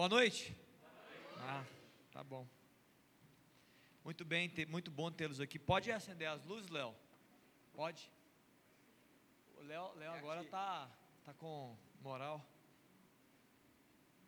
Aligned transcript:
Boa 0.00 0.08
noite. 0.08 0.56
Ah, 1.40 1.62
tá 2.10 2.24
bom. 2.24 2.48
Muito 4.02 4.24
bem, 4.24 4.50
muito 4.66 4.90
bom 4.90 5.10
tê-los 5.12 5.40
aqui. 5.40 5.58
Pode 5.58 5.92
acender 5.92 6.26
as 6.26 6.42
luzes, 6.46 6.70
Léo? 6.70 6.94
Pode? 7.74 8.10
O 9.58 9.62
Léo, 9.62 9.92
Léo 9.98 10.12
agora 10.14 10.42
tá, 10.44 10.88
tá 11.22 11.34
com 11.34 11.76
moral. 12.00 12.42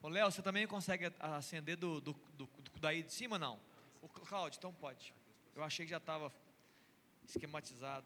Ô, 0.03 0.11
Léo, 0.11 0.31
você 0.31 0.43
também 0.43 0.67
consegue 0.67 1.11
acender 1.19 1.79
do, 1.79 2.03
do, 2.03 2.13
do- 2.37 2.47
do- 2.47 2.79
daí 2.79 3.03
de 3.03 3.11
cima, 3.15 3.39
não? 3.39 3.59
O 4.03 4.09
Clá- 4.11 4.27
Cláudio, 4.27 4.59
então 4.59 4.75
pode. 4.75 5.15
Eu 5.57 5.65
achei 5.65 5.87
que 5.87 5.91
já 5.91 5.97
estava 5.97 6.31
esquematizado. 7.27 8.05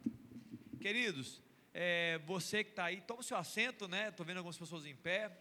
Queridos, 0.81 1.43
é, 1.75 2.19
você 2.27 2.63
que 2.63 2.71
está 2.71 2.85
aí, 2.85 3.01
toma 3.01 3.23
o 3.23 3.25
seu 3.25 3.37
assento, 3.37 3.89
né? 3.89 4.11
Estou 4.11 4.25
vendo 4.25 4.37
algumas 4.37 4.57
pessoas 4.57 4.87
em 4.87 4.95
pé, 4.95 5.37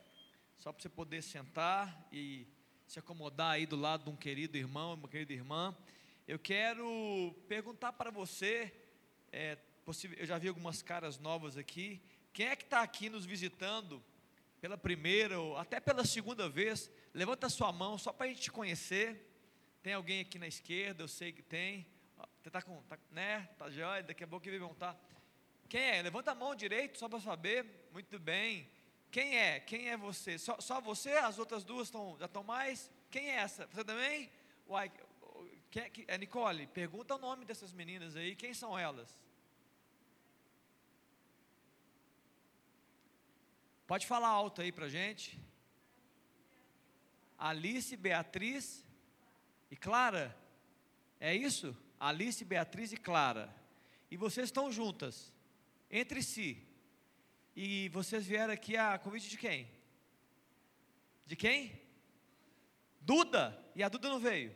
só 0.58 0.72
para 0.72 0.82
você 0.82 0.90
poder 0.90 1.22
sentar 1.22 2.08
e 2.12 2.48
se 2.88 3.00
acomodar 3.00 3.52
aí 3.52 3.66
do 3.66 3.76
lado 3.76 4.06
de 4.06 4.10
um 4.10 4.16
querido 4.16 4.58
irmão, 4.58 4.94
uma 4.94 5.08
querida 5.08 5.34
irmã. 5.34 5.76
Eu 6.28 6.40
quero 6.40 7.36
perguntar 7.48 7.94
para 7.94 8.10
você, 8.10 8.74
é, 9.32 9.58
eu 10.18 10.26
já 10.26 10.38
vi 10.38 10.48
algumas 10.48 10.82
caras 10.82 11.20
novas 11.20 11.58
aqui. 11.58 12.02
Quem 12.34 12.48
é 12.48 12.56
que 12.56 12.64
está 12.64 12.82
aqui 12.82 13.10
nos 13.10 13.26
visitando 13.26 14.04
pela 14.60 14.78
primeira 14.78 15.40
ou 15.40 15.58
até 15.58 15.80
pela 15.80 16.04
segunda 16.04 16.50
vez? 16.50 16.90
Levanta 17.14 17.48
a 17.48 17.50
sua 17.50 17.72
mão 17.72 17.98
só 17.98 18.12
para 18.12 18.26
a 18.26 18.30
gente 18.30 18.42
te 18.42 18.52
conhecer. 18.52 19.32
Tem 19.84 19.94
alguém 19.94 20.22
aqui 20.22 20.40
na 20.40 20.48
esquerda? 20.48 21.04
Eu 21.04 21.08
sei 21.08 21.32
que 21.32 21.44
tem. 21.44 21.86
Você 22.42 22.50
está 22.50 22.62
com, 22.62 22.82
tá, 22.84 22.98
né? 23.12 23.48
Tá 23.58 23.70
jóia? 23.70 24.04
Daqui 24.04 24.24
a 24.24 24.28
pouco 24.28 24.48
ele 24.48 24.58
vai 24.58 24.68
perguntar. 24.68 25.00
Quem 25.70 25.82
é? 25.82 26.02
Levanta 26.02 26.32
a 26.32 26.36
mão 26.36 26.56
direito 26.56 26.98
só 26.98 27.08
para 27.08 27.20
saber. 27.20 27.88
Muito 27.92 28.20
bem. 28.20 28.70
Quem 29.16 29.38
é? 29.38 29.62
Quem 29.62 29.90
é 29.90 29.96
você? 29.96 30.38
Só, 30.38 30.60
só 30.60 30.82
você? 30.82 31.14
As 31.14 31.40
outras 31.40 31.64
duas 31.64 31.90
tão, 31.90 32.18
já 32.20 32.26
estão 32.26 32.44
mais? 32.44 32.92
Quem 33.10 33.30
é 33.30 33.36
essa? 33.36 33.66
Você 33.68 33.82
também? 33.82 34.30
Uai, 34.68 34.92
que- 35.72 36.04
é 36.06 36.18
Nicole, 36.18 36.68
pergunta 36.68 37.16
o 37.16 37.18
nome 37.18 37.46
dessas 37.46 37.72
meninas 37.72 38.18
aí. 38.18 38.36
Quem 38.36 38.54
são 38.54 38.78
elas? 38.78 39.18
Pode 43.88 44.06
falar 44.06 44.28
alto 44.28 44.62
aí 44.62 44.70
pra 44.70 44.90
gente. 44.90 45.40
Alice, 47.38 47.96
Beatriz 47.96 48.84
e 49.72 49.78
Clara. 49.78 50.38
É 51.22 51.34
isso? 51.34 51.74
Alice, 51.98 52.44
Beatriz 52.44 52.92
e 52.92 52.98
Clara. 52.98 53.56
E 54.12 54.18
vocês 54.18 54.48
estão 54.50 54.70
juntas, 54.70 55.32
entre 55.90 56.22
si. 56.22 56.62
E 57.56 57.88
vocês 57.90 58.26
vieram 58.26 58.54
aqui 58.54 58.76
a 58.76 58.98
convite 58.98 59.30
de 59.30 59.38
quem? 59.38 59.66
De 61.26 61.38
quem? 61.38 61.82
Duda. 63.00 63.58
E 63.74 63.82
a 63.82 63.88
Duda 63.88 64.10
não 64.10 64.20
veio? 64.20 64.54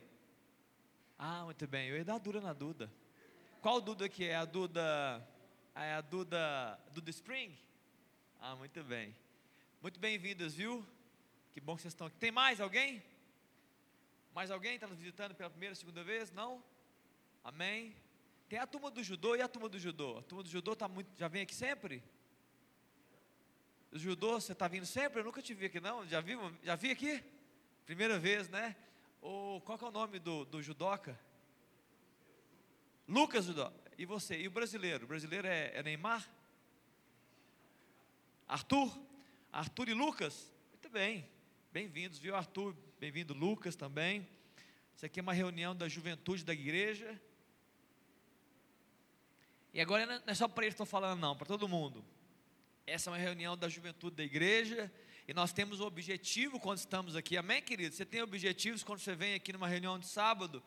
Ah, 1.18 1.44
muito 1.44 1.66
bem. 1.66 1.88
Eu 1.88 1.96
ia 1.96 2.04
dar 2.04 2.18
dura 2.18 2.42
na 2.42 2.52
Duda. 2.52 2.92
Qual 3.62 3.80
Duda 3.80 4.06
que 4.06 4.24
é? 4.24 4.36
A 4.36 4.44
Duda. 4.44 5.26
É 5.74 5.94
a 5.94 6.02
Duda. 6.02 6.78
Duda 6.92 7.08
Spring? 7.08 7.56
Ah, 8.38 8.54
muito 8.54 8.84
bem. 8.84 9.16
Muito 9.80 9.98
bem-vindas, 9.98 10.52
viu? 10.52 10.86
Que 11.52 11.60
bom 11.60 11.76
que 11.76 11.82
vocês 11.82 11.94
estão 11.94 12.06
aqui. 12.06 12.18
Tem 12.18 12.30
mais 12.30 12.60
alguém? 12.60 13.02
Mais 14.34 14.50
alguém 14.50 14.74
está 14.74 14.86
nos 14.86 14.98
visitando 14.98 15.34
pela 15.34 15.48
primeira, 15.48 15.74
segunda 15.74 16.04
vez? 16.04 16.30
Não? 16.32 16.62
Amém? 17.42 17.96
Tem 18.46 18.58
a 18.58 18.66
turma 18.66 18.90
do 18.90 19.02
judô 19.02 19.34
e 19.36 19.40
a 19.40 19.48
turma 19.48 19.70
do 19.70 19.78
judô. 19.78 20.18
A 20.18 20.22
turma 20.22 20.42
do 20.42 20.50
judô 20.50 20.76
tá 20.76 20.86
muito, 20.86 21.08
já 21.18 21.28
vem 21.28 21.42
aqui 21.42 21.54
sempre? 21.54 22.02
Judô, 23.92 24.40
você 24.40 24.52
está 24.52 24.68
vindo 24.68 24.86
sempre? 24.86 25.20
Eu 25.20 25.24
nunca 25.24 25.42
te 25.42 25.52
vi 25.52 25.66
aqui, 25.66 25.80
não. 25.80 26.06
Já 26.06 26.20
vi, 26.20 26.34
já 26.62 26.76
vi 26.76 26.90
aqui? 26.92 27.22
Primeira 27.84 28.18
vez, 28.20 28.48
né? 28.48 28.76
O, 29.20 29.60
qual 29.64 29.78
é 29.82 29.84
o 29.84 29.90
nome 29.90 30.20
do, 30.20 30.44
do 30.44 30.62
judoca? 30.62 31.18
Lucas 33.08 33.46
Judó. 33.46 33.72
E 33.98 34.06
você? 34.06 34.40
E 34.40 34.46
o 34.46 34.50
brasileiro? 34.50 35.04
O 35.04 35.08
brasileiro 35.08 35.48
é, 35.48 35.72
é 35.74 35.82
Neymar? 35.82 36.28
Arthur? 38.46 38.96
Arthur 39.52 39.88
e 39.88 39.94
Lucas? 39.94 40.52
Muito 40.70 40.88
bem. 40.88 41.28
Bem-vindos, 41.72 42.18
viu, 42.18 42.36
Arthur? 42.36 42.76
Bem-vindo, 43.00 43.34
Lucas, 43.34 43.74
também. 43.74 44.26
Isso 44.94 45.04
aqui 45.04 45.18
é 45.18 45.22
uma 45.22 45.32
reunião 45.32 45.74
da 45.74 45.88
juventude 45.88 46.44
da 46.44 46.52
igreja. 46.52 47.20
E 49.74 49.80
agora 49.80 50.06
não 50.06 50.22
é 50.24 50.34
só 50.34 50.46
para 50.46 50.64
eles 50.64 50.74
que 50.74 50.82
estou 50.82 50.86
falando, 50.86 51.18
não, 51.18 51.36
para 51.36 51.46
todo 51.46 51.68
mundo. 51.68 52.04
Essa 52.86 53.08
é 53.08 53.12
uma 53.12 53.18
reunião 53.18 53.56
da 53.56 53.68
juventude 53.68 54.16
da 54.16 54.24
igreja. 54.24 54.90
E 55.28 55.34
nós 55.34 55.52
temos 55.52 55.80
um 55.80 55.84
objetivo 55.84 56.58
quando 56.58 56.78
estamos 56.78 57.14
aqui. 57.14 57.36
Amém, 57.36 57.62
querido? 57.62 57.94
Você 57.94 58.04
tem 58.04 58.22
objetivos 58.22 58.82
quando 58.82 58.98
você 58.98 59.14
vem 59.14 59.34
aqui 59.34 59.52
numa 59.52 59.68
reunião 59.68 59.98
de 59.98 60.06
sábado? 60.06 60.62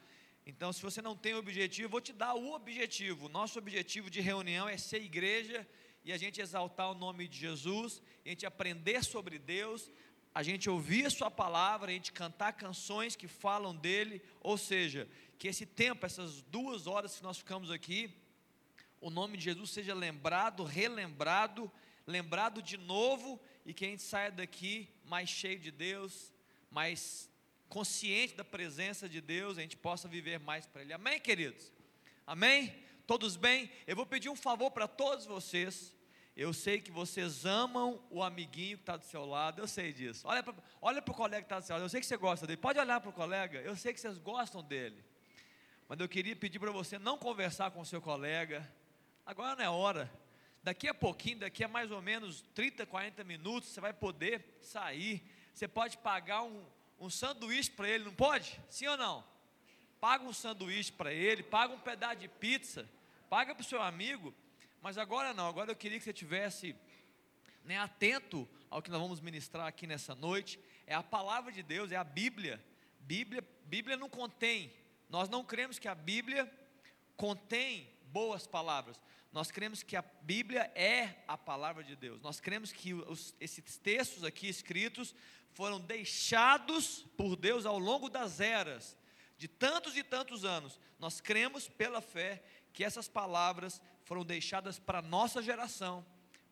Então, 0.46 0.72
se 0.72 0.82
você 0.82 1.02
não 1.02 1.16
tem 1.16 1.34
objetivo, 1.34 1.90
vou 1.90 2.02
te 2.02 2.14
dar 2.14 2.34
o 2.34 2.54
objetivo. 2.54 3.30
Nosso 3.30 3.58
objetivo 3.58 4.10
de 4.10 4.22
reunião 4.22 4.68
é 4.68 4.78
ser 4.78 5.02
igreja 5.02 5.68
e 6.06 6.12
a 6.12 6.18
gente 6.18 6.42
exaltar 6.42 6.92
o 6.92 6.96
nome 6.96 7.28
de 7.28 7.38
Jesus, 7.38 8.02
a 8.26 8.30
gente 8.30 8.46
aprender 8.46 9.04
sobre 9.04 9.40
Deus, 9.40 9.90
a 10.36 10.44
gente 10.44 10.70
ouvir 10.70 11.06
a 11.06 11.10
Sua 11.10 11.32
palavra, 11.32 11.92
a 11.92 11.94
gente 11.94 12.12
cantar 12.12 12.54
canções 12.54 13.16
que 13.16 13.28
falam 13.28 13.76
dele. 13.76 14.22
Ou 14.42 14.58
seja, 14.58 15.08
que 15.38 15.48
esse 15.48 15.66
tempo, 15.66 16.06
essas 16.06 16.42
duas 16.42 16.88
horas 16.88 17.16
que 17.18 17.24
nós 17.24 17.38
ficamos 17.38 17.72
aqui, 17.72 18.14
o 19.00 19.10
nome 19.10 19.38
de 19.38 19.44
Jesus 19.44 19.72
seja 19.72 19.94
lembrado, 19.94 20.64
relembrado, 20.64 21.72
lembrado 22.06 22.62
de 22.62 22.78
novo 22.78 23.40
e 23.66 23.74
que 23.74 23.86
a 23.86 23.88
gente 23.90 24.02
saia 24.02 24.32
daqui 24.32 24.90
mais 25.06 25.30
cheio 25.30 25.60
de 25.60 25.72
Deus, 25.72 26.34
mais 26.70 27.30
consciente 27.70 28.36
da 28.36 28.44
presença 28.44 29.10
de 29.10 29.20
Deus, 29.20 29.58
a 29.58 29.62
gente 29.62 29.78
possa 29.78 30.08
viver 30.08 30.40
mais 30.40 30.66
para 30.66 30.82
Ele. 30.82 30.94
Amém, 30.94 31.20
queridos? 31.20 31.72
Amém? 32.26 32.74
Todos 33.08 33.36
bem? 33.36 33.70
Eu 33.88 33.96
vou 33.96 34.06
pedir 34.06 34.30
um 34.30 34.36
favor 34.36 34.72
para 34.72 34.88
todos 34.88 35.26
vocês. 35.26 35.94
Eu 36.36 36.52
sei 36.52 36.82
que 36.82 36.92
vocês 36.92 37.46
amam 37.46 38.04
o 38.10 38.24
amiguinho 38.24 38.78
que 38.78 38.84
está 38.84 38.98
do 38.98 39.06
seu 39.06 39.24
lado, 39.24 39.62
eu 39.62 39.68
sei 39.68 39.94
disso. 39.94 40.28
Olha 40.28 40.42
para 40.42 40.54
olha 40.82 41.00
o 41.00 41.14
colega 41.14 41.42
que 41.42 41.46
está 41.46 41.60
do 41.60 41.66
seu 41.66 41.76
lado, 41.76 41.86
eu 41.86 41.90
sei 41.90 42.00
que 42.00 42.08
você 42.08 42.18
gosta 42.18 42.48
dele. 42.48 42.58
Pode 42.58 42.80
olhar 42.80 43.00
para 43.00 43.10
o 43.10 43.14
colega, 43.14 43.60
eu 43.60 43.76
sei 43.76 43.94
que 43.94 44.00
vocês 44.00 44.18
gostam 44.18 44.64
dele. 44.64 45.04
Mas 45.88 46.00
eu 46.00 46.10
queria 46.10 46.36
pedir 46.36 46.60
para 46.60 46.72
você 46.72 46.98
não 46.98 47.18
conversar 47.18 47.70
com 47.72 47.82
o 47.82 47.86
seu 47.86 48.02
colega. 48.02 48.68
Agora 49.26 49.56
não 49.56 49.64
é 49.64 49.70
hora. 49.70 50.12
Daqui 50.64 50.88
a 50.88 50.94
pouquinho, 50.94 51.40
daqui 51.40 51.62
a 51.62 51.68
mais 51.68 51.92
ou 51.92 52.02
menos 52.02 52.42
30, 52.56 52.86
40 52.86 53.24
minutos, 53.26 53.70
você 53.70 53.82
vai 53.82 53.92
poder 53.92 54.58
sair. 54.62 55.22
Você 55.54 55.68
pode 55.68 55.98
pagar 55.98 56.44
um, 56.44 56.66
um 56.98 57.10
sanduíche 57.10 57.70
para 57.70 57.90
ele, 57.90 58.06
não 58.06 58.14
pode? 58.14 58.58
Sim 58.70 58.88
ou 58.88 58.96
não? 58.96 59.26
Paga 60.00 60.24
um 60.24 60.32
sanduíche 60.32 60.92
para 60.92 61.14
ele, 61.14 61.44
paga 61.44 61.74
um 61.74 61.80
pedaço 61.80 62.16
de 62.16 62.30
pizza, 62.30 62.90
paga 63.30 63.54
para 63.54 63.62
o 63.62 63.66
seu 63.66 63.82
amigo. 63.82 64.34
Mas 64.82 64.98
agora 64.98 65.34
não, 65.34 65.48
agora 65.48 65.70
eu 65.70 65.76
queria 65.76 65.98
que 65.98 66.06
você 66.06 66.14
tivesse 66.14 66.74
né, 67.66 67.78
atento 67.78 68.48
ao 68.70 68.82
que 68.82 68.90
nós 68.90 69.02
vamos 69.02 69.20
ministrar 69.20 69.68
aqui 69.68 69.86
nessa 69.86 70.16
noite. 70.16 70.58
É 70.88 70.96
a 70.96 71.04
palavra 71.04 71.52
de 71.52 71.62
Deus, 71.62 71.92
é 71.92 71.98
a 71.98 72.04
Bíblia. 72.06 72.64
Bíblia, 73.02 73.46
Bíblia 73.66 73.98
não 73.98 74.10
contém. 74.10 74.74
Nós 75.10 75.28
não 75.28 75.44
cremos 75.44 75.78
que 75.78 75.90
a 75.90 75.96
Bíblia 75.96 76.50
contém 77.18 77.90
boas 78.06 78.48
palavras. 78.48 79.00
Nós 79.34 79.50
cremos 79.50 79.82
que 79.82 79.96
a 79.96 80.04
Bíblia 80.22 80.72
é 80.76 81.16
a 81.28 81.36
palavra 81.36 81.84
de 81.84 81.96
Deus. 81.96 82.22
Nós 82.22 82.40
cremos 82.40 82.72
que 82.72 82.94
os, 82.94 83.36
esses 83.40 83.80
textos 83.80 84.24
aqui 84.24 84.48
escritos 84.48 85.16
foram 85.54 85.80
deixados 85.80 87.04
por 87.18 87.36
Deus 87.36 87.66
ao 87.66 87.80
longo 87.80 88.10
das 88.10 88.40
eras, 88.40 88.96
de 89.36 89.48
tantos 89.48 89.98
e 89.98 90.04
tantos 90.04 90.46
anos. 90.46 90.80
Nós 91.00 91.20
cremos 91.20 91.68
pela 91.68 92.00
fé 92.00 92.44
que 92.72 92.84
essas 92.84 93.08
palavras 93.08 93.82
foram 94.04 94.24
deixadas 94.24 94.78
para 94.78 95.00
a 95.00 95.02
nossa 95.02 95.42
geração, 95.42 96.06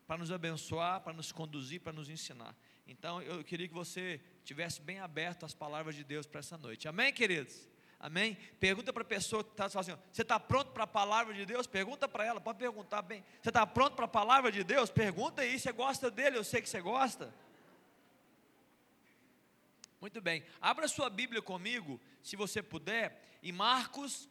para 0.04 0.18
nos 0.18 0.32
abençoar, 0.32 1.02
para 1.02 1.12
nos 1.12 1.30
conduzir, 1.30 1.80
para 1.80 1.92
nos 1.92 2.08
ensinar. 2.08 2.56
Então 2.84 3.22
eu 3.22 3.44
queria 3.44 3.68
que 3.68 3.74
você 3.74 4.20
tivesse 4.44 4.80
bem 4.80 4.98
aberto 4.98 5.46
às 5.46 5.54
palavras 5.54 5.94
de 5.94 6.02
Deus 6.02 6.26
para 6.26 6.40
essa 6.40 6.58
noite. 6.58 6.88
Amém, 6.88 7.12
queridos? 7.12 7.71
Amém? 8.02 8.36
Pergunta 8.58 8.92
para 8.92 9.02
a 9.02 9.06
pessoa 9.06 9.44
que 9.44 9.52
está 9.52 9.66
assim: 9.66 9.96
você 10.12 10.22
está 10.22 10.40
pronto 10.40 10.72
para 10.72 10.82
a 10.82 10.88
palavra 10.88 11.32
de 11.32 11.46
Deus? 11.46 11.68
Pergunta 11.68 12.08
para 12.08 12.24
ela, 12.24 12.40
pode 12.40 12.58
perguntar 12.58 13.00
bem. 13.00 13.24
Você 13.40 13.48
está 13.48 13.64
pronto 13.64 13.94
para 13.94 14.06
a 14.06 14.08
palavra 14.08 14.50
de 14.50 14.64
Deus? 14.64 14.90
Pergunta 14.90 15.42
aí, 15.42 15.56
você 15.56 15.70
gosta 15.70 16.10
dele? 16.10 16.36
Eu 16.36 16.42
sei 16.42 16.60
que 16.60 16.68
você 16.68 16.80
gosta. 16.80 17.32
Muito 20.00 20.20
bem, 20.20 20.44
abra 20.60 20.88
sua 20.88 21.08
Bíblia 21.08 21.40
comigo, 21.40 22.00
se 22.24 22.34
você 22.34 22.60
puder, 22.60 23.38
em 23.40 23.52
Marcos, 23.52 24.28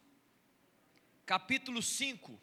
capítulo 1.24 1.80
5. 1.80 2.38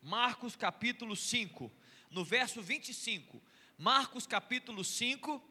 Marcos, 0.00 0.54
capítulo 0.54 1.16
5, 1.16 1.72
no 2.12 2.24
verso 2.24 2.62
25. 2.62 3.42
Marcos, 3.76 4.24
capítulo 4.24 4.84
5, 4.84 5.42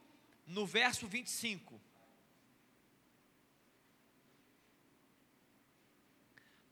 no 0.48 0.66
verso 0.66 1.06
25. 1.08 1.82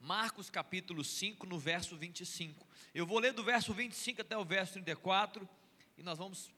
Marcos 0.02 0.50
capítulo 0.50 1.04
5, 1.04 1.46
no 1.46 1.60
verso 1.60 1.96
25. 1.96 2.66
Eu 2.92 3.06
vou 3.06 3.20
ler 3.20 3.32
do 3.32 3.44
verso 3.44 3.72
25 3.72 4.22
até 4.22 4.36
o 4.36 4.44
verso 4.44 4.72
34 4.72 5.48
e 5.96 6.02
nós 6.02 6.18
vamos 6.18 6.50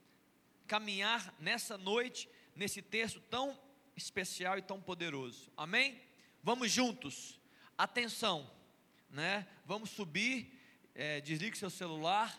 caminhar 0.67 1.35
nessa 1.39 1.77
noite 1.77 2.27
nesse 2.57 2.81
texto 2.81 3.21
tão 3.29 3.61
especial 3.95 4.57
e 4.57 4.63
tão 4.63 4.81
poderoso. 4.81 5.53
Amém? 5.59 6.01
Vamos 6.43 6.73
juntos. 6.73 7.39
Atenção, 7.77 8.51
né? 9.11 9.47
Vamos 9.67 9.91
subir. 9.91 10.59
É, 10.95 11.21
desligue 11.21 11.59
seu 11.59 11.69
celular. 11.69 12.35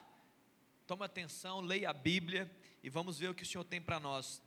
Tome 0.88 1.06
atenção, 1.06 1.62
leia 1.62 1.92
a 1.92 1.94
Bíblia 1.94 2.50
e 2.82 2.90
vamos 2.90 3.20
ver 3.20 3.30
o 3.30 3.36
que 3.36 3.44
o 3.44 3.46
Senhor 3.46 3.64
tem 3.64 3.80
para 3.80 4.00
nós. 4.00 4.42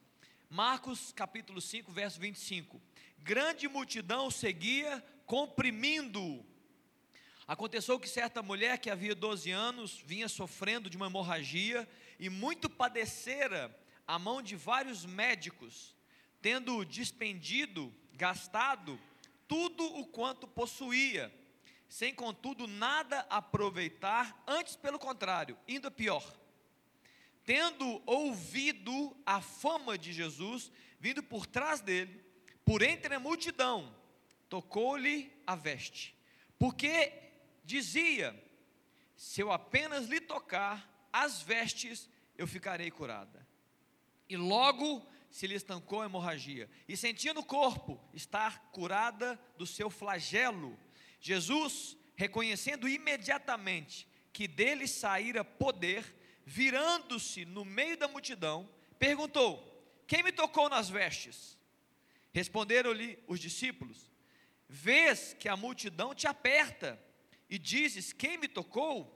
Marcos 0.51 1.13
capítulo 1.13 1.61
5, 1.61 1.93
verso 1.93 2.19
25. 2.19 2.83
Grande 3.19 3.69
multidão 3.69 4.29
seguia, 4.29 5.05
comprimindo. 5.29 6.43
Aconteceu 7.47 8.01
que 8.01 8.09
certa 8.09 8.43
mulher 8.43 8.79
que 8.79 8.91
havia 8.91 9.15
12 9.15 9.51
anos 9.51 10.03
vinha 10.05 10.27
sofrendo 10.27 10.91
de 10.91 10.97
uma 10.97 11.07
hemorragia 11.07 11.89
e 12.19 12.29
muito 12.31 12.69
padecera 12.69 13.79
a 14.07 14.19
mão 14.19 14.41
de 14.41 14.57
vários 14.57 15.05
médicos, 15.05 15.95
tendo 16.41 16.83
despendido, 16.85 17.95
gastado 18.15 18.99
tudo 19.47 19.85
o 19.99 20.07
quanto 20.07 20.49
possuía, 20.49 21.33
sem 21.89 22.15
contudo 22.15 22.67
nada 22.67 23.21
aproveitar, 23.29 24.43
antes 24.47 24.77
pelo 24.77 24.99
contrário, 24.99 25.59
indo 25.69 25.91
pior. 25.91 26.25
Tendo 27.45 28.03
ouvido 28.07 29.15
a 29.25 29.41
fama 29.43 29.97
de 29.97 30.13
Jesus, 30.13 30.73
vindo 30.99 31.23
por 31.23 31.47
trás 31.47 31.81
dele, 31.81 32.23
por 32.65 32.83
entre 32.83 33.15
a 33.15 33.21
multidão, 33.21 33.98
tocou-lhe 34.49 35.33
a 35.47 35.55
veste, 35.55 36.17
porque 36.59 37.13
dizia: 37.65 38.35
Se 39.17 39.41
eu 39.41 39.53
apenas 39.53 40.07
lhe 40.07 40.21
tocar 40.21 41.09
as 41.13 41.43
vestes, 41.43 42.09
eu 42.37 42.47
ficarei 42.47 42.91
curada. 42.91 43.47
E 44.29 44.37
logo 44.37 45.07
se 45.31 45.47
lhe 45.47 45.55
estancou 45.55 46.03
a 46.03 46.07
hemorragia, 46.07 46.69
e 46.87 46.97
sentia 46.97 47.35
no 47.35 47.45
corpo 47.45 48.01
estar 48.15 48.71
curada 48.71 49.39
do 49.57 49.67
seu 49.67 49.91
flagelo. 49.91 50.79
Jesus, 51.21 51.97
reconhecendo 52.17 52.89
imediatamente 52.89 54.09
que 54.33 54.49
dele 54.49 54.87
saíra 54.87 55.45
poder, 55.45 56.15
virando-se 56.45 57.45
no 57.45 57.65
meio 57.65 57.97
da 57.97 58.09
multidão, 58.09 58.69
perguntou: 58.99 59.63
Quem 60.07 60.23
me 60.23 60.33
tocou 60.33 60.69
nas 60.69 60.89
vestes? 60.89 61.59
Responderam-lhe 62.33 63.19
os 63.27 63.41
discípulos: 63.41 64.11
Vês 64.69 65.35
que 65.39 65.49
a 65.49 65.57
multidão 65.57 66.15
te 66.15 66.27
aperta 66.27 67.01
e 67.49 67.59
dizes: 67.59 68.13
Quem 68.13 68.37
me 68.37 68.47
tocou? 68.47 69.15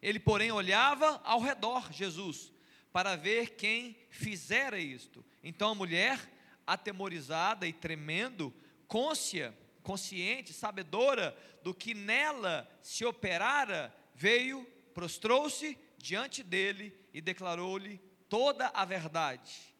Ele, 0.00 0.18
porém, 0.18 0.50
olhava 0.50 1.20
ao 1.24 1.40
redor, 1.40 1.92
Jesus, 1.92 2.52
para 2.92 3.16
ver 3.16 3.56
quem 3.56 3.96
fizera 4.08 4.78
isto. 4.78 5.24
Então 5.42 5.70
a 5.70 5.74
mulher, 5.74 6.18
atemorizada 6.66 7.66
e 7.66 7.72
tremendo, 7.72 8.54
côncia, 8.88 9.56
consciente, 9.82 10.52
sabedora 10.52 11.36
do 11.62 11.74
que 11.74 11.92
nela 11.92 12.68
se 12.82 13.04
operara, 13.04 13.94
veio, 14.14 14.64
prostrou-se 14.94 15.78
diante 15.98 16.42
dele 16.42 16.96
e 17.12 17.20
declarou-lhe 17.20 17.98
toda 18.28 18.68
a 18.68 18.84
verdade. 18.84 19.74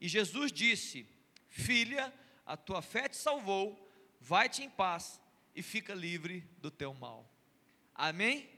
E 0.00 0.08
Jesus 0.08 0.50
disse: 0.50 1.06
Filha, 1.48 2.12
a 2.44 2.56
tua 2.56 2.82
fé 2.82 3.08
te 3.08 3.16
salvou, 3.16 3.87
vai-te 4.20 4.62
em 4.62 4.70
paz 4.70 5.20
e 5.54 5.62
fica 5.62 5.94
livre 5.94 6.40
do 6.58 6.70
teu 6.70 6.94
mal. 6.94 7.28
Amém? 7.94 8.48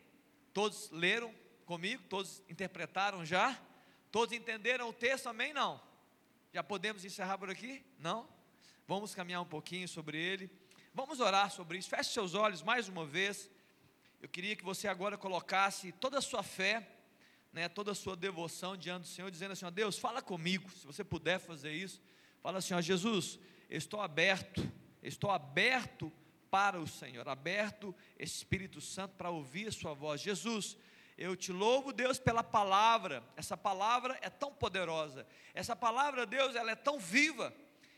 Todos 0.52 0.90
leram 0.90 1.34
comigo? 1.64 2.02
Todos 2.08 2.42
interpretaram 2.48 3.24
já? 3.24 3.58
Todos 4.10 4.34
entenderam 4.34 4.88
o 4.88 4.92
texto? 4.92 5.28
Amém? 5.28 5.52
Não? 5.52 5.80
Já 6.52 6.62
podemos 6.62 7.04
encerrar 7.04 7.38
por 7.38 7.48
aqui? 7.48 7.84
Não? 7.98 8.28
Vamos 8.86 9.14
caminhar 9.14 9.40
um 9.40 9.46
pouquinho 9.46 9.86
sobre 9.86 10.18
ele. 10.18 10.50
Vamos 10.92 11.20
orar 11.20 11.50
sobre 11.50 11.78
isso. 11.78 11.88
Feche 11.88 12.10
seus 12.12 12.34
olhos 12.34 12.62
mais 12.62 12.88
uma 12.88 13.06
vez. 13.06 13.48
Eu 14.20 14.28
queria 14.28 14.56
que 14.56 14.64
você 14.64 14.88
agora 14.88 15.16
colocasse 15.16 15.92
toda 15.92 16.18
a 16.18 16.20
sua 16.20 16.42
fé, 16.42 16.86
né, 17.52 17.68
toda 17.68 17.92
a 17.92 17.94
sua 17.94 18.16
devoção 18.16 18.76
diante 18.76 19.02
do 19.02 19.08
Senhor, 19.08 19.30
dizendo 19.30 19.52
assim: 19.52 19.64
ó, 19.64 19.70
Deus, 19.70 19.96
fala 19.96 20.20
comigo. 20.20 20.68
Se 20.70 20.84
você 20.84 21.04
puder 21.04 21.38
fazer 21.38 21.72
isso, 21.72 22.02
fala 22.42 22.58
assim: 22.58 22.74
ó, 22.74 22.80
Jesus, 22.80 23.38
eu 23.68 23.78
estou 23.78 24.00
aberto, 24.00 24.60
estou 25.02 25.31
aberto 25.31 26.12
para 26.50 26.81
o 26.81 26.87
Senhor, 26.87 27.29
aberto 27.29 27.94
Espírito 28.19 28.81
Santo 28.81 29.14
para 29.17 29.31
ouvir 29.31 29.69
a 29.69 29.73
Sua 29.73 29.94
voz. 29.94 30.20
Jesus, 30.20 30.76
eu 31.17 31.37
te 31.37 31.52
louvo, 31.52 31.93
Deus, 31.93 32.19
pela 32.19 32.43
palavra. 32.43 33.23
Essa 33.37 33.56
palavra 33.56 34.19
é 34.20 34.31
tão 34.31 34.52
poderosa. 34.52 35.26
Essa 35.55 35.76
palavra, 35.76 36.26
Deus, 36.26 36.56
ela 36.56 36.73
é 36.73 36.76
tão 36.76 36.99
viva. 36.99 37.55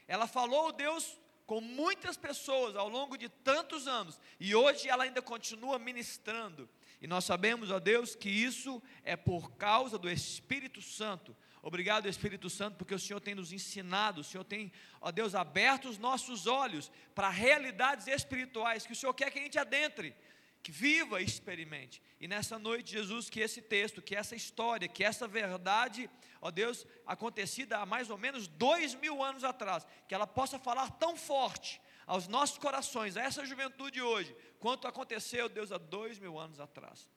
Ela 0.07 0.27
falou, 0.27 0.73
Deus, 0.73 1.19
com 1.47 1.61
muitas 1.61 2.17
pessoas 2.17 2.77
ao 2.77 2.89
longo 2.89 3.17
de 3.17 3.29
tantos 3.29 3.87
anos. 3.87 4.21
E 4.41 4.55
hoje 4.55 4.89
ela 4.89 5.05
ainda 5.05 5.23
continua 5.23 5.79
ministrando. 5.79 6.69
E 7.01 7.07
nós 7.07 7.25
sabemos, 7.25 7.71
ó 7.71 7.79
Deus, 7.79 8.15
que 8.15 8.29
isso 8.29 8.83
é 9.03 9.17
por 9.17 9.53
causa 9.53 9.99
do 9.99 10.11
Espírito 10.11 10.81
Santo. 10.81 11.37
Obrigado, 11.63 12.09
Espírito 12.09 12.51
Santo, 12.51 12.77
porque 12.77 12.95
o 12.95 12.99
Senhor 12.99 13.21
tem 13.21 13.37
nos 13.37 13.53
ensinado, 13.53 14.21
o 14.21 14.25
Senhor 14.25 14.43
tem, 14.43 14.73
ó 15.01 15.13
Deus, 15.13 15.35
aberto 15.35 15.89
os 15.89 15.97
nossos 15.97 16.49
olhos 16.49 16.91
para 17.15 17.29
realidades 17.29 18.09
espirituais 18.09 18.85
que 18.85 18.93
o 18.93 18.97
Senhor 18.97 19.15
quer 19.15 19.31
que 19.31 19.39
a 19.39 19.43
gente 19.43 19.59
adentre 19.59 20.15
que 20.63 20.71
viva 20.71 21.21
e 21.21 21.25
experimente. 21.25 22.01
E 22.21 22.29
nessa 22.29 22.59
noite, 22.59 22.93
Jesus, 22.93 23.29
que 23.29 23.41
esse 23.41 23.61
texto, 23.61 24.01
que 24.01 24.15
essa 24.15 24.37
história, 24.37 24.87
que 24.87 25.03
essa 25.03 25.27
verdade, 25.27 26.09
ó 26.41 26.51
Deus, 26.51 26.87
acontecida 27.05 27.79
há 27.79 27.85
mais 27.85 28.11
ou 28.11 28.17
menos 28.17 28.47
dois 28.47 28.95
mil 28.95 29.23
anos 29.23 29.43
atrás, 29.43 29.85
que 30.07 30.15
ela 30.15 30.27
possa 30.27 30.59
falar 30.59 30.91
tão 30.93 31.17
forte 31.17 31.81
aos 32.07 32.29
nossos 32.29 32.59
corações, 32.59 33.17
a 33.17 33.23
essa 33.23 33.45
juventude 33.45 34.01
hoje, 34.01 34.35
quanto 34.61 34.87
aconteceu, 34.87 35.49
Deus, 35.49 35.73
há 35.73 35.79
dois 35.79 36.19
mil 36.19 36.39
anos 36.39 36.61
atrás. 36.61 37.11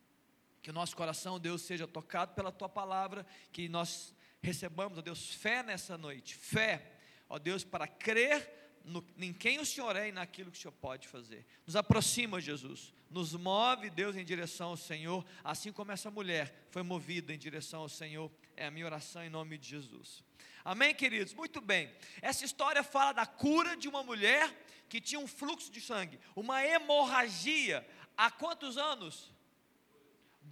Que 0.62 0.72
o 0.72 0.74
nosso 0.74 0.96
coração, 0.96 1.40
Deus, 1.40 1.62
seja 1.62 1.88
tocado 1.88 2.34
pela 2.34 2.52
tua 2.52 2.68
palavra, 2.68 3.26
que 3.52 3.70
nós 3.70 4.15
recebamos, 4.46 4.98
ó 4.98 5.02
Deus, 5.02 5.34
fé 5.34 5.64
nessa 5.64 5.98
noite, 5.98 6.36
fé, 6.36 6.94
ó 7.28 7.38
Deus, 7.38 7.64
para 7.64 7.88
crer 7.88 8.80
no, 8.86 9.04
em 9.18 9.34
quem 9.34 9.60
o 9.60 9.66
Senhor 9.66 9.96
é 9.96 10.10
e 10.10 10.12
naquilo 10.12 10.52
que 10.52 10.58
o 10.58 10.62
Senhor 10.62 10.72
pode 10.74 11.08
fazer. 11.08 11.46
Nos 11.66 11.76
aproxima, 11.76 12.40
Jesus. 12.40 12.94
Nos 13.10 13.34
move, 13.34 13.90
Deus, 13.90 14.16
em 14.16 14.24
direção 14.24 14.70
ao 14.70 14.78
Senhor, 14.78 15.26
assim 15.44 15.72
como 15.72 15.92
essa 15.92 16.12
mulher 16.12 16.68
foi 16.70 16.84
movida 16.84 17.34
em 17.34 17.38
direção 17.38 17.82
ao 17.82 17.90
Senhor. 17.90 18.32
É 18.56 18.66
a 18.68 18.72
minha 18.72 18.86
oração 18.86 19.24
em 19.24 19.30
nome 19.30 19.58
de 19.58 19.70
Jesus. 19.70 20.24
Amém, 20.64 20.94
queridos? 20.94 21.34
Muito 21.34 21.62
bem. 21.62 21.92
Essa 22.22 22.46
história 22.46 22.84
fala 22.84 23.14
da 23.14 23.26
cura 23.26 23.76
de 23.76 23.88
uma 23.88 24.04
mulher 24.04 24.52
que 24.88 25.02
tinha 25.02 25.20
um 25.20 25.28
fluxo 25.28 25.72
de 25.72 25.82
sangue, 25.82 26.20
uma 26.36 26.64
hemorragia. 26.64 27.88
Há 28.18 28.32
quantos 28.32 28.78
anos? 28.78 29.32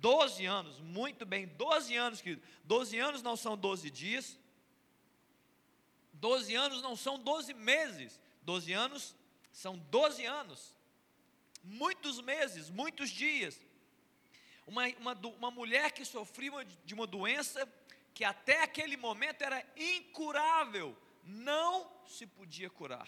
Doze 0.04 0.46
anos, 0.46 0.82
muito 0.82 1.26
bem, 1.26 1.48
doze 1.48 1.96
anos, 1.96 2.20
querido. 2.20 2.46
Doze 2.66 3.00
anos 3.00 3.22
não 3.24 3.38
são 3.38 3.56
doze 3.56 3.90
dias, 3.90 4.38
doze 6.12 6.54
anos 6.54 6.82
não 6.82 6.94
são 6.94 7.18
doze 7.18 7.54
meses, 7.54 8.20
12 8.42 8.74
anos 8.74 9.16
são 9.50 9.78
12 9.78 10.26
anos, 10.26 10.76
muitos 11.64 12.20
meses, 12.20 12.70
muitos 12.70 13.10
dias. 13.12 13.58
Uma, 14.68 14.90
uma, 15.00 15.14
uma 15.14 15.52
mulher 15.52 15.94
que 15.94 16.04
sofria 16.04 16.52
de 16.84 16.94
uma 16.94 17.08
doença 17.08 17.66
que 18.14 18.26
até 18.26 18.62
aquele 18.62 18.98
momento 18.98 19.42
era 19.42 19.66
incurável, 19.78 20.98
não 21.24 21.90
se 22.06 22.28
podia 22.28 22.70
curar. 22.70 23.08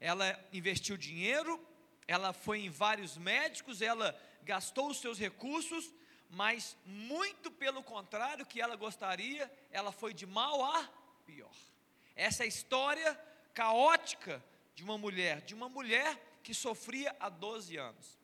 Ela 0.00 0.42
investiu 0.54 0.96
dinheiro, 0.96 1.62
ela 2.08 2.32
foi 2.32 2.60
em 2.60 2.70
vários 2.70 3.18
médicos, 3.18 3.82
ela 3.82 4.18
gastou 4.42 4.88
os 4.88 5.00
seus 5.00 5.18
recursos, 5.18 5.92
mas 6.30 6.76
muito 6.84 7.50
pelo 7.50 7.82
contrário 7.82 8.46
que 8.46 8.60
ela 8.60 8.76
gostaria, 8.76 9.50
ela 9.70 9.90
foi 9.90 10.14
de 10.14 10.26
mal 10.26 10.64
a 10.64 10.88
pior. 11.26 11.54
Essa 12.14 12.44
é 12.44 12.46
história 12.46 13.14
caótica 13.52 14.42
de 14.74 14.84
uma 14.84 14.96
mulher, 14.96 15.40
de 15.42 15.54
uma 15.54 15.68
mulher 15.68 16.38
que 16.42 16.54
sofria 16.54 17.14
há 17.18 17.28
12 17.28 17.76
anos. 17.76 18.18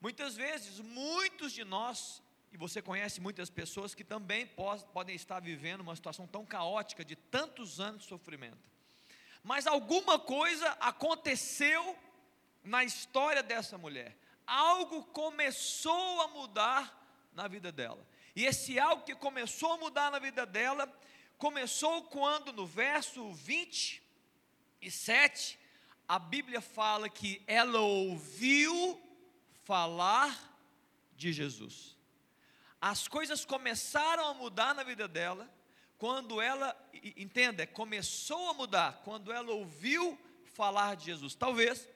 Muitas 0.00 0.34
vezes, 0.34 0.80
muitos 0.80 1.52
de 1.52 1.64
nós, 1.64 2.22
e 2.50 2.56
você 2.56 2.80
conhece 2.80 3.20
muitas 3.20 3.50
pessoas 3.50 3.94
que 3.94 4.02
também 4.02 4.46
podem 4.92 5.14
estar 5.14 5.40
vivendo 5.40 5.82
uma 5.82 5.94
situação 5.94 6.26
tão 6.26 6.44
caótica 6.46 7.04
de 7.04 7.14
tantos 7.14 7.78
anos 7.78 8.02
de 8.02 8.08
sofrimento. 8.08 8.70
Mas 9.42 9.66
alguma 9.66 10.18
coisa 10.18 10.70
aconteceu 10.80 11.96
na 12.64 12.82
história 12.84 13.42
dessa 13.42 13.78
mulher. 13.78 14.16
Algo 14.50 15.04
começou 15.04 16.22
a 16.22 16.28
mudar 16.28 17.30
na 17.32 17.46
vida 17.46 17.70
dela. 17.70 18.04
E 18.34 18.44
esse 18.44 18.80
algo 18.80 19.04
que 19.04 19.14
começou 19.14 19.74
a 19.74 19.76
mudar 19.76 20.10
na 20.10 20.18
vida 20.18 20.44
dela, 20.44 20.92
começou 21.38 22.02
quando 22.02 22.52
no 22.52 22.66
verso 22.66 23.32
20 23.32 24.02
e 24.82 24.90
7, 24.90 25.56
a 26.08 26.18
Bíblia 26.18 26.60
fala 26.60 27.08
que 27.08 27.40
ela 27.46 27.78
ouviu 27.78 29.00
falar 29.62 30.36
de 31.14 31.32
Jesus. 31.32 31.96
As 32.80 33.06
coisas 33.06 33.44
começaram 33.44 34.26
a 34.26 34.34
mudar 34.34 34.74
na 34.74 34.82
vida 34.82 35.06
dela 35.06 35.48
quando 35.96 36.40
ela, 36.40 36.74
entenda, 37.16 37.64
começou 37.68 38.48
a 38.48 38.54
mudar, 38.54 39.00
quando 39.04 39.30
ela 39.30 39.52
ouviu 39.52 40.18
falar 40.54 40.96
de 40.96 41.04
Jesus. 41.04 41.36
Talvez 41.36 41.86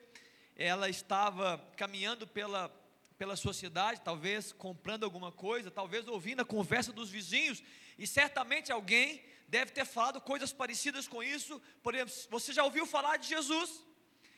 ela 0.55 0.89
estava 0.89 1.57
caminhando 1.75 2.25
pela, 2.25 2.69
pela 3.17 3.35
sua 3.35 3.53
cidade, 3.53 4.01
talvez 4.01 4.53
comprando 4.53 5.03
alguma 5.03 5.31
coisa, 5.31 5.69
talvez 5.69 6.07
ouvindo 6.07 6.41
a 6.41 6.45
conversa 6.45 6.93
dos 6.93 7.09
vizinhos, 7.09 7.61
e 7.97 8.07
certamente 8.07 8.71
alguém 8.71 9.23
deve 9.47 9.71
ter 9.71 9.85
falado 9.85 10.19
coisas 10.21 10.51
parecidas 10.53 11.07
com 11.07 11.21
isso. 11.21 11.61
Por 11.83 11.93
exemplo, 11.93 12.13
você 12.29 12.53
já 12.53 12.63
ouviu 12.63 12.85
falar 12.85 13.17
de 13.17 13.27
Jesus? 13.27 13.83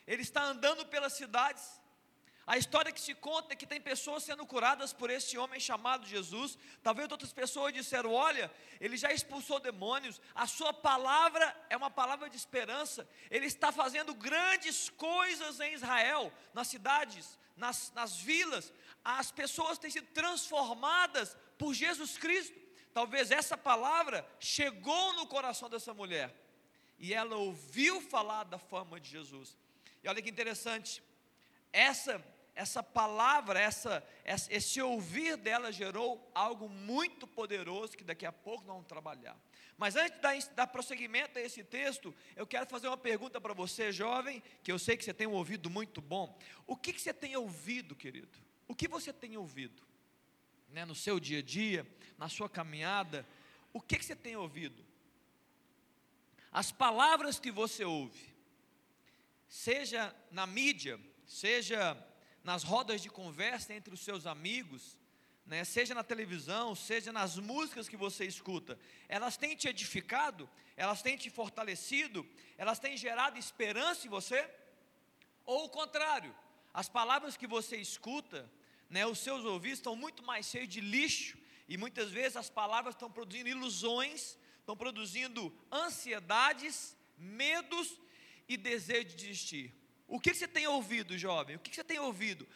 Ele 0.06 0.22
está 0.22 0.44
andando 0.44 0.86
pelas 0.86 1.14
cidades, 1.14 1.80
a 2.48 2.58
história 2.58 2.94
que 2.94 3.02
se 3.02 3.14
conta 3.14 3.52
é 3.52 3.58
que 3.58 3.68
tem 3.68 3.82
pessoas 3.82 4.24
sendo 4.24 4.46
curadas 4.46 4.94
por 4.94 5.10
este 5.10 5.38
homem 5.38 5.60
chamado 5.60 6.08
Jesus. 6.08 6.58
Talvez 6.82 7.12
outras 7.12 7.34
pessoas 7.34 7.74
disseram: 7.74 8.14
Olha, 8.14 8.50
ele 8.80 8.96
já 8.96 9.12
expulsou 9.12 9.60
demônios, 9.60 10.22
a 10.34 10.48
sua 10.48 10.72
palavra 10.72 11.46
é 11.70 11.76
uma 11.76 11.92
palavra 11.92 12.30
de 12.30 12.38
esperança. 12.38 13.06
Ele 13.30 13.48
está 13.48 13.70
fazendo 13.74 14.14
grandes 14.14 14.90
coisas 14.92 15.60
em 15.60 15.74
Israel, 15.74 16.32
nas 16.54 16.70
cidades, 16.70 17.38
nas, 17.58 17.92
nas 17.92 18.16
vilas. 18.16 18.72
As 19.04 19.30
pessoas 19.30 19.78
têm 19.78 19.92
sido 19.92 20.08
transformadas 20.14 21.36
por 21.58 21.74
Jesus 21.74 22.18
Cristo. 22.18 22.58
Talvez 22.94 23.30
essa 23.30 23.58
palavra 23.58 24.26
chegou 24.40 25.12
no 25.16 25.28
coração 25.28 25.70
dessa 25.70 25.94
mulher 25.94 26.34
e 26.98 27.14
ela 27.14 27.36
ouviu 27.36 28.00
falar 28.00 28.46
da 28.46 28.58
fama 28.58 29.02
de 29.02 29.10
Jesus. 29.10 29.58
E 30.02 30.08
olha 30.08 30.22
que 30.22 30.30
interessante, 30.30 31.04
essa 31.74 32.24
essa 32.58 32.82
palavra, 32.82 33.60
essa, 33.60 34.04
esse 34.26 34.82
ouvir 34.82 35.38
dela 35.38 35.72
gerou 35.72 36.30
algo 36.34 36.68
muito 36.68 37.28
poderoso 37.28 37.96
que 37.96 38.04
daqui 38.04 38.26
a 38.26 38.32
pouco 38.32 38.66
nós 38.66 38.74
vamos 38.74 38.88
trabalhar. 38.88 39.40
Mas 39.78 39.96
antes 39.96 40.48
de 40.48 40.56
dar 40.56 40.66
prosseguimento 40.66 41.38
a 41.38 41.42
esse 41.42 41.64
texto, 41.64 42.14
eu 42.36 42.48
quero 42.48 42.66
fazer 42.66 42.88
uma 42.88 42.98
pergunta 42.98 43.40
para 43.40 43.54
você, 43.54 43.92
jovem, 43.92 44.42
que 44.64 44.72
eu 44.72 44.80
sei 44.80 44.98
que 44.98 45.04
você 45.04 45.14
tem 45.14 45.28
um 45.28 45.34
ouvido 45.34 45.70
muito 45.70 46.02
bom. 46.02 46.36
O 46.66 46.76
que, 46.76 46.94
que 46.94 47.00
você 47.00 47.14
tem 47.14 47.38
ouvido, 47.38 47.96
querido? 47.96 48.40
O 48.68 48.74
que 48.74 48.88
você 48.88 49.14
tem 49.14 49.38
ouvido? 49.38 49.84
Né, 50.70 50.84
no 50.84 50.96
seu 50.96 51.20
dia 51.20 51.40
a 51.40 51.44
dia, 51.44 51.88
na 52.18 52.28
sua 52.28 52.50
caminhada, 52.50 53.24
o 53.72 53.80
que, 53.80 54.00
que 54.00 54.06
você 54.06 54.16
tem 54.16 54.36
ouvido? 54.36 54.84
As 56.52 56.72
palavras 56.72 57.40
que 57.40 57.52
você 57.52 57.86
ouve, 57.86 58.34
seja 59.48 60.14
na 60.32 60.48
mídia, 60.48 61.00
seja 61.28 61.96
nas 62.48 62.64
rodas 62.64 63.02
de 63.02 63.10
conversa 63.10 63.74
entre 63.74 63.94
os 63.94 64.00
seus 64.00 64.26
amigos, 64.26 64.98
né, 65.46 65.66
seja 65.66 65.94
na 65.94 66.02
televisão, 66.02 66.74
seja 66.74 67.12
nas 67.12 67.36
músicas 67.36 67.90
que 67.90 67.98
você 67.98 68.24
escuta, 68.24 68.80
elas 69.10 69.36
têm 69.36 69.54
te 69.54 69.68
edificado, 69.68 70.50
elas 70.78 71.02
têm 71.02 71.18
te 71.18 71.30
fortalecido, 71.30 72.26
elas 72.58 72.80
têm 72.80 72.96
gerado 72.96 73.38
esperança 73.38 74.08
em 74.08 74.10
você? 74.10 74.50
Ou 75.46 75.66
o 75.66 75.70
contrário, 75.70 76.34
as 76.74 76.88
palavras 76.88 77.36
que 77.36 77.46
você 77.46 77.76
escuta, 77.76 78.50
né, 78.90 79.06
os 79.06 79.20
seus 79.20 79.44
ouvidos 79.44 79.80
estão 79.80 79.98
muito 79.98 80.24
mais 80.24 80.46
cheios 80.46 80.70
de 80.70 80.80
lixo, 80.80 81.38
e 81.68 81.76
muitas 81.76 82.10
vezes 82.12 82.38
as 82.38 82.50
palavras 82.50 82.96
estão 82.96 83.12
produzindo 83.12 83.50
ilusões, 83.50 84.38
estão 84.60 84.78
produzindo 84.78 85.54
ansiedades, 85.70 86.96
medos 87.18 88.00
e 88.48 88.56
desejo 88.56 89.10
de 89.10 89.16
desistir. 89.18 89.74
O 90.08 90.20
que 90.20 90.34
você 90.34 90.48
tem 90.48 90.66
ouvido, 90.68 91.18
jovem? 91.18 91.58
O 91.58 91.60
que 91.60 91.76
você 91.76 91.84
tem 91.84 92.00
ouvido? 92.00 92.48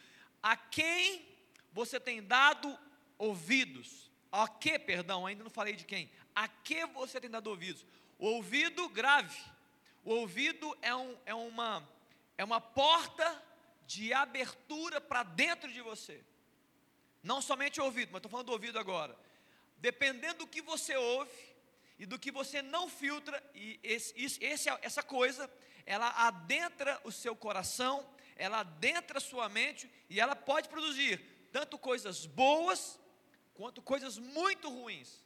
A 0.42 0.56
quem 0.56 1.28
você 1.70 2.00
tem 2.00 2.22
dado 2.22 2.78
ouvidos? 3.18 4.10
A 4.30 4.48
que, 4.48 4.78
perdão, 4.78 5.26
ainda 5.26 5.44
não 5.44 5.50
falei 5.50 5.76
de 5.76 5.84
quem. 5.84 6.10
A 6.34 6.48
que 6.48 6.86
você 6.86 7.20
tem 7.20 7.28
dado 7.28 7.48
ouvidos? 7.48 7.84
O 8.18 8.26
ouvido 8.26 8.88
grave. 8.88 9.38
O 10.02 10.12
ouvido 10.12 10.76
é, 10.80 10.94
um, 10.94 11.16
é, 11.26 11.34
uma, 11.34 11.86
é 12.38 12.44
uma 12.44 12.60
porta 12.60 13.42
de 13.86 14.12
abertura 14.12 15.00
para 15.00 15.22
dentro 15.22 15.70
de 15.70 15.82
você. 15.82 16.24
Não 17.22 17.42
somente 17.42 17.80
o 17.80 17.84
ouvido, 17.84 18.10
mas 18.10 18.20
estou 18.20 18.30
falando 18.30 18.46
do 18.46 18.52
ouvido 18.52 18.78
agora. 18.78 19.16
Dependendo 19.76 20.38
do 20.38 20.46
que 20.46 20.62
você 20.62 20.96
ouve 20.96 21.52
e 21.98 22.06
do 22.06 22.18
que 22.18 22.32
você 22.32 22.62
não 22.62 22.88
filtra, 22.88 23.42
e 23.54 23.78
esse, 23.82 24.14
esse, 24.16 24.68
essa 24.80 25.02
coisa 25.02 25.48
ela 25.86 26.08
adentra 26.26 27.00
o 27.04 27.12
seu 27.12 27.34
coração, 27.34 28.08
ela 28.36 28.60
adentra 28.60 29.18
a 29.18 29.20
sua 29.20 29.48
mente 29.48 29.90
e 30.08 30.20
ela 30.20 30.34
pode 30.34 30.68
produzir 30.68 31.18
tanto 31.52 31.78
coisas 31.78 32.26
boas 32.26 32.98
quanto 33.54 33.82
coisas 33.82 34.18
muito 34.18 34.68
ruins. 34.68 35.22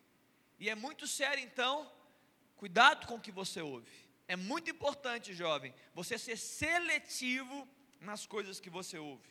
E 0.58 0.68
é 0.68 0.74
muito 0.74 1.06
sério 1.06 1.42
então, 1.42 1.90
cuidado 2.56 3.06
com 3.06 3.16
o 3.16 3.20
que 3.20 3.30
você 3.30 3.60
ouve. 3.60 3.90
É 4.28 4.34
muito 4.34 4.70
importante, 4.70 5.32
jovem, 5.32 5.74
você 5.94 6.18
ser 6.18 6.36
seletivo 6.36 7.68
nas 8.00 8.26
coisas 8.26 8.58
que 8.58 8.68
você 8.68 8.98
ouve. 8.98 9.28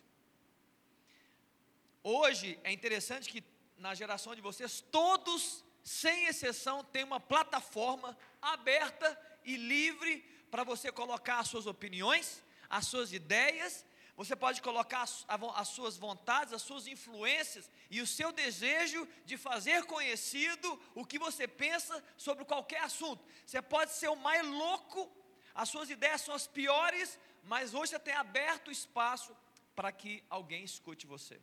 Hoje 2.02 2.60
é 2.64 2.72
interessante 2.72 3.30
que 3.30 3.44
na 3.78 3.94
geração 3.94 4.36
de 4.36 4.42
vocês, 4.42 4.80
todos, 4.80 5.66
sem 5.84 6.28
exceção, 6.28 6.84
têm 6.84 7.04
uma 7.04 7.20
plataforma 7.20 8.18
aberta 8.42 9.20
e 9.44 9.58
livre 9.58 10.24
para 10.56 10.64
você 10.64 10.90
colocar 10.90 11.40
as 11.40 11.50
suas 11.50 11.68
opiniões, 11.68 12.42
as 12.70 12.88
suas 12.88 13.12
ideias, 13.12 13.86
você 14.16 14.38
pode 14.38 14.62
colocar 14.62 15.02
as, 15.02 15.26
as, 15.54 15.68
suas 15.68 15.98
vontades, 15.98 16.54
as 16.54 16.62
suas 16.62 16.88
influências 16.88 17.70
e 17.92 18.00
o 18.00 18.08
seu 18.08 18.32
desejo 18.32 19.06
de 19.26 19.36
fazer 19.36 19.84
conhecido 19.84 20.82
o 20.94 21.06
que 21.06 21.20
você 21.20 21.46
pensa 21.46 22.02
sobre 22.16 22.46
qualquer 22.46 22.80
assunto. 22.80 23.22
Você 23.46 23.62
pode 23.62 23.92
ser 23.92 24.08
o 24.08 24.16
mais 24.16 24.48
louco, 24.48 25.12
as 25.54 25.68
suas 25.68 25.90
ideias 25.90 26.22
são 26.22 26.34
as 26.34 26.48
piores, 26.48 27.20
mas 27.44 27.74
hoje 27.74 27.90
você 27.90 28.00
tem 28.00 28.14
aberto 28.14 28.72
espaço 28.72 29.36
para 29.76 29.92
que 29.92 30.24
alguém 30.30 30.64
escute 30.64 31.06
você. 31.06 31.38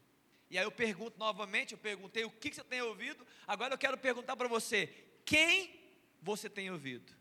E 0.48 0.56
aí 0.56 0.64
eu 0.64 0.72
pergunto 0.72 1.18
novamente, 1.18 1.72
eu 1.72 1.78
perguntei 1.78 2.24
o 2.24 2.30
que 2.30 2.50
você 2.50 2.64
tem 2.64 2.80
ouvido, 2.80 3.26
agora 3.46 3.74
eu 3.74 3.78
quero 3.78 3.98
perguntar 3.98 4.36
para 4.36 4.48
você, 4.48 4.86
quem 5.26 5.78
você 6.22 6.48
tem 6.48 6.70
ouvido? 6.70 7.12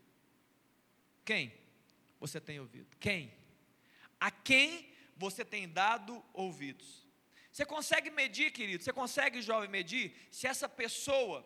Quem? 1.22 1.60
Você 2.22 2.40
tem 2.40 2.60
ouvido? 2.60 2.96
Quem? 3.00 3.34
A 4.20 4.30
quem 4.30 4.88
você 5.16 5.44
tem 5.44 5.68
dado 5.68 6.24
ouvidos? 6.32 7.04
Você 7.50 7.66
consegue 7.66 8.10
medir, 8.10 8.52
querido? 8.52 8.82
Você 8.82 8.92
consegue, 8.92 9.42
jovem, 9.42 9.68
medir 9.68 10.14
se 10.30 10.46
essa 10.46 10.68
pessoa 10.68 11.44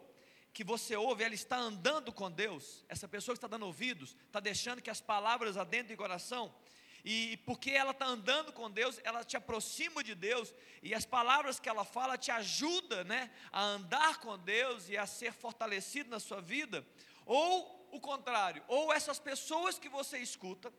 que 0.53 0.63
você 0.63 0.95
ouve, 0.95 1.25
ela 1.25 1.35
está 1.35 1.57
andando 1.57 2.13
com 2.13 2.31
Deus? 2.31 2.85
Essa 2.91 3.09
pessoa 3.09 3.35
que 3.35 3.39
está 3.39 3.49
dando 3.49 3.65
ouvidos, 3.65 4.15
está 4.27 4.39
deixando 4.39 4.83
que 4.83 4.91
as 4.91 5.01
palavras 5.01 5.57
adentrem 5.57 5.95
o 5.95 5.99
coração? 5.99 6.55
E 7.03 7.39
porque 7.47 7.71
ela 7.71 7.93
está 7.93 8.05
andando 8.05 8.53
com 8.53 8.71
Deus, 8.71 9.01
ela 9.03 9.25
te 9.25 9.37
aproxima 9.37 10.05
de 10.05 10.15
Deus, 10.15 10.55
e 10.83 10.93
as 10.95 11.07
palavras 11.07 11.59
que 11.59 11.71
ela 11.71 11.87
fala 11.87 12.19
te 12.19 12.31
ajudam 12.31 13.03
né, 13.05 13.31
a 13.51 13.63
andar 13.63 14.21
com 14.21 14.39
Deus 14.39 14.91
e 14.91 14.97
a 14.99 15.07
ser 15.07 15.33
fortalecido 15.33 16.11
na 16.11 16.21
sua 16.21 16.43
vida? 16.43 16.87
Ou 17.25 17.76
o 17.97 18.01
contrário, 18.01 18.63
ou 18.69 18.93
essas 18.93 19.19
pessoas 19.19 19.79
que 19.79 19.89
você 19.89 20.19
escuta, 20.19 20.73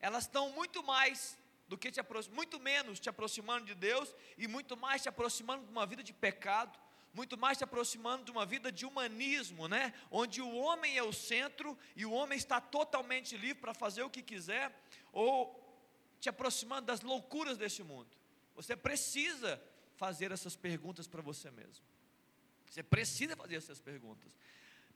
elas 0.00 0.24
estão 0.24 0.50
muito 0.50 0.82
mais 0.82 1.38
do 1.66 1.76
que 1.76 1.90
te 1.90 2.00
muito 2.32 2.58
menos 2.58 2.98
te 2.98 3.08
aproximando 3.08 3.66
de 3.66 3.74
Deus 3.74 4.14
e 4.36 4.48
muito 4.48 4.76
mais 4.76 5.02
te 5.02 5.08
aproximando 5.08 5.64
de 5.64 5.70
uma 5.70 5.86
vida 5.86 6.02
de 6.02 6.12
pecado, 6.12 6.78
muito 7.12 7.36
mais 7.36 7.58
te 7.58 7.64
aproximando 7.64 8.24
de 8.24 8.30
uma 8.30 8.46
vida 8.46 8.70
de 8.70 8.86
humanismo, 8.86 9.68
né? 9.68 9.92
Onde 10.10 10.40
o 10.40 10.54
homem 10.56 10.96
é 10.96 11.02
o 11.02 11.12
centro 11.12 11.76
e 11.94 12.06
o 12.06 12.12
homem 12.12 12.38
está 12.38 12.60
totalmente 12.60 13.36
livre 13.36 13.60
para 13.60 13.74
fazer 13.74 14.02
o 14.02 14.10
que 14.10 14.22
quiser, 14.22 14.74
ou 15.12 15.58
te 16.20 16.28
aproximando 16.28 16.86
das 16.86 17.00
loucuras 17.00 17.58
deste 17.58 17.82
mundo. 17.82 18.08
Você 18.54 18.76
precisa 18.76 19.62
fazer 19.96 20.32
essas 20.32 20.56
perguntas 20.56 21.06
para 21.06 21.20
você 21.20 21.50
mesmo. 21.50 21.84
Você 22.70 22.82
precisa 22.82 23.36
fazer 23.36 23.56
essas 23.56 23.80
perguntas. 23.80 24.30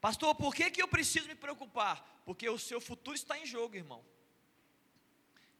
Pastor, 0.03 0.35
por 0.35 0.53
que, 0.53 0.69
que 0.69 0.81
eu 0.81 0.87
preciso 0.89 1.29
me 1.29 1.35
preocupar? 1.43 1.95
Porque 2.25 2.49
o 2.49 2.59
seu 2.59 2.81
futuro 2.81 3.15
está 3.15 3.39
em 3.39 3.45
jogo, 3.45 3.77
irmão. 3.77 4.03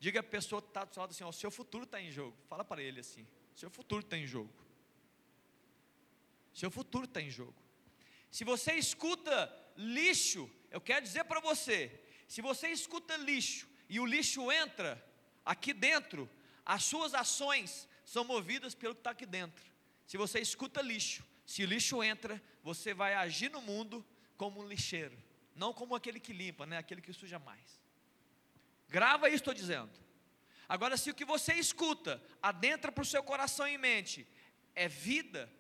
Diga 0.01 0.19
a 0.19 0.23
pessoa 0.23 0.61
que 0.61 0.67
está 0.67 0.83
do 0.83 0.93
seu 0.93 0.99
lado 0.99 1.11
assim: 1.11 1.23
ó, 1.23 1.29
o 1.29 1.39
seu 1.41 1.49
futuro 1.49 1.85
está 1.85 2.01
em 2.01 2.11
jogo. 2.11 2.35
Fala 2.49 2.65
para 2.65 2.83
ele 2.83 2.99
assim: 2.99 3.25
o 3.55 3.57
seu 3.57 3.69
futuro 3.69 4.01
está 4.01 4.17
em 4.17 4.27
jogo. 4.27 4.53
Seu 6.53 6.69
futuro 6.69 7.05
está 7.05 7.21
em 7.21 7.31
jogo. 7.31 7.55
Se 8.29 8.43
você 8.43 8.73
escuta 8.73 9.33
lixo, 9.77 10.51
eu 10.69 10.81
quero 10.81 11.05
dizer 11.05 11.23
para 11.23 11.39
você: 11.39 12.03
se 12.27 12.41
você 12.41 12.67
escuta 12.67 13.15
lixo 13.15 13.65
e 13.87 13.97
o 13.97 14.05
lixo 14.05 14.51
entra 14.51 15.01
aqui 15.45 15.71
dentro, 15.71 16.29
as 16.65 16.83
suas 16.83 17.13
ações 17.13 17.87
são 18.03 18.25
movidas 18.25 18.75
pelo 18.75 18.93
que 18.93 18.99
está 18.99 19.11
aqui 19.11 19.25
dentro. 19.25 19.63
Se 20.05 20.17
você 20.17 20.41
escuta 20.41 20.81
lixo, 20.81 21.23
se 21.45 21.63
o 21.63 21.65
lixo 21.65 22.03
entra, 22.03 22.43
você 22.61 22.93
vai 22.93 23.13
agir 23.13 23.49
no 23.49 23.61
mundo 23.61 24.05
como 24.37 24.61
um 24.61 24.67
lixeiro, 24.67 25.17
não 25.55 25.73
como 25.73 25.95
aquele 25.95 26.19
que 26.19 26.33
limpa, 26.33 26.65
né? 26.65 26.77
aquele 26.77 27.01
que 27.01 27.13
suja 27.13 27.39
mais. 27.39 27.81
Grava 28.89 29.27
isso, 29.27 29.37
estou 29.37 29.53
dizendo. 29.53 29.91
Agora, 30.67 30.97
se 30.97 31.09
o 31.09 31.15
que 31.15 31.25
você 31.25 31.53
escuta 31.53 32.21
adentra 32.41 32.91
para 32.91 33.01
o 33.01 33.05
seu 33.05 33.23
coração 33.23 33.67
e 33.67 33.77
mente 33.77 34.27
é 34.75 34.87
vida, 34.87 35.51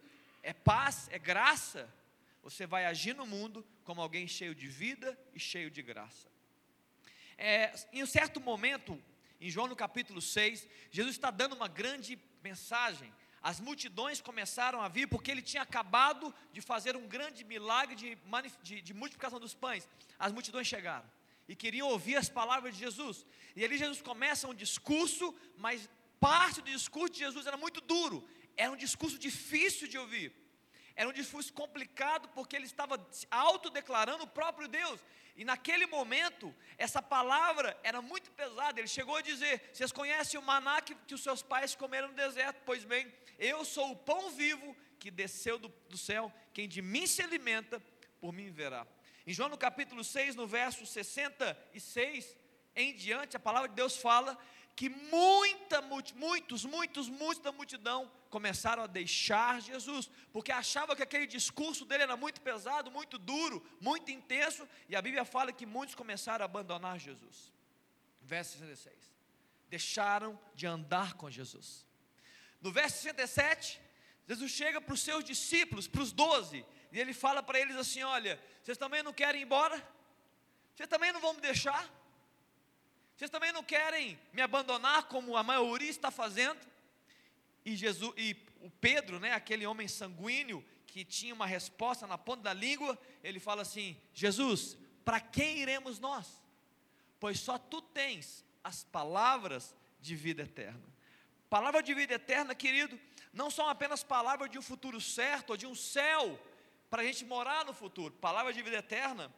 é 0.41 0.53
paz, 0.53 1.07
é 1.11 1.19
graça, 1.19 1.93
você 2.41 2.65
vai 2.65 2.85
agir 2.85 3.15
no 3.15 3.25
mundo 3.25 3.65
como 3.83 4.01
alguém 4.01 4.27
cheio 4.27 4.53
de 4.53 4.67
vida 4.67 5.17
e 5.33 5.39
cheio 5.39 5.69
de 5.71 5.81
graça. 5.81 6.27
É, 7.37 7.73
em 7.91 8.03
um 8.03 8.05
certo 8.05 8.39
momento, 8.39 9.01
em 9.39 9.49
João 9.49 9.67
no 9.67 9.75
capítulo 9.75 10.21
6, 10.21 10.67
Jesus 10.91 11.15
está 11.15 11.31
dando 11.31 11.55
uma 11.55 11.67
grande 11.67 12.19
mensagem. 12.41 13.13
As 13.43 13.59
multidões 13.59 14.21
começaram 14.21 14.81
a 14.81 14.87
vir 14.87 15.05
porque 15.05 15.29
ele 15.29 15.41
tinha 15.41 15.63
acabado 15.63 16.33
de 16.53 16.61
fazer 16.61 16.95
um 16.95 17.05
grande 17.05 17.43
milagre 17.43 17.93
de, 17.93 18.17
de, 18.61 18.81
de 18.81 18.93
multiplicação 18.93 19.37
dos 19.37 19.53
pães. 19.53 19.87
As 20.17 20.31
multidões 20.31 20.65
chegaram 20.65 21.05
e 21.47 21.55
queriam 21.55 21.89
ouvir 21.89 22.15
as 22.15 22.29
palavras 22.29 22.73
de 22.73 22.79
Jesus. 22.79 23.25
E 23.53 23.65
ali 23.65 23.77
Jesus 23.77 24.01
começa 24.01 24.47
um 24.47 24.53
discurso, 24.53 25.35
mas 25.57 25.89
parte 26.21 26.61
do 26.61 26.71
discurso 26.71 27.13
de 27.13 27.19
Jesus 27.19 27.45
era 27.45 27.57
muito 27.57 27.81
duro, 27.81 28.25
era 28.55 28.71
um 28.71 28.77
discurso 28.77 29.19
difícil 29.19 29.89
de 29.89 29.97
ouvir. 29.97 30.31
Era 30.95 31.09
um 31.09 31.13
discurso 31.13 31.51
complicado 31.53 32.29
porque 32.29 32.55
ele 32.55 32.65
estava 32.65 32.99
autodeclarando 33.31 34.23
o 34.23 34.27
próprio 34.27 34.67
Deus. 34.67 34.99
E 35.35 35.43
naquele 35.43 35.87
momento, 35.87 36.53
essa 36.77 37.01
palavra 37.01 37.77
era 37.83 38.01
muito 38.01 38.31
pesada. 38.31 38.79
Ele 38.79 38.87
chegou 38.87 39.15
a 39.15 39.21
dizer: 39.21 39.71
Vocês 39.73 39.91
conhecem 39.91 40.39
o 40.39 40.43
maná 40.43 40.81
que, 40.81 40.93
que 40.93 41.15
os 41.15 41.23
seus 41.23 41.41
pais 41.41 41.73
comeram 41.73 42.09
no 42.09 42.13
deserto? 42.13 42.61
Pois 42.65 42.83
bem, 42.83 43.11
eu 43.39 43.65
sou 43.65 43.91
o 43.91 43.95
pão 43.95 44.29
vivo 44.31 44.75
que 44.99 45.09
desceu 45.09 45.57
do, 45.57 45.69
do 45.89 45.97
céu. 45.97 46.31
Quem 46.53 46.67
de 46.67 46.81
mim 46.81 47.07
se 47.07 47.21
alimenta, 47.21 47.81
por 48.21 48.31
mim 48.31 48.51
verá. 48.51 48.85
Em 49.25 49.33
João 49.33 49.49
no 49.49 49.57
capítulo 49.57 50.03
6, 50.03 50.35
no 50.35 50.45
verso 50.45 50.85
66 50.85 52.37
em 52.75 52.95
diante, 52.95 53.37
a 53.37 53.39
palavra 53.39 53.69
de 53.69 53.75
Deus 53.75 53.95
fala 53.95 54.37
que 54.75 54.89
muita, 54.89 55.81
muitos, 55.81 56.65
muitos, 56.65 57.07
muitos 57.09 57.43
da 57.43 57.51
multidão 57.51 58.11
começaram 58.29 58.83
a 58.83 58.87
deixar 58.87 59.61
Jesus, 59.61 60.09
porque 60.31 60.51
achavam 60.51 60.95
que 60.95 61.03
aquele 61.03 61.27
discurso 61.27 61.85
dele 61.85 62.03
era 62.03 62.17
muito 62.17 62.41
pesado, 62.41 62.89
muito 62.89 63.19
duro, 63.19 63.63
muito 63.79 64.09
intenso, 64.09 64.67
e 64.89 64.95
a 64.95 65.01
Bíblia 65.01 65.23
fala 65.23 65.53
que 65.53 65.65
muitos 65.65 65.93
começaram 65.93 66.43
a 66.43 66.45
abandonar 66.45 66.99
Jesus. 66.99 67.53
Verso 68.21 68.57
66. 68.57 68.95
Deixaram 69.69 70.39
de 70.55 70.65
andar 70.65 71.13
com 71.13 71.29
Jesus. 71.29 71.85
No 72.59 72.71
verso 72.71 73.01
67, 73.01 73.79
Jesus 74.27 74.51
chega 74.51 74.81
para 74.81 74.93
os 74.93 75.01
seus 75.01 75.23
discípulos, 75.23 75.87
para 75.87 76.01
os 76.01 76.11
doze, 76.11 76.65
e 76.91 76.99
ele 76.99 77.13
fala 77.13 77.43
para 77.43 77.59
eles 77.59 77.75
assim: 77.75 78.01
Olha, 78.03 78.41
vocês 78.63 78.77
também 78.77 79.03
não 79.03 79.13
querem 79.13 79.41
ir 79.41 79.43
embora? 79.43 79.75
Vocês 80.73 80.89
também 80.89 81.11
não 81.11 81.19
vão 81.19 81.33
me 81.33 81.41
deixar? 81.41 81.87
Vocês 83.15 83.29
também 83.29 83.51
não 83.51 83.63
querem 83.63 84.19
me 84.31 84.41
abandonar 84.41 85.03
como 85.03 85.37
a 85.37 85.43
maioria 85.43 85.89
está 85.89 86.09
fazendo? 86.09 86.59
E 87.65 87.75
Jesus 87.75 88.13
e 88.17 88.35
o 88.61 88.69
Pedro, 88.69 89.19
né, 89.19 89.31
aquele 89.31 89.65
homem 89.65 89.87
sanguíneo 89.87 90.63
que 90.87 91.03
tinha 91.03 91.33
uma 91.33 91.45
resposta 91.45 92.05
na 92.05 92.17
ponta 92.17 92.43
da 92.43 92.53
língua, 92.53 92.97
ele 93.23 93.39
fala 93.39 93.61
assim: 93.61 93.97
Jesus, 94.13 94.77
para 95.03 95.19
quem 95.19 95.59
iremos 95.59 95.99
nós? 95.99 96.41
Pois 97.19 97.39
só 97.39 97.57
tu 97.57 97.81
tens 97.81 98.45
as 98.63 98.83
palavras 98.83 99.75
de 99.99 100.15
vida 100.15 100.43
eterna. 100.43 100.83
Palavra 101.49 101.83
de 101.83 101.93
vida 101.93 102.15
eterna, 102.15 102.55
querido, 102.55 102.99
não 103.31 103.49
são 103.49 103.67
apenas 103.67 104.03
palavras 104.03 104.49
de 104.49 104.57
um 104.57 104.61
futuro 104.61 104.99
certo 104.99 105.51
ou 105.51 105.57
de 105.57 105.65
um 105.67 105.75
céu 105.75 106.39
para 106.89 107.01
a 107.01 107.05
gente 107.05 107.25
morar 107.25 107.65
no 107.65 107.73
futuro. 107.73 108.13
Palavras 108.13 108.55
de 108.55 108.61
vida 108.61 108.77
eterna 108.77 109.33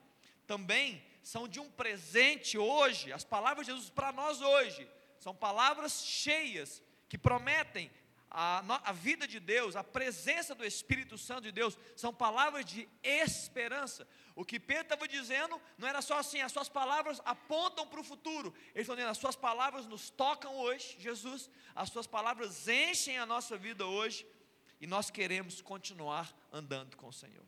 também 0.46 1.04
são 1.26 1.48
de 1.48 1.60
um 1.60 1.72
presente 1.72 2.56
hoje, 2.56 3.12
as 3.12 3.24
palavras 3.24 3.66
de 3.66 3.74
Jesus 3.74 3.90
para 3.90 4.12
nós 4.12 4.42
hoje, 4.42 4.88
são 5.18 5.34
palavras 5.34 6.06
cheias 6.06 6.84
que 7.10 7.18
prometem 7.18 7.92
a, 8.30 8.90
a, 8.90 8.92
vida 8.92 9.28
de 9.28 9.40
Deus, 9.40 9.76
a 9.76 9.84
presença 9.84 10.54
do 10.54 10.64
Espírito 10.64 11.18
Santo 11.18 11.42
de 11.42 11.52
Deus, 11.52 11.80
são 11.96 12.14
palavras 12.14 12.64
de 12.64 12.88
esperança. 13.02 14.08
O 14.36 14.46
que 14.46 14.60
Pedro 14.60 14.84
estava 14.84 15.08
dizendo 15.08 15.60
não 15.80 15.88
era 15.88 16.00
só 16.00 16.20
assim, 16.20 16.42
as 16.42 16.52
suas 16.52 16.70
palavras 16.70 17.20
apontam 17.26 17.88
para 17.88 18.00
o 18.00 18.04
futuro. 18.04 18.54
Ele 18.76 18.82
estão 18.82 18.96
dizendo, 18.96 19.10
as 19.10 19.18
suas 19.18 19.36
palavras 19.36 19.88
nos 19.88 20.12
tocam 20.12 20.56
hoje, 20.56 20.96
Jesus, 21.00 21.50
as 21.74 21.90
suas 21.90 22.06
palavras 22.06 22.68
enchem 22.68 23.18
a 23.18 23.26
nossa 23.26 23.58
vida 23.58 23.84
hoje, 23.84 24.28
e 24.80 24.86
nós 24.86 25.10
queremos 25.10 25.60
continuar 25.60 26.32
andando 26.54 26.96
com 26.96 27.08
o 27.08 27.14
Senhor. 27.14 27.46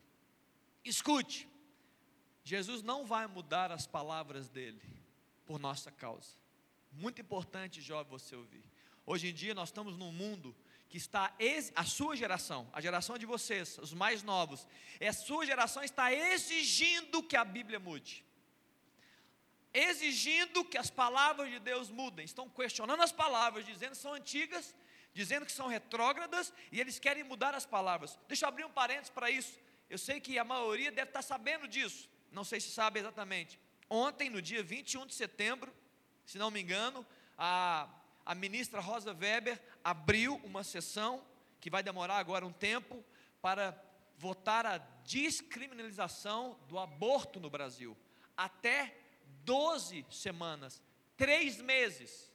Escute, 0.84 1.46
Jesus 2.48 2.82
não 2.82 3.04
vai 3.04 3.26
mudar 3.26 3.70
as 3.70 3.86
palavras 3.86 4.48
dele 4.48 4.80
por 5.44 5.58
nossa 5.58 5.92
causa. 5.92 6.30
Muito 6.90 7.20
importante, 7.20 7.82
jovem, 7.82 8.10
você 8.10 8.34
ouvir. 8.34 8.64
Hoje 9.04 9.28
em 9.28 9.34
dia 9.34 9.54
nós 9.54 9.68
estamos 9.68 9.98
num 9.98 10.10
mundo 10.10 10.56
que 10.88 10.96
está 10.96 11.30
a 11.76 11.84
sua 11.84 12.16
geração, 12.16 12.66
a 12.72 12.80
geração 12.80 13.18
de 13.18 13.26
vocês, 13.26 13.76
os 13.76 13.92
mais 13.92 14.22
novos, 14.22 14.66
a 14.98 15.12
sua 15.12 15.44
geração 15.44 15.84
está 15.84 16.10
exigindo 16.10 17.22
que 17.22 17.36
a 17.36 17.44
Bíblia 17.44 17.78
mude. 17.78 18.24
Exigindo 19.74 20.64
que 20.64 20.78
as 20.78 20.88
palavras 20.88 21.50
de 21.50 21.58
Deus 21.58 21.90
mudem. 21.90 22.24
Estão 22.24 22.48
questionando 22.48 23.02
as 23.02 23.12
palavras, 23.12 23.66
dizendo 23.66 23.90
que 23.90 23.98
são 23.98 24.14
antigas, 24.14 24.74
dizendo 25.12 25.44
que 25.44 25.52
são 25.52 25.66
retrógradas 25.66 26.50
e 26.72 26.80
eles 26.80 26.98
querem 26.98 27.24
mudar 27.24 27.54
as 27.54 27.66
palavras. 27.66 28.18
Deixa 28.26 28.46
eu 28.46 28.48
abrir 28.48 28.64
um 28.64 28.72
parênteses 28.72 29.10
para 29.10 29.30
isso. 29.30 29.60
Eu 29.90 29.98
sei 29.98 30.18
que 30.18 30.38
a 30.38 30.44
maioria 30.44 30.90
deve 30.90 31.10
estar 31.10 31.20
sabendo 31.20 31.68
disso 31.68 32.08
não 32.32 32.44
sei 32.44 32.60
se 32.60 32.70
sabe 32.70 33.00
exatamente. 33.00 33.58
Ontem, 33.88 34.28
no 34.28 34.42
dia 34.42 34.62
21 34.62 35.06
de 35.06 35.14
setembro, 35.14 35.72
se 36.24 36.38
não 36.38 36.50
me 36.50 36.60
engano, 36.60 37.06
a, 37.36 37.88
a 38.24 38.34
ministra 38.34 38.80
Rosa 38.80 39.14
Weber 39.14 39.60
abriu 39.82 40.36
uma 40.44 40.62
sessão 40.62 41.24
que 41.60 41.70
vai 41.70 41.82
demorar 41.82 42.18
agora 42.18 42.46
um 42.46 42.52
tempo 42.52 43.02
para 43.40 43.80
votar 44.18 44.66
a 44.66 44.78
descriminalização 44.78 46.58
do 46.68 46.78
aborto 46.78 47.40
no 47.40 47.48
Brasil. 47.48 47.96
Até 48.36 48.94
12 49.44 50.04
semanas, 50.10 50.82
três 51.16 51.60
meses. 51.60 52.30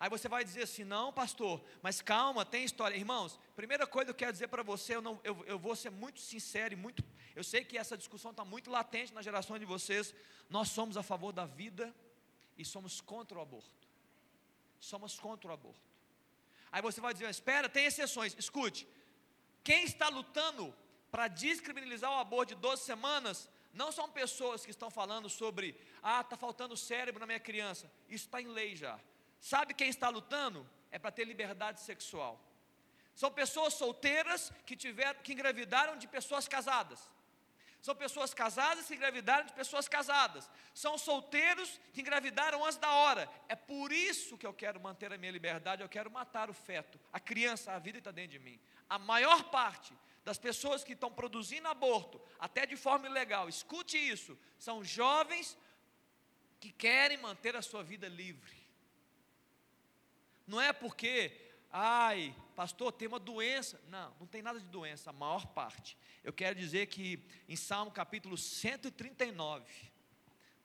Aí 0.00 0.08
você 0.08 0.28
vai 0.28 0.44
dizer 0.44 0.62
assim: 0.62 0.84
não, 0.84 1.12
pastor, 1.12 1.62
mas 1.82 2.00
calma, 2.00 2.44
tem 2.44 2.64
história. 2.64 2.96
Irmãos, 2.96 3.38
primeira 3.56 3.86
coisa 3.86 4.06
que 4.06 4.10
eu 4.10 4.14
quero 4.14 4.32
dizer 4.32 4.48
para 4.48 4.62
você, 4.62 4.96
eu, 4.96 5.02
não, 5.02 5.20
eu, 5.24 5.44
eu 5.46 5.58
vou 5.58 5.74
ser 5.74 5.90
muito 5.90 6.20
sincero 6.20 6.74
e 6.74 6.76
muito 6.76 7.04
eu 7.38 7.44
sei 7.44 7.64
que 7.64 7.78
essa 7.78 7.96
discussão 7.96 8.32
está 8.32 8.44
muito 8.44 8.68
latente 8.68 9.14
na 9.14 9.22
geração 9.22 9.56
de 9.56 9.64
vocês. 9.64 10.12
Nós 10.50 10.70
somos 10.70 10.96
a 10.96 11.04
favor 11.04 11.32
da 11.32 11.46
vida 11.46 11.94
e 12.56 12.64
somos 12.64 13.00
contra 13.00 13.38
o 13.38 13.40
aborto. 13.40 13.86
Somos 14.80 15.20
contra 15.20 15.48
o 15.48 15.54
aborto. 15.54 15.88
Aí 16.72 16.82
você 16.82 17.00
vai 17.00 17.12
dizer, 17.12 17.30
espera, 17.30 17.68
tem 17.68 17.84
exceções. 17.84 18.34
Escute, 18.36 18.88
quem 19.62 19.84
está 19.84 20.08
lutando 20.08 20.74
para 21.12 21.28
descriminalizar 21.28 22.10
o 22.10 22.18
aborto 22.18 22.56
de 22.56 22.60
12 22.60 22.82
semanas, 22.82 23.48
não 23.72 23.92
são 23.92 24.10
pessoas 24.10 24.64
que 24.64 24.72
estão 24.72 24.90
falando 24.90 25.28
sobre, 25.28 25.80
ah, 26.02 26.22
está 26.22 26.36
faltando 26.36 26.76
cérebro 26.76 27.20
na 27.20 27.26
minha 27.26 27.38
criança. 27.38 27.88
Isso 28.08 28.24
está 28.24 28.42
em 28.42 28.48
lei 28.48 28.74
já. 28.74 28.98
Sabe 29.40 29.74
quem 29.74 29.88
está 29.88 30.08
lutando? 30.08 30.68
É 30.90 30.98
para 30.98 31.12
ter 31.12 31.24
liberdade 31.24 31.82
sexual. 31.82 32.34
São 33.14 33.30
pessoas 33.30 33.74
solteiras 33.74 34.52
que 34.66 34.76
tiveram, 34.76 35.20
que 35.20 35.34
engravidaram 35.34 35.96
de 35.96 36.08
pessoas 36.08 36.48
casadas. 36.48 37.00
São 37.80 37.94
pessoas 37.94 38.34
casadas 38.34 38.86
que 38.86 38.94
engravidaram 38.94 39.46
de 39.46 39.52
pessoas 39.52 39.88
casadas. 39.88 40.50
São 40.74 40.98
solteiros 40.98 41.80
que 41.92 42.00
engravidaram 42.00 42.64
antes 42.64 42.76
da 42.76 42.90
hora. 42.90 43.30
É 43.48 43.54
por 43.54 43.92
isso 43.92 44.36
que 44.36 44.46
eu 44.46 44.52
quero 44.52 44.80
manter 44.80 45.12
a 45.12 45.18
minha 45.18 45.30
liberdade, 45.30 45.82
eu 45.82 45.88
quero 45.88 46.10
matar 46.10 46.50
o 46.50 46.54
feto. 46.54 46.98
A 47.12 47.20
criança, 47.20 47.72
a 47.72 47.78
vida 47.78 47.98
está 47.98 48.10
dentro 48.10 48.32
de 48.32 48.38
mim. 48.40 48.60
A 48.88 48.98
maior 48.98 49.44
parte 49.44 49.94
das 50.24 50.38
pessoas 50.38 50.84
que 50.84 50.92
estão 50.92 51.10
produzindo 51.10 51.68
aborto, 51.68 52.20
até 52.38 52.66
de 52.66 52.76
forma 52.76 53.06
ilegal, 53.06 53.48
escute 53.48 53.96
isso, 53.96 54.38
são 54.58 54.84
jovens 54.84 55.56
que 56.60 56.72
querem 56.72 57.16
manter 57.16 57.56
a 57.56 57.62
sua 57.62 57.82
vida 57.82 58.08
livre. 58.08 58.58
Não 60.46 60.60
é 60.60 60.72
porque 60.72 61.47
ai, 61.70 62.34
pastor, 62.54 62.92
tem 62.92 63.08
uma 63.08 63.18
doença. 63.18 63.80
Não, 63.88 64.14
não 64.20 64.26
tem 64.26 64.42
nada 64.42 64.58
de 64.58 64.66
doença, 64.66 65.10
a 65.10 65.12
maior 65.12 65.46
parte. 65.46 65.96
Eu 66.24 66.32
quero 66.32 66.58
dizer 66.58 66.86
que 66.86 67.24
em 67.48 67.56
Salmo 67.56 67.90
capítulo 67.90 68.36
139, 68.36 69.64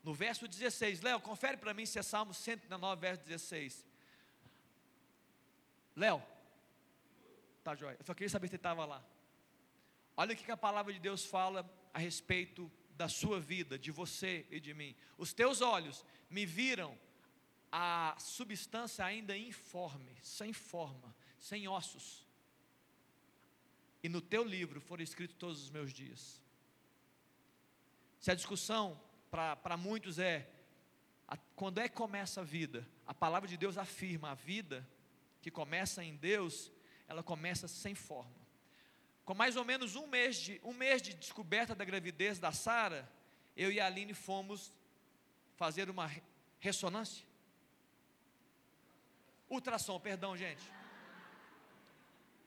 no 0.02 0.12
verso 0.12 0.46
16, 0.46 1.00
Léo, 1.00 1.20
confere 1.20 1.56
para 1.56 1.74
mim 1.74 1.86
se 1.86 1.98
é 1.98 2.02
Salmo 2.02 2.34
139, 2.34 3.00
verso 3.00 3.22
16. 3.24 3.86
Léo, 5.96 6.22
tá 7.62 7.74
joia, 7.74 7.96
eu 7.98 8.04
só 8.04 8.12
queria 8.14 8.28
saber 8.28 8.48
se 8.48 8.56
estava 8.56 8.84
lá. 8.84 9.04
Olha 10.16 10.34
o 10.34 10.36
que 10.36 10.50
a 10.50 10.56
palavra 10.56 10.92
de 10.92 10.98
Deus 10.98 11.24
fala 11.24 11.68
a 11.92 11.98
respeito 11.98 12.70
da 12.96 13.08
sua 13.08 13.40
vida, 13.40 13.78
de 13.78 13.90
você 13.90 14.46
e 14.50 14.60
de 14.60 14.72
mim. 14.74 14.94
Os 15.18 15.32
teus 15.32 15.60
olhos 15.60 16.04
me 16.30 16.46
viram 16.46 16.96
a 17.76 18.14
substância 18.20 19.04
ainda 19.04 19.36
informe, 19.36 20.16
sem 20.22 20.52
forma, 20.52 21.12
sem 21.40 21.66
ossos. 21.66 22.24
E 24.00 24.08
no 24.08 24.20
teu 24.20 24.44
livro 24.44 24.80
foram 24.80 25.02
escritos 25.02 25.36
todos 25.36 25.60
os 25.60 25.70
meus 25.70 25.92
dias. 25.92 26.40
Se 28.20 28.30
a 28.30 28.34
discussão 28.36 29.00
para 29.28 29.76
muitos 29.76 30.20
é 30.20 30.48
a, 31.26 31.36
quando 31.56 31.80
é 31.80 31.88
que 31.88 31.96
começa 31.96 32.42
a 32.42 32.44
vida, 32.44 32.88
a 33.04 33.12
palavra 33.12 33.48
de 33.48 33.56
Deus 33.56 33.76
afirma 33.76 34.30
a 34.30 34.34
vida 34.34 34.88
que 35.42 35.50
começa 35.50 36.04
em 36.04 36.14
Deus, 36.14 36.70
ela 37.08 37.24
começa 37.24 37.66
sem 37.66 37.96
forma. 37.96 38.46
com 39.24 39.34
mais 39.34 39.56
ou 39.56 39.64
menos 39.64 39.96
um 39.96 40.06
mês 40.06 40.36
de, 40.36 40.60
um 40.62 40.72
mês 40.72 41.02
de 41.02 41.12
descoberta 41.12 41.74
da 41.74 41.84
gravidez 41.84 42.38
da 42.38 42.52
Sara, 42.52 43.10
eu 43.56 43.72
e 43.72 43.80
a 43.80 43.86
Aline 43.86 44.14
fomos 44.14 44.72
fazer 45.56 45.90
uma 45.90 46.08
ressonância. 46.60 47.33
Ultrassom, 49.48 50.00
perdão, 50.00 50.36
gente. 50.36 50.62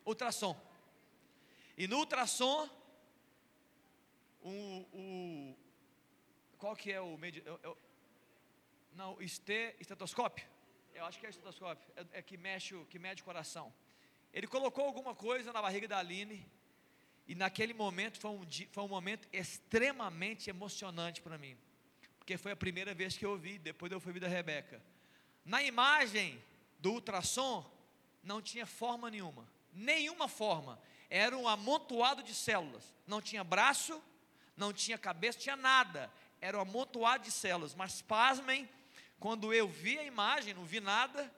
Ultrassom. 0.06 0.60
E 1.78 1.88
no 1.88 1.98
ultrassom, 1.98 2.70
o, 4.42 4.86
o 4.94 5.58
qual 6.58 6.76
que 6.76 6.92
é 6.92 7.00
o 7.00 7.18
medi, 7.18 7.44
eu, 7.46 7.60
eu, 7.62 7.78
não, 8.94 9.22
este, 9.22 9.76
estetoscópio. 9.80 10.48
Eu 10.94 11.06
acho 11.06 11.20
que 11.20 11.28
é 11.28 11.30
estetoscópio, 11.30 11.88
é, 11.96 12.20
é 12.20 12.22
que 12.22 12.36
mexe, 12.38 12.76
que 12.90 12.98
mede 12.98 13.22
o 13.22 13.26
coração. 13.26 13.72
Ele 14.34 14.48
colocou 14.48 14.86
alguma 14.86 15.14
coisa 15.14 15.54
na 15.54 15.62
barriga 15.62 15.88
da 15.88 16.00
Aline 16.00 16.50
e 17.28 17.36
naquele 17.36 17.74
momento 17.74 18.20
foi 18.20 18.32
um, 18.32 18.46
foi 18.72 18.84
um 18.84 18.88
momento 18.88 19.28
extremamente 19.32 20.50
emocionante 20.50 21.22
para 21.22 21.38
mim, 21.38 21.56
porque 22.18 22.38
foi 22.38 22.52
a 22.52 22.56
primeira 22.56 22.94
vez 22.94 23.16
que 23.16 23.26
eu 23.26 23.32
ouvi, 23.32 23.60
depois 23.60 23.92
eu 23.92 24.00
fui 24.00 24.10
ouvir 24.10 24.20
da 24.20 24.28
Rebeca. 24.28 24.82
Na 25.46 25.62
imagem 25.62 26.42
do 26.80 26.92
ultrassom, 26.94 27.70
não 28.24 28.42
tinha 28.42 28.66
forma 28.66 29.10
nenhuma, 29.10 29.48
nenhuma 29.74 30.28
forma, 30.28 30.80
era 31.10 31.38
um 31.38 31.48
amontoado 31.48 32.22
de 32.22 32.34
células, 32.34 32.94
não 33.06 33.22
tinha 33.22 33.44
braço, 33.44 34.02
não 34.56 34.74
tinha 34.74 34.98
cabeça, 34.98 35.40
tinha 35.40 35.56
nada, 35.56 36.12
era 36.42 36.58
um 36.58 36.62
amontoado 36.62 37.24
de 37.24 37.32
células, 37.32 37.74
mas 37.74 38.02
pasmem, 38.02 38.70
quando 39.20 39.54
eu 39.54 39.68
vi 39.68 39.98
a 39.98 40.04
imagem, 40.04 40.54
não 40.54 40.66
vi 40.66 40.80
nada, 40.80 41.32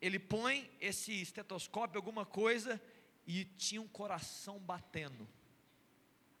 ele 0.00 0.18
põe 0.18 0.70
esse 0.80 1.12
estetoscópio, 1.20 1.98
alguma 1.98 2.26
coisa, 2.26 2.80
e 3.26 3.44
tinha 3.44 3.80
um 3.80 3.88
coração 3.88 4.58
batendo. 4.58 5.26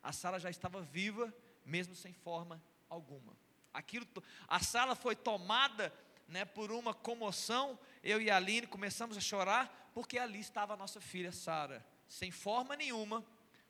A 0.02 0.12
sala 0.12 0.38
já 0.38 0.50
estava 0.50 0.80
viva, 0.82 1.32
mesmo 1.64 1.94
sem 1.94 2.12
forma 2.12 2.62
alguma. 2.88 3.36
Aquilo, 3.72 4.06
a 4.46 4.60
sala 4.60 4.94
foi 4.94 5.16
tomada 5.16 5.92
né, 6.28 6.44
por 6.44 6.70
uma 6.72 6.94
comoção. 6.94 7.78
Eu 8.02 8.20
e 8.20 8.30
a 8.30 8.36
Aline 8.36 8.66
começamos 8.66 9.16
a 9.16 9.20
chorar, 9.20 9.90
porque 9.94 10.18
ali 10.18 10.40
estava 10.40 10.74
a 10.74 10.76
nossa 10.76 11.00
filha 11.00 11.32
Sara, 11.32 11.86
sem 12.08 12.30
forma 12.30 12.76
nenhuma, 12.76 13.24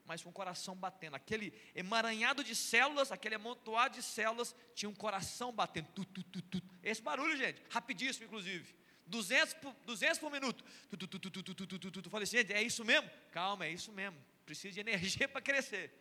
mas 0.05 0.23
com 0.23 0.31
o 0.31 0.33
coração 0.33 0.75
batendo. 0.75 1.17
Aquele 1.17 1.53
emaranhado 1.75 2.45
de 2.45 2.55
células, 2.55 3.11
aquele 3.11 3.35
amontoado 3.35 3.97
de 3.97 4.03
células, 4.03 4.55
tinha 4.75 4.89
um 4.89 4.95
coração 4.95 5.53
batendo. 5.53 5.89
Tu, 5.95 6.05
tu, 6.05 6.23
tu, 6.23 6.63
Esse 6.83 7.03
barulho, 7.03 7.37
gente, 7.37 7.61
rapidíssimo, 7.71 8.27
inclusive. 8.27 8.75
200 9.07 9.55
por, 9.55 9.75
200 9.85 10.19
por 10.19 10.31
minuto. 10.31 10.65
Tu, 10.91 10.97
tu, 10.97 11.09
tu, 11.09 11.19
tu, 11.19 11.31
tu, 11.31 11.43
tu, 11.43 11.67
tu, 11.67 11.91
tu, 11.91 12.03
tu. 12.03 12.11
Falei 12.11 12.25
assim, 12.25 12.39
é 12.39 12.63
isso 12.63 12.85
mesmo? 12.85 13.09
Calma, 13.33 13.67
é 13.67 13.71
isso 13.71 13.93
mesmo. 13.93 14.19
Precisa 14.45 14.75
de 14.75 14.81
energia 14.81 15.27
para 15.29 15.41
crescer. 15.41 15.93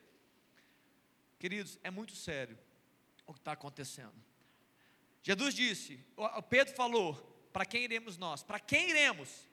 Queridos, 1.40 1.80
é 1.84 1.92
muito 1.92 2.16
sério 2.16 2.58
o 3.26 3.34
que 3.34 3.40
está 3.40 3.52
acontecendo. 3.52 4.14
Jesus 5.26 5.56
disse, 5.56 6.00
o 6.16 6.42
Pedro 6.44 6.76
falou, 6.76 7.16
para 7.52 7.66
quem 7.66 7.84
iremos 7.84 8.16
nós? 8.16 8.44
Para 8.44 8.60
quem 8.60 8.92
iremos? 8.92 9.50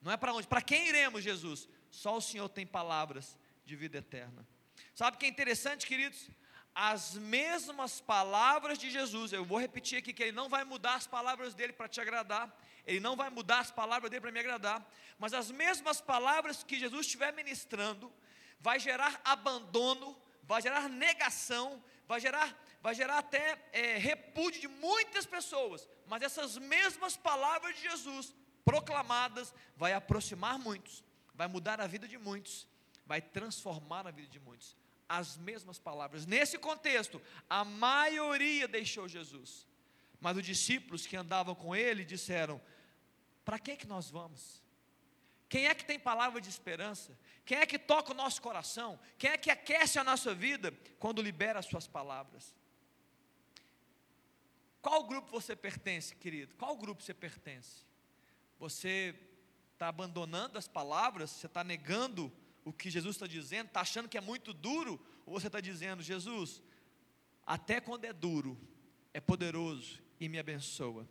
Não 0.00 0.12
é 0.12 0.16
para 0.16 0.32
onde? 0.32 0.46
Para 0.46 0.62
quem 0.62 0.86
iremos, 0.86 1.24
Jesus? 1.24 1.68
Só 1.90 2.16
o 2.16 2.20
Senhor 2.20 2.48
tem 2.48 2.64
palavras 2.64 3.36
de 3.64 3.74
vida 3.74 3.98
eterna. 3.98 4.46
Sabe 4.94 5.16
o 5.16 5.18
que 5.18 5.26
é 5.26 5.28
interessante, 5.28 5.84
queridos? 5.84 6.30
as 6.78 7.14
mesmas 7.14 8.02
palavras 8.02 8.76
de 8.76 8.90
Jesus. 8.90 9.32
Eu 9.32 9.46
vou 9.46 9.58
repetir 9.58 9.98
aqui 9.98 10.12
que 10.12 10.24
ele 10.24 10.32
não 10.32 10.46
vai 10.46 10.62
mudar 10.62 10.96
as 10.96 11.06
palavras 11.06 11.54
dele 11.54 11.72
para 11.72 11.88
te 11.88 12.02
agradar, 12.02 12.54
ele 12.86 13.00
não 13.00 13.16
vai 13.16 13.30
mudar 13.30 13.60
as 13.60 13.70
palavras 13.70 14.10
dele 14.10 14.20
para 14.20 14.30
me 14.30 14.38
agradar, 14.38 14.86
mas 15.18 15.32
as 15.32 15.50
mesmas 15.50 16.02
palavras 16.02 16.62
que 16.62 16.78
Jesus 16.78 17.06
estiver 17.06 17.32
ministrando 17.32 18.12
vai 18.60 18.78
gerar 18.78 19.18
abandono, 19.24 20.14
vai 20.42 20.60
gerar 20.60 20.86
negação, 20.86 21.82
vai 22.06 22.20
gerar, 22.20 22.54
vai 22.86 22.94
gerar 22.94 23.18
até 23.18 23.58
é, 23.72 23.98
repúdio 23.98 24.60
de 24.60 24.68
muitas 24.68 25.26
pessoas. 25.26 25.88
Mas 26.06 26.22
essas 26.22 26.56
mesmas 26.56 27.16
palavras 27.16 27.74
de 27.74 27.82
Jesus 27.82 28.32
proclamadas 28.64 29.52
vai 29.76 29.92
aproximar 29.92 30.56
muitos, 30.56 31.02
vai 31.34 31.48
mudar 31.48 31.80
a 31.80 31.88
vida 31.88 32.06
de 32.06 32.16
muitos, 32.16 32.64
vai 33.04 33.20
transformar 33.20 34.06
a 34.06 34.12
vida 34.12 34.28
de 34.28 34.38
muitos 34.38 34.76
as 35.08 35.36
mesmas 35.36 35.80
palavras. 35.80 36.26
Nesse 36.26 36.58
contexto, 36.58 37.20
a 37.50 37.64
maioria 37.64 38.68
deixou 38.68 39.08
Jesus. 39.08 39.66
Mas 40.20 40.36
os 40.36 40.44
discípulos 40.44 41.08
que 41.08 41.16
andavam 41.16 41.56
com 41.56 41.74
ele 41.74 42.04
disseram: 42.04 42.60
Para 43.44 43.58
que 43.58 43.76
que 43.76 43.86
nós 43.86 44.08
vamos? 44.08 44.62
Quem 45.48 45.66
é 45.66 45.74
que 45.74 45.84
tem 45.84 45.98
palavra 45.98 46.40
de 46.40 46.48
esperança? 46.48 47.18
Quem 47.44 47.58
é 47.58 47.66
que 47.66 47.80
toca 47.80 48.12
o 48.12 48.16
nosso 48.16 48.40
coração? 48.40 48.96
Quem 49.18 49.30
é 49.30 49.36
que 49.36 49.50
aquece 49.50 49.98
a 49.98 50.04
nossa 50.04 50.32
vida 50.32 50.72
quando 51.00 51.20
libera 51.20 51.58
as 51.58 51.66
suas 51.66 51.88
palavras? 51.88 52.55
Qual 54.86 55.02
grupo 55.02 55.28
você 55.28 55.56
pertence, 55.56 56.14
querido? 56.14 56.54
Qual 56.54 56.76
grupo 56.76 57.02
você 57.02 57.12
pertence? 57.12 57.84
Você 58.56 59.18
está 59.72 59.88
abandonando 59.88 60.56
as 60.56 60.68
palavras? 60.68 61.28
Você 61.30 61.46
está 61.46 61.64
negando 61.64 62.32
o 62.64 62.72
que 62.72 62.88
Jesus 62.88 63.16
está 63.16 63.26
dizendo, 63.26 63.66
está 63.66 63.80
achando 63.80 64.08
que 64.08 64.16
é 64.16 64.20
muito 64.20 64.52
duro, 64.52 65.04
ou 65.26 65.40
você 65.40 65.48
está 65.48 65.60
dizendo, 65.60 66.04
Jesus, 66.04 66.62
até 67.44 67.80
quando 67.80 68.04
é 68.04 68.12
duro, 68.12 68.56
é 69.12 69.20
poderoso 69.20 70.00
e 70.20 70.28
me 70.28 70.38
abençoa. 70.38 71.04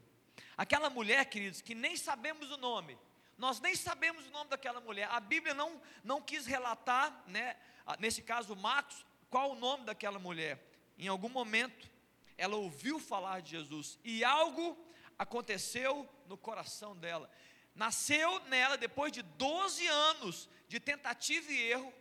Aquela 0.56 0.90
mulher, 0.90 1.26
queridos, 1.26 1.60
que 1.60 1.76
nem 1.76 1.98
sabemos 1.98 2.50
o 2.52 2.56
nome, 2.56 2.98
nós 3.38 3.60
nem 3.60 3.76
sabemos 3.76 4.26
o 4.26 4.32
nome 4.32 4.50
daquela 4.52 4.80
mulher, 4.80 5.10
a 5.12 5.20
Bíblia 5.20 5.54
não, 5.54 5.82
não 6.02 6.22
quis 6.22 6.46
relatar, 6.46 7.26
né, 7.28 7.58
nesse 8.00 8.22
caso 8.22 8.56
Marcos, 8.56 9.06
qual 9.30 9.52
o 9.52 9.60
nome 9.60 9.84
daquela 9.84 10.18
mulher. 10.18 10.66
Em 10.98 11.10
algum 11.10 11.28
momento, 11.28 11.94
ela 12.38 12.56
ouviu 12.56 13.00
falar 13.00 13.42
de 13.42 13.52
Jesus 13.52 14.00
e 14.04 14.24
algo 14.24 14.78
aconteceu 15.18 16.08
no 16.28 16.38
coração 16.38 16.96
dela. 16.96 17.30
Nasceu 17.74 18.40
nela 18.46 18.78
depois 18.78 19.12
de 19.12 19.22
12 19.22 19.86
anos 19.88 20.50
de 20.68 20.80
tentativa 20.80 21.52
e 21.52 21.72
erro, 21.72 21.94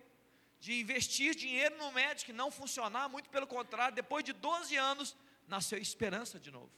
de 0.60 0.80
investir 0.80 1.34
dinheiro 1.34 1.76
no 1.76 1.92
médico 1.92 2.30
e 2.30 2.34
não 2.34 2.50
funcionar, 2.50 3.08
muito 3.08 3.28
pelo 3.28 3.46
contrário, 3.46 3.94
depois 3.94 4.24
de 4.24 4.32
12 4.32 4.76
anos, 4.76 5.16
nasceu 5.46 5.78
esperança 5.78 6.38
de 6.38 6.50
novo. 6.50 6.70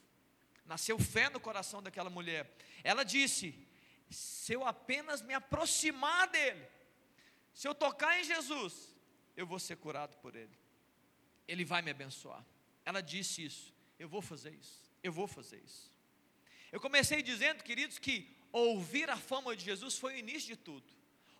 Nasceu 0.65 0.99
fé 0.99 1.29
no 1.29 1.39
coração 1.39 1.81
daquela 1.81 2.09
mulher. 2.09 2.51
Ela 2.83 3.05
disse: 3.05 3.57
Se 4.09 4.53
eu 4.53 4.65
apenas 4.65 5.21
me 5.21 5.33
aproximar 5.33 6.27
dele, 6.27 6.67
se 7.53 7.67
eu 7.67 7.73
tocar 7.73 8.19
em 8.19 8.23
Jesus, 8.25 8.93
eu 9.37 9.47
vou 9.47 9.59
ser 9.59 9.77
curado 9.77 10.17
por 10.17 10.35
ele. 10.35 10.57
Ele 11.47 11.63
vai 11.63 11.81
me 11.81 11.91
abençoar. 11.91 12.43
Ela 12.89 13.01
disse 13.03 13.43
isso. 13.43 13.73
Eu 13.99 14.07
vou 14.07 14.21
fazer 14.21 14.53
isso. 14.53 14.79
Eu 15.03 15.11
vou 15.11 15.27
fazer 15.27 15.61
isso. 15.69 15.91
Eu 16.71 16.79
comecei 16.79 17.21
dizendo, 17.21 17.61
queridos, 17.61 17.99
que 17.99 18.33
ouvir 18.49 19.09
a 19.09 19.17
fama 19.17 19.53
de 19.57 19.65
Jesus 19.65 19.97
foi 19.97 20.13
o 20.13 20.17
início 20.17 20.47
de 20.47 20.55
tudo. 20.55 20.87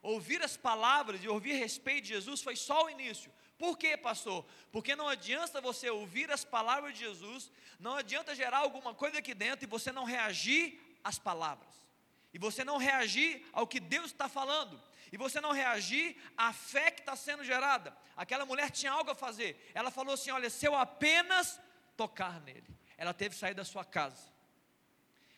Ouvir 0.02 0.42
as 0.44 0.58
palavras 0.58 1.24
e 1.24 1.28
ouvir 1.30 1.54
respeito 1.54 2.04
de 2.04 2.10
Jesus 2.10 2.42
foi 2.42 2.58
só 2.58 2.84
o 2.84 2.90
início. 2.90 3.32
Por 3.58 3.78
quê, 3.78 3.96
pastor? 3.96 4.46
Porque 4.74 4.94
não 4.94 5.08
adianta 5.08 5.62
você 5.62 5.90
ouvir 5.90 6.30
as 6.30 6.44
palavras 6.44 6.94
de 6.94 7.00
Jesus, 7.00 7.50
não 7.80 7.96
adianta 7.96 8.36
gerar 8.36 8.60
alguma 8.60 8.94
coisa 8.94 9.20
aqui 9.20 9.34
dentro 9.34 9.66
e 9.66 9.70
você 9.70 9.90
não 9.90 10.04
reagir 10.04 10.78
às 11.02 11.18
palavras, 11.18 11.74
e 12.34 12.38
você 12.38 12.66
não 12.66 12.78
reagir 12.78 13.46
ao 13.54 13.66
que 13.66 13.80
Deus 13.80 14.08
está 14.08 14.28
falando, 14.28 14.78
e 15.12 15.18
você 15.18 15.40
não 15.40 15.52
reagir 15.52 16.16
à 16.36 16.52
fé 16.54 16.92
que 16.92 17.02
está 17.02 17.16
sendo 17.16 17.44
gerada. 17.44 17.96
Aquela 18.16 18.46
mulher 18.46 18.72
tinha 18.72 18.92
algo 18.92 19.12
a 19.12 19.16
fazer, 19.16 19.72
ela 19.74 19.92
falou 19.92 20.14
assim: 20.14 20.32
Olha, 20.32 20.50
se 20.50 20.66
eu 20.66 20.76
apenas 20.76 21.60
tocar 21.96 22.42
nele, 22.42 22.78
ela 22.98 23.14
teve 23.14 23.36
que 23.36 23.40
sair 23.40 23.54
da 23.54 23.66
sua 23.66 23.86
casa. 23.86 24.32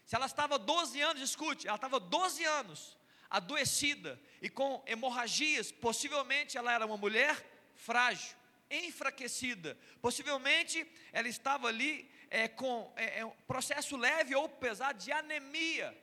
Se 0.05 0.15
ela 0.15 0.25
estava 0.25 0.57
12 0.57 0.99
anos, 1.01 1.21
escute, 1.21 1.67
ela 1.67 1.75
estava 1.75 1.99
12 1.99 2.43
anos 2.43 2.97
adoecida 3.29 4.19
e 4.41 4.49
com 4.49 4.81
hemorragias, 4.87 5.71
possivelmente 5.71 6.57
ela 6.57 6.73
era 6.73 6.85
uma 6.85 6.97
mulher 6.97 7.45
frágil, 7.75 8.35
enfraquecida, 8.71 9.77
possivelmente 10.01 10.85
ela 11.13 11.27
estava 11.27 11.67
ali 11.67 12.09
é, 12.29 12.47
com 12.47 12.91
é, 12.95 13.19
é, 13.19 13.25
um 13.25 13.31
processo 13.47 13.95
leve 13.95 14.35
ou 14.35 14.49
pesado 14.49 14.99
de 14.99 15.11
anemia. 15.11 15.95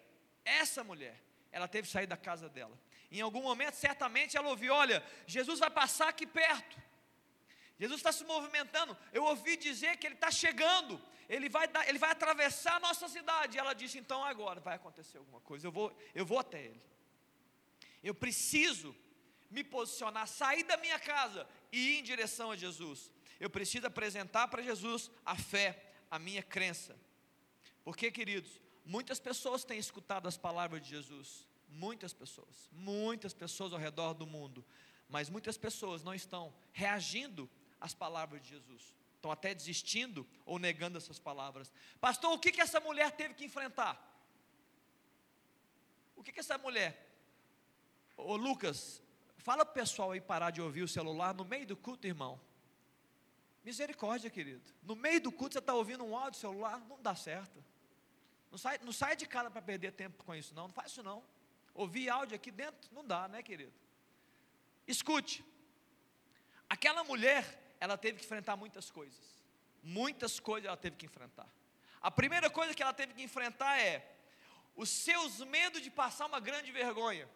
Essa 0.44 0.84
mulher, 0.84 1.20
ela 1.56 1.66
teve 1.66 1.86
que 1.86 1.92
sair 1.92 2.06
da 2.06 2.18
casa 2.18 2.50
dela. 2.50 2.78
Em 3.10 3.22
algum 3.22 3.40
momento, 3.40 3.74
certamente, 3.74 4.36
ela 4.36 4.48
ouviu: 4.50 4.74
Olha, 4.74 5.02
Jesus 5.26 5.58
vai 5.58 5.70
passar 5.70 6.08
aqui 6.08 6.26
perto. 6.26 6.76
Jesus 7.78 7.98
está 7.98 8.12
se 8.12 8.24
movimentando. 8.24 8.96
Eu 9.10 9.24
ouvi 9.24 9.56
dizer 9.56 9.96
que 9.96 10.06
ele 10.06 10.16
está 10.16 10.30
chegando. 10.30 11.00
Ele 11.26 11.48
vai, 11.48 11.66
dar, 11.66 11.88
ele 11.88 11.98
vai 11.98 12.10
atravessar 12.10 12.76
a 12.76 12.80
nossa 12.80 13.08
cidade. 13.08 13.56
E 13.56 13.58
ela 13.58 13.72
disse: 13.72 13.96
Então 13.96 14.22
agora 14.22 14.60
vai 14.60 14.76
acontecer 14.76 15.16
alguma 15.16 15.40
coisa. 15.40 15.66
Eu 15.66 15.72
vou, 15.72 15.96
eu 16.14 16.26
vou 16.26 16.38
até 16.38 16.62
ele. 16.62 16.82
Eu 18.02 18.14
preciso 18.14 18.94
me 19.50 19.64
posicionar, 19.64 20.28
sair 20.28 20.64
da 20.64 20.76
minha 20.76 20.98
casa 20.98 21.48
e 21.72 21.78
ir 21.78 21.98
em 22.00 22.02
direção 22.02 22.50
a 22.50 22.56
Jesus. 22.56 23.10
Eu 23.40 23.48
preciso 23.48 23.86
apresentar 23.86 24.46
para 24.48 24.62
Jesus 24.62 25.10
a 25.24 25.36
fé, 25.36 25.82
a 26.10 26.18
minha 26.18 26.42
crença. 26.42 26.94
Porque, 27.82 28.10
queridos, 28.10 28.60
muitas 28.84 29.18
pessoas 29.18 29.64
têm 29.64 29.78
escutado 29.78 30.28
as 30.28 30.36
palavras 30.36 30.82
de 30.82 30.90
Jesus. 30.90 31.45
Muitas 31.68 32.12
pessoas, 32.12 32.68
muitas 32.72 33.34
pessoas 33.34 33.72
ao 33.72 33.78
redor 33.78 34.14
do 34.14 34.26
mundo. 34.26 34.64
Mas 35.08 35.28
muitas 35.28 35.56
pessoas 35.56 36.02
não 36.02 36.14
estão 36.14 36.52
reagindo 36.72 37.48
às 37.80 37.94
palavras 37.94 38.42
de 38.42 38.48
Jesus. 38.48 38.94
Estão 39.14 39.30
até 39.30 39.54
desistindo 39.54 40.26
ou 40.44 40.58
negando 40.58 40.98
essas 40.98 41.18
palavras. 41.18 41.72
Pastor, 42.00 42.32
o 42.32 42.38
que, 42.38 42.52
que 42.52 42.60
essa 42.60 42.80
mulher 42.80 43.10
teve 43.12 43.34
que 43.34 43.44
enfrentar? 43.44 44.02
O 46.14 46.22
que, 46.22 46.32
que 46.32 46.40
essa 46.40 46.56
mulher? 46.58 47.06
Ô 48.16 48.36
Lucas, 48.36 49.02
fala 49.38 49.64
para 49.64 49.72
o 49.72 49.74
pessoal 49.74 50.12
aí 50.12 50.20
parar 50.20 50.50
de 50.50 50.62
ouvir 50.62 50.82
o 50.82 50.88
celular 50.88 51.34
no 51.34 51.44
meio 51.44 51.66
do 51.66 51.76
culto, 51.76 52.06
irmão. 52.06 52.40
Misericórdia, 53.62 54.30
querido. 54.30 54.62
No 54.82 54.94
meio 54.94 55.20
do 55.20 55.32
culto 55.32 55.54
você 55.54 55.58
está 55.58 55.74
ouvindo 55.74 56.04
um 56.04 56.16
áudio 56.16 56.38
celular, 56.38 56.80
não 56.88 57.02
dá 57.02 57.14
certo. 57.14 57.62
Não 58.50 58.58
sai, 58.58 58.78
não 58.82 58.92
sai 58.92 59.16
de 59.16 59.26
casa 59.26 59.50
para 59.50 59.60
perder 59.60 59.92
tempo 59.92 60.22
com 60.24 60.34
isso, 60.34 60.54
não. 60.54 60.68
Não 60.68 60.74
faz 60.74 60.92
isso 60.92 61.02
não. 61.02 61.22
Ouvir 61.76 62.08
áudio 62.08 62.34
aqui 62.34 62.50
dentro 62.50 62.88
não 62.92 63.04
dá, 63.04 63.28
né, 63.28 63.42
querido? 63.42 63.72
Escute. 64.86 65.44
Aquela 66.68 67.04
mulher, 67.04 67.44
ela 67.78 67.96
teve 67.96 68.18
que 68.18 68.24
enfrentar 68.24 68.56
muitas 68.56 68.90
coisas. 68.90 69.24
Muitas 69.82 70.40
coisas 70.40 70.66
ela 70.66 70.76
teve 70.76 70.96
que 70.96 71.06
enfrentar. 71.06 71.48
A 72.00 72.10
primeira 72.10 72.48
coisa 72.50 72.74
que 72.74 72.82
ela 72.82 72.92
teve 72.92 73.14
que 73.14 73.22
enfrentar 73.22 73.78
é 73.80 73.94
os 74.74 74.88
seus 74.88 75.40
medos 75.40 75.80
de 75.80 75.90
passar 75.90 76.26
uma 76.26 76.40
grande 76.40 76.72
vergonha. 76.72 77.28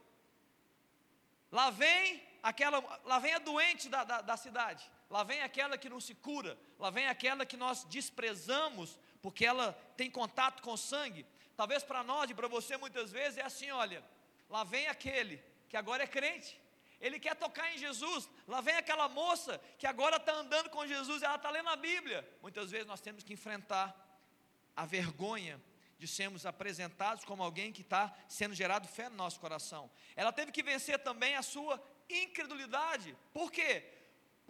Lá 1.53 1.71
vem 1.71 2.23
aquela, 2.43 2.79
lá 3.05 3.19
vem 3.19 3.35
a 3.35 3.39
doente 3.39 3.89
da, 3.89 4.05
da, 4.05 4.21
da 4.21 4.37
cidade 4.37 4.91
lá 5.11 5.25
vem 5.25 5.43
aquela 5.43 5.77
que 5.77 5.89
não 5.89 6.01
se 6.01 6.15
cura, 6.15 6.57
lá 6.79 6.89
vem 6.89 7.09
aquela 7.09 7.45
que 7.45 7.57
nós 7.57 7.85
desprezamos, 7.85 8.97
porque 9.21 9.45
ela 9.45 9.73
tem 9.97 10.09
contato 10.09 10.63
com 10.63 10.77
sangue. 10.77 11.27
Talvez 11.57 11.83
para 11.83 12.05
nós 12.05 12.31
e 12.31 12.35
para 12.35 12.47
você 12.47 12.77
muitas 12.77 13.11
vezes 13.11 13.39
é 13.39 13.43
assim: 13.43 13.71
olha, 13.71 14.03
lá 14.51 14.65
vem 14.65 14.87
aquele 14.89 15.43
que 15.69 15.77
agora 15.77 16.03
é 16.03 16.07
crente, 16.07 16.61
ele 17.01 17.19
quer 17.19 17.35
tocar 17.35 17.73
em 17.73 17.79
Jesus. 17.79 18.29
Lá 18.47 18.61
vem 18.61 18.75
aquela 18.75 19.09
moça 19.09 19.59
que 19.79 19.87
agora 19.87 20.17
está 20.17 20.33
andando 20.33 20.69
com 20.69 20.87
Jesus, 20.87 21.23
ela 21.23 21.37
está 21.37 21.51
lendo 21.51 21.71
a 21.71 21.77
Bíblia. 21.77 22.29
Muitas 22.43 22.71
vezes 22.71 22.87
nós 22.87 23.01
temos 23.01 23.23
que 23.23 23.33
enfrentar 23.33 23.97
a 24.77 24.85
vergonha 24.85 25.59
de 25.99 26.07
sermos 26.07 26.45
apresentados 26.45 27.25
como 27.25 27.43
alguém 27.43 27.73
que 27.73 27.83
está 27.83 28.15
sendo 28.29 28.55
gerado 28.55 28.87
fé 28.89 29.09
no 29.09 29.17
nosso 29.17 29.41
coração. 29.41 29.91
Ela 30.15 30.33
teve 30.33 30.53
que 30.53 30.63
vencer 30.63 30.99
também 30.99 31.37
a 31.37 31.43
sua 31.43 31.83
incredulidade. 32.09 33.17
Por 33.33 33.51
quê? 33.51 33.85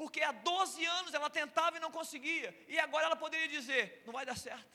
porque 0.01 0.23
há 0.23 0.33
12 0.33 0.83
anos 0.87 1.13
ela 1.13 1.29
tentava 1.29 1.77
e 1.77 1.81
não 1.81 1.91
conseguia, 1.91 2.59
e 2.67 2.79
agora 2.79 3.05
ela 3.05 3.17
poderia 3.17 3.47
dizer: 3.49 4.03
não 4.07 4.15
vai 4.15 4.25
dar 4.25 4.35
certo. 4.35 4.67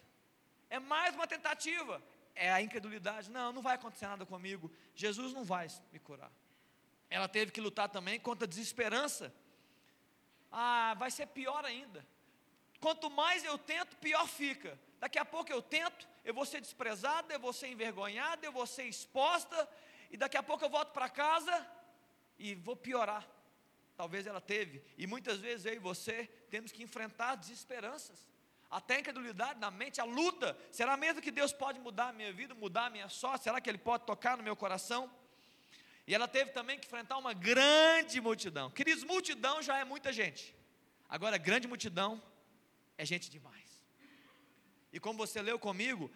É 0.70 0.78
mais 0.78 1.16
uma 1.16 1.26
tentativa, 1.26 2.00
é 2.36 2.52
a 2.52 2.62
incredulidade. 2.62 3.32
Não, 3.32 3.52
não 3.52 3.62
vai 3.62 3.76
acontecer 3.76 4.08
nada 4.08 4.26
comigo. 4.26 4.72
Jesus 4.94 5.34
não 5.34 5.44
vai 5.44 5.68
me 5.92 6.00
curar. 6.00 6.32
Ela 7.10 7.28
teve 7.28 7.52
que 7.52 7.62
lutar 7.62 7.90
também 7.90 8.20
contra 8.20 8.46
a 8.46 8.48
desesperança. 8.48 9.34
Ah, 10.52 10.94
vai 10.98 11.10
ser 11.10 11.28
pior 11.28 11.64
ainda. 11.64 12.06
Quanto 12.80 13.10
mais 13.10 13.44
eu 13.44 13.58
tento, 13.58 13.96
pior 13.98 14.28
fica. 14.28 14.78
Daqui 15.00 15.18
a 15.18 15.26
pouco 15.26 15.52
eu 15.52 15.62
tento, 15.62 16.08
eu 16.24 16.34
vou 16.34 16.46
ser 16.46 16.62
desprezada, 16.62 17.34
eu 17.34 17.40
vou 17.40 17.54
ser 17.54 17.68
envergonhada, 17.68 18.46
eu 18.46 18.52
vou 18.52 18.66
ser 18.66 18.84
exposta, 18.84 19.68
e 20.10 20.18
daqui 20.18 20.38
a 20.38 20.44
pouco 20.44 20.64
eu 20.64 20.70
volto 20.70 20.92
para 20.92 21.10
casa 21.10 21.68
e 22.38 22.56
vou 22.56 22.76
piorar. 22.76 23.28
Talvez 23.96 24.28
ela 24.28 24.42
teve, 24.42 24.84
e 24.98 25.08
muitas 25.08 25.40
vezes 25.40 25.66
eu 25.66 25.74
e 25.74 25.80
você 25.80 26.28
temos 26.50 26.72
que 26.72 26.84
enfrentar 26.84 27.36
desesperanças, 27.36 28.30
até 28.70 28.96
a 28.96 29.00
incredulidade 29.00 29.60
na 29.60 29.72
mente, 29.72 30.02
a 30.02 30.04
luta. 30.04 30.58
Será 30.72 30.98
mesmo 30.98 31.22
que 31.22 31.32
Deus 31.32 31.54
pode 31.54 31.80
mudar 31.80 32.10
a 32.10 32.14
minha 32.14 32.32
vida, 32.34 32.54
mudar 32.54 32.88
a 32.88 32.90
minha 32.90 33.10
sorte? 33.10 33.44
Será 33.44 33.62
que 33.62 33.70
Ele 33.70 33.78
pode 33.78 34.06
tocar 34.06 34.38
no 34.38 34.44
meu 34.44 34.56
coração? 34.56 35.10
E 36.08 36.14
ela 36.14 36.28
teve 36.28 36.52
também 36.52 36.78
que 36.78 36.86
enfrentar 36.86 37.18
uma 37.18 37.34
grande 37.34 38.22
multidão. 38.22 38.70
Queridos, 38.70 39.04
multidão 39.04 39.62
já 39.62 39.78
é 39.78 39.84
muita 39.84 40.14
gente. 40.14 40.56
Agora, 41.10 41.38
grande 41.38 41.68
multidão 41.68 42.22
é 42.98 43.06
gente 43.06 43.30
demais. 43.30 43.86
E 44.94 45.00
como 45.00 45.18
você 45.18 45.42
leu 45.42 45.58
comigo, 45.58 46.12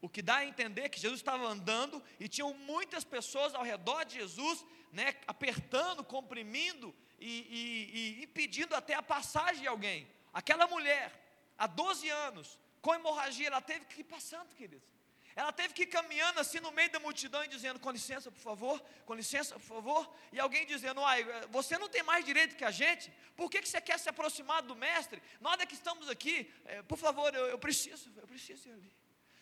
o 0.00 0.08
que 0.08 0.22
dá 0.22 0.36
a 0.36 0.46
entender 0.46 0.88
que 0.88 1.00
Jesus 1.00 1.20
estava 1.20 1.46
andando 1.46 2.02
e 2.20 2.28
tinham 2.28 2.52
muitas 2.54 3.04
pessoas 3.04 3.54
ao 3.54 3.62
redor 3.62 4.04
de 4.04 4.14
Jesus, 4.14 4.64
né, 4.92 5.14
apertando, 5.26 6.04
comprimindo 6.04 6.94
e, 7.18 7.26
e, 7.26 8.20
e 8.20 8.24
impedindo 8.24 8.74
até 8.74 8.94
a 8.94 9.02
passagem 9.02 9.62
de 9.62 9.68
alguém. 9.68 10.08
Aquela 10.32 10.66
mulher, 10.66 11.27
há 11.58 11.66
12 11.66 12.08
anos, 12.08 12.58
com 12.80 12.94
hemorragia, 12.94 13.48
ela 13.48 13.60
teve 13.60 13.84
que 13.86 14.00
ir 14.00 14.04
passando, 14.04 14.54
queridos. 14.54 14.88
Ela 15.34 15.52
teve 15.52 15.72
que 15.72 15.82
ir 15.82 15.86
caminhando 15.86 16.40
assim 16.40 16.58
no 16.58 16.72
meio 16.72 16.90
da 16.90 16.98
multidão 16.98 17.44
e 17.44 17.48
dizendo: 17.48 17.78
com 17.78 17.92
licença, 17.92 18.30
por 18.30 18.40
favor, 18.40 18.82
com 19.06 19.14
licença, 19.14 19.54
por 19.54 19.68
favor. 19.74 20.14
E 20.32 20.40
alguém 20.40 20.66
dizendo: 20.66 21.04
ai, 21.04 21.24
você 21.48 21.78
não 21.78 21.88
tem 21.88 22.02
mais 22.02 22.24
direito 22.24 22.56
que 22.56 22.64
a 22.64 22.72
gente, 22.72 23.12
por 23.36 23.48
que, 23.48 23.60
que 23.62 23.68
você 23.68 23.80
quer 23.80 23.98
se 24.00 24.08
aproximar 24.08 24.62
do 24.62 24.74
mestre? 24.74 25.22
Nós 25.40 25.60
é 25.60 25.66
que 25.66 25.74
estamos 25.74 26.08
aqui, 26.08 26.52
é, 26.64 26.82
por 26.82 26.98
favor, 26.98 27.32
eu, 27.32 27.46
eu 27.46 27.58
preciso, 27.58 28.12
eu 28.16 28.26
preciso 28.26 28.68
ir 28.68 28.72
ali. 28.72 28.97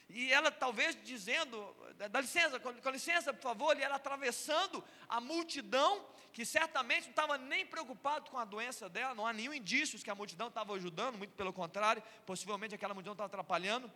E 0.08 0.32
ela 0.32 0.50
talvez 0.50 0.96
dizendo, 1.02 1.74
dá 2.10 2.20
licença, 2.20 2.60
com, 2.60 2.72
com 2.72 2.90
licença, 2.90 3.34
por 3.34 3.42
favor, 3.42 3.76
e 3.76 3.82
ela 3.82 3.96
atravessando 3.96 4.82
a 5.08 5.20
multidão, 5.20 6.06
que 6.32 6.44
certamente 6.44 7.04
não 7.04 7.10
estava 7.10 7.36
nem 7.38 7.66
preocupado 7.66 8.30
com 8.30 8.38
a 8.38 8.44
doença 8.44 8.88
dela, 8.88 9.14
não 9.14 9.26
há 9.26 9.32
nenhum 9.32 9.52
indício 9.52 9.98
que 9.98 10.10
a 10.10 10.14
multidão 10.14 10.48
estava 10.48 10.74
ajudando, 10.74 11.18
muito 11.18 11.34
pelo 11.34 11.52
contrário, 11.52 12.02
possivelmente 12.24 12.74
aquela 12.74 12.94
multidão 12.94 13.14
estava 13.14 13.26
atrapalhando. 13.26 13.90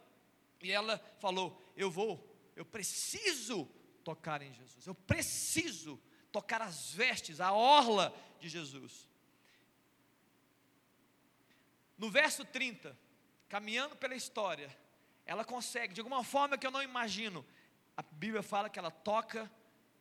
E 0.60 0.72
ela 0.72 0.98
falou: 1.20 1.62
Eu 1.76 1.90
vou, 1.90 2.28
eu 2.56 2.64
preciso 2.64 3.66
tocar 4.02 4.42
em 4.42 4.52
Jesus, 4.52 4.86
eu 4.86 4.94
preciso 4.94 6.00
tocar 6.32 6.60
as 6.60 6.92
vestes, 6.92 7.40
a 7.40 7.52
orla 7.52 8.14
de 8.40 8.48
Jesus. 8.48 9.08
No 11.96 12.10
verso 12.10 12.44
30, 12.44 12.98
caminhando 13.48 13.94
pela 13.94 14.14
história, 14.14 14.74
ela 15.24 15.44
consegue, 15.44 15.94
de 15.94 16.00
alguma 16.00 16.24
forma 16.24 16.58
que 16.58 16.66
eu 16.66 16.70
não 16.70 16.82
imagino. 16.82 17.44
A 17.96 18.02
Bíblia 18.02 18.42
fala 18.42 18.68
que 18.70 18.78
ela 18.78 18.90
toca 18.90 19.50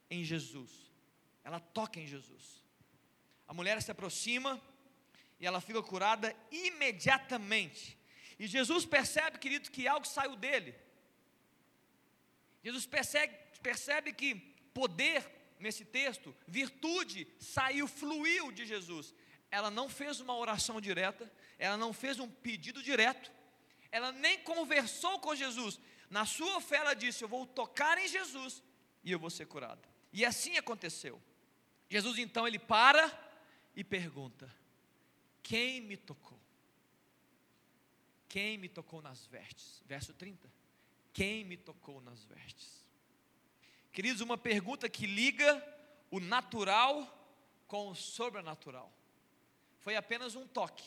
em 0.10 0.24
Jesus. 0.24 0.92
Ela 1.44 1.60
toca 1.60 2.00
em 2.00 2.08
Jesus. 2.08 2.64
A 3.48 3.54
mulher 3.54 3.82
se 3.82 3.92
aproxima 3.92 4.62
e 5.40 5.46
ela 5.46 5.62
fica 5.62 5.82
curada 5.82 6.36
imediatamente. 6.52 7.98
E 8.38 8.48
Jesus 8.48 8.86
percebe, 8.86 9.38
querido, 9.38 9.70
que 9.70 9.88
algo 9.88 10.08
saiu 10.08 10.36
dele. 10.36 10.76
Jesus 12.64 12.86
percebe, 12.86 13.36
percebe 13.62 14.14
que 14.14 14.36
poder 14.74 15.26
nesse 15.60 15.84
texto, 15.84 16.36
virtude 16.48 17.28
saiu, 17.40 17.88
fluiu 17.88 18.52
de 18.52 18.66
Jesus. 18.66 19.14
Ela 19.52 19.70
não 19.70 19.90
fez 19.90 20.20
uma 20.20 20.36
oração 20.38 20.80
direta, 20.80 21.32
ela 21.58 21.76
não 21.76 21.92
fez 21.92 22.20
um 22.20 22.30
pedido 22.30 22.82
direto, 22.82 23.32
ela 23.92 24.12
nem 24.12 24.40
conversou 24.40 25.20
com 25.20 25.36
Jesus. 25.36 25.80
Na 26.10 26.26
sua 26.26 26.60
fé, 26.62 26.78
ela 26.78 26.94
disse: 26.94 27.24
Eu 27.24 27.28
vou 27.28 27.46
tocar 27.46 27.98
em 27.98 28.08
Jesus 28.08 28.64
e 29.04 29.12
eu 29.12 29.20
vou 29.20 29.30
ser 29.30 29.46
curada. 29.46 29.82
E 30.12 30.26
assim 30.26 30.58
aconteceu. 30.58 31.22
Jesus 31.90 32.18
então 32.18 32.48
ele 32.48 32.60
para 32.60 33.12
e 33.76 33.84
pergunta: 33.84 34.54
Quem 35.42 35.82
me 35.82 35.98
tocou? 35.98 36.40
Quem 38.28 38.58
me 38.58 38.70
tocou 38.70 39.02
nas 39.02 39.26
vestes? 39.26 39.82
Verso 39.86 40.14
30. 40.14 40.50
Quem 41.12 41.44
me 41.44 41.58
tocou 41.58 42.00
nas 42.02 42.24
vestes? 42.24 42.88
Queridos, 43.92 44.22
uma 44.22 44.38
pergunta 44.38 44.88
que 44.88 45.08
liga 45.08 45.62
o 46.12 46.20
natural 46.20 47.16
com 47.68 47.90
o 47.90 47.96
sobrenatural. 47.96 48.94
Foi 49.80 49.96
apenas 49.96 50.36
um 50.36 50.48
toque, 50.48 50.86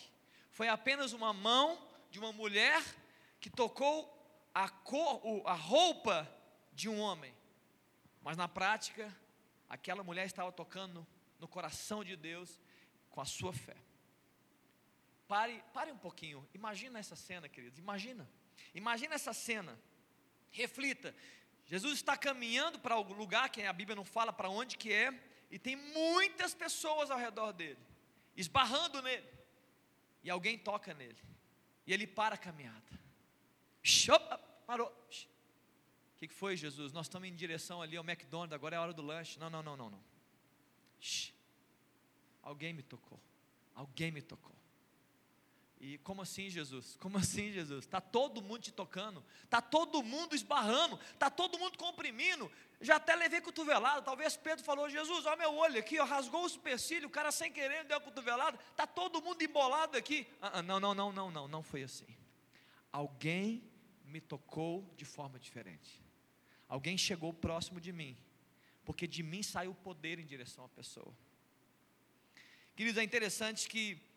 foi 0.50 0.68
apenas 0.68 1.12
uma 1.12 1.32
mão 1.32 1.78
de 2.12 2.18
uma 2.18 2.30
mulher 2.30 2.84
que 3.40 3.48
tocou 3.48 3.96
a, 4.54 4.68
cor, 4.68 5.42
a 5.46 5.54
roupa 5.54 6.30
de 6.70 6.86
um 6.86 7.00
homem. 7.00 7.34
Mas 8.20 8.36
na 8.36 8.46
prática, 8.46 9.10
aquela 9.66 10.04
mulher 10.04 10.26
estava 10.26 10.52
tocando 10.52 11.06
no 11.40 11.48
coração 11.48 12.04
de 12.04 12.14
Deus 12.14 12.60
com 13.08 13.22
a 13.22 13.24
sua 13.24 13.50
fé. 13.50 13.76
Pare, 15.26 15.64
pare 15.72 15.90
um 15.90 15.96
pouquinho. 15.96 16.46
Imagina 16.52 16.98
essa 16.98 17.16
cena, 17.16 17.48
queridos. 17.48 17.78
Imagina. 17.78 18.30
Imagina 18.74 19.14
essa 19.14 19.32
cena. 19.32 19.80
Reflita. 20.50 21.14
Jesus 21.64 21.94
está 21.94 22.14
caminhando 22.14 22.78
para 22.78 22.94
algum 22.94 23.14
lugar 23.14 23.48
que 23.48 23.62
a 23.62 23.72
Bíblia 23.72 23.96
não 23.96 24.04
fala 24.04 24.34
para 24.34 24.50
onde 24.50 24.76
que 24.76 24.92
é, 24.92 25.18
e 25.50 25.58
tem 25.58 25.76
muitas 25.76 26.54
pessoas 26.54 27.10
ao 27.10 27.16
redor 27.18 27.52
dele, 27.52 27.80
esbarrando 28.36 29.00
nele. 29.00 29.26
E 30.22 30.28
alguém 30.28 30.58
toca 30.58 30.92
nele. 30.92 31.32
E 31.86 31.92
ele 31.92 32.06
para 32.06 32.34
a 32.34 32.38
caminhada. 32.38 32.82
Opa, 34.10 34.38
parou. 34.66 34.88
O 34.88 36.18
que, 36.18 36.28
foi, 36.28 36.56
Jesus? 36.56 36.92
Nós 36.92 37.06
estamos 37.06 37.28
em 37.28 37.34
direção 37.34 37.82
ali 37.82 37.96
ao 37.96 38.04
McDonald's, 38.04 38.52
agora 38.52 38.76
é 38.76 38.78
a 38.78 38.82
hora 38.82 38.92
do 38.92 39.02
lanche. 39.02 39.38
Não, 39.40 39.50
não, 39.50 39.62
não, 39.62 39.76
não, 39.76 39.90
não. 39.90 40.04
Alguém 42.42 42.72
me 42.72 42.82
tocou. 42.82 43.20
Alguém 43.74 44.12
me 44.12 44.22
tocou. 44.22 44.54
E 45.82 45.98
como 45.98 46.22
assim, 46.22 46.48
Jesus? 46.48 46.96
Como 47.00 47.18
assim, 47.18 47.50
Jesus? 47.50 47.84
Está 47.84 48.00
todo 48.00 48.40
mundo 48.40 48.60
te 48.60 48.70
tocando, 48.70 49.22
está 49.42 49.60
todo 49.60 50.00
mundo 50.00 50.32
esbarrando, 50.32 50.96
está 51.12 51.28
todo 51.28 51.58
mundo 51.58 51.76
comprimindo. 51.76 52.48
Já 52.80 52.96
até 52.96 53.16
levei 53.16 53.40
cotovelada. 53.40 54.00
Talvez 54.00 54.36
Pedro 54.36 54.64
falou: 54.64 54.88
Jesus, 54.88 55.26
olha 55.26 55.36
meu 55.36 55.52
olho 55.52 55.80
aqui, 55.80 55.98
ó, 55.98 56.04
rasgou 56.04 56.44
o 56.44 56.48
supercílio, 56.48 57.08
o 57.08 57.10
cara 57.10 57.32
sem 57.32 57.50
querer 57.50 57.82
deu 57.84 57.96
a 57.96 58.00
cotovelada, 58.00 58.56
está 58.70 58.86
todo 58.86 59.20
mundo 59.20 59.42
embolado 59.42 59.96
aqui. 59.96 60.24
Ah, 60.40 60.60
ah, 60.60 60.62
não, 60.62 60.78
não, 60.78 60.94
não, 60.94 61.12
não, 61.12 61.30
não, 61.32 61.48
não 61.48 61.62
foi 61.64 61.82
assim. 61.82 62.06
Alguém 62.92 63.68
me 64.04 64.20
tocou 64.20 64.88
de 64.96 65.04
forma 65.04 65.36
diferente. 65.36 66.00
Alguém 66.68 66.96
chegou 66.96 67.34
próximo 67.34 67.80
de 67.80 67.92
mim, 67.92 68.16
porque 68.84 69.08
de 69.08 69.24
mim 69.24 69.42
saiu 69.42 69.72
o 69.72 69.74
poder 69.74 70.20
em 70.20 70.24
direção 70.24 70.64
à 70.64 70.68
pessoa. 70.68 71.12
Queridos, 72.76 72.98
é 72.98 73.02
interessante 73.02 73.68
que 73.68 74.11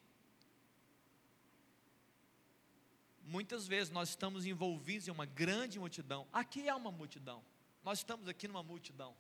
Muitas 3.26 3.68
vezes 3.68 3.92
nós 3.92 4.10
estamos 4.10 4.46
envolvidos 4.46 5.08
em 5.08 5.12
uma 5.12 5.26
grande 5.26 5.80
multidão. 5.80 6.28
Aqui 6.32 6.70
é 6.70 6.76
uma 6.76 6.92
multidão. 6.92 7.44
Nós 7.84 7.98
estamos 7.98 8.28
aqui 8.28 8.48
numa 8.48 8.62
multidão. 8.62 9.16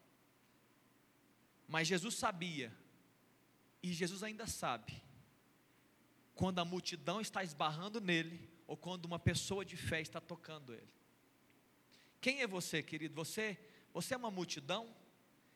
Mas 1.68 1.88
Jesus 1.88 2.14
sabia, 2.14 2.72
e 3.82 3.92
Jesus 3.92 4.22
ainda 4.22 4.46
sabe, 4.46 5.02
quando 6.36 6.60
a 6.60 6.66
multidão 6.66 7.20
está 7.20 7.44
esbarrando 7.44 8.00
nele, 8.00 8.48
ou 8.68 8.78
quando 8.78 9.06
uma 9.06 9.18
pessoa 9.18 9.66
de 9.66 9.76
fé 9.76 10.02
está 10.02 10.22
tocando 10.22 10.74
ele. 10.74 10.94
Quem 12.22 12.42
é 12.42 12.48
você, 12.48 12.84
querido? 12.84 13.16
Você, 13.16 13.58
você 13.94 14.14
é 14.14 14.18
uma 14.18 14.32
multidão 14.32 14.88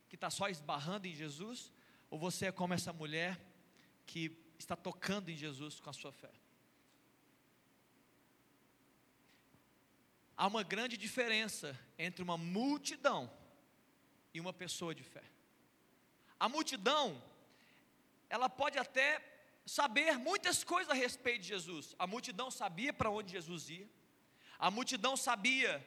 que 0.08 0.16
está 0.16 0.30
só 0.30 0.48
esbarrando 0.50 1.08
em 1.08 1.14
Jesus? 1.14 1.72
Ou 2.10 2.18
você 2.18 2.48
é 2.48 2.52
como 2.52 2.74
essa 2.74 2.94
mulher 2.94 3.40
que 4.06 4.36
está 4.58 4.76
tocando 4.76 5.30
em 5.30 5.38
Jesus 5.38 5.80
com 5.80 5.90
a 5.90 5.94
sua 5.94 6.12
fé? 6.12 6.32
Há 10.40 10.48
uma 10.48 10.64
grande 10.64 10.96
diferença 10.96 11.78
entre 11.98 12.24
uma 12.24 12.38
multidão 12.38 13.30
e 14.34 14.40
uma 14.40 14.54
pessoa 14.54 14.96
de 14.96 15.04
fé. 15.04 15.24
A 16.40 16.48
multidão, 16.48 17.22
ela 18.30 18.48
pode 18.48 18.78
até 18.80 19.22
saber 19.66 20.18
muitas 20.18 20.64
coisas 20.64 20.90
a 20.90 20.94
respeito 20.94 21.42
de 21.42 21.50
Jesus. 21.50 21.94
A 22.00 22.08
multidão 22.08 22.50
sabia 22.50 22.94
para 22.94 23.10
onde 23.10 23.34
Jesus 23.34 23.70
ia, 23.70 23.88
a 24.58 24.72
multidão 24.72 25.18
sabia 25.18 25.86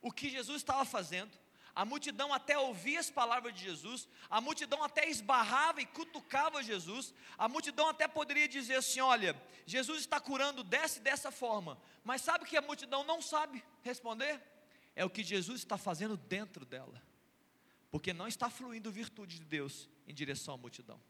o 0.00 0.12
que 0.12 0.30
Jesus 0.30 0.58
estava 0.58 0.84
fazendo, 0.84 1.36
a 1.74 1.84
multidão 1.84 2.32
até 2.32 2.58
ouvia 2.58 2.98
as 2.98 3.10
palavras 3.10 3.54
de 3.54 3.62
Jesus, 3.62 4.08
a 4.28 4.40
multidão 4.40 4.82
até 4.82 5.08
esbarrava 5.08 5.80
e 5.80 5.86
cutucava 5.86 6.62
Jesus, 6.62 7.14
a 7.38 7.48
multidão 7.48 7.88
até 7.88 8.08
poderia 8.08 8.48
dizer 8.48 8.74
assim: 8.76 9.00
olha, 9.00 9.40
Jesus 9.66 10.00
está 10.00 10.20
curando 10.20 10.64
dessa 10.64 10.98
e 10.98 11.02
dessa 11.02 11.30
forma, 11.30 11.80
mas 12.04 12.22
sabe 12.22 12.44
que 12.44 12.56
a 12.56 12.62
multidão 12.62 13.04
não 13.04 13.22
sabe 13.22 13.64
responder? 13.82 14.40
É 14.96 15.04
o 15.04 15.10
que 15.10 15.22
Jesus 15.22 15.60
está 15.60 15.78
fazendo 15.78 16.16
dentro 16.16 16.64
dela, 16.64 17.00
porque 17.90 18.12
não 18.12 18.26
está 18.26 18.50
fluindo 18.50 18.90
virtude 18.90 19.38
de 19.38 19.44
Deus 19.44 19.88
em 20.06 20.14
direção 20.14 20.54
à 20.54 20.56
multidão, 20.56 21.00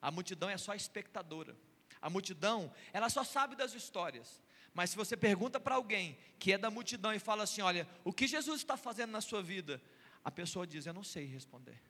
a 0.00 0.10
multidão 0.10 0.48
é 0.48 0.56
só 0.56 0.74
espectadora, 0.74 1.56
a 2.00 2.08
multidão, 2.08 2.72
ela 2.92 3.10
só 3.10 3.22
sabe 3.22 3.54
das 3.54 3.74
histórias, 3.74 4.40
mas 4.72 4.90
se 4.90 4.96
você 4.96 5.16
pergunta 5.16 5.58
para 5.58 5.74
alguém 5.74 6.16
que 6.38 6.52
é 6.52 6.58
da 6.58 6.70
multidão 6.70 7.12
e 7.12 7.18
fala 7.18 7.42
assim: 7.42 7.60
Olha, 7.60 7.88
o 8.04 8.12
que 8.12 8.26
Jesus 8.26 8.60
está 8.60 8.76
fazendo 8.76 9.10
na 9.10 9.20
sua 9.20 9.42
vida? 9.42 9.82
A 10.24 10.30
pessoa 10.30 10.66
diz: 10.66 10.86
Eu 10.86 10.94
não 10.94 11.04
sei 11.04 11.26
responder. 11.26 11.80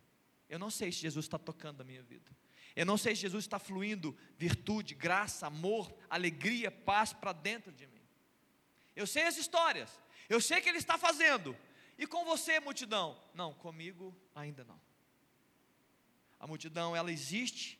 Eu 0.49 0.59
não 0.59 0.71
sei 0.71 0.91
se 0.91 0.99
Jesus 0.99 1.27
está 1.27 1.39
tocando 1.39 1.81
a 1.81 1.85
minha 1.85 2.03
vida. 2.03 2.31
Eu 2.75 2.87
não 2.87 2.97
sei 2.97 3.15
se 3.15 3.23
Jesus 3.23 3.45
está 3.45 3.59
fluindo 3.59 4.17
virtude, 4.37 4.95
graça, 4.95 5.47
amor, 5.47 5.93
alegria, 6.09 6.71
paz 6.71 7.13
para 7.13 7.33
dentro 7.33 7.73
de 7.73 7.87
mim. 7.87 8.03
Eu 8.95 9.07
sei 9.07 9.25
as 9.25 9.37
histórias. 9.37 9.91
Eu 10.29 10.41
sei 10.41 10.61
que 10.61 10.69
Ele 10.69 10.79
está 10.79 10.97
fazendo. 10.97 11.57
E 11.99 12.07
com 12.07 12.25
você, 12.25 12.59
multidão? 12.61 13.21
Não, 13.35 13.53
comigo 13.53 14.17
ainda 14.35 14.65
não. 14.65 14.81
A 16.39 16.47
multidão, 16.47 16.97
ela 16.97 17.13
existe 17.13 17.79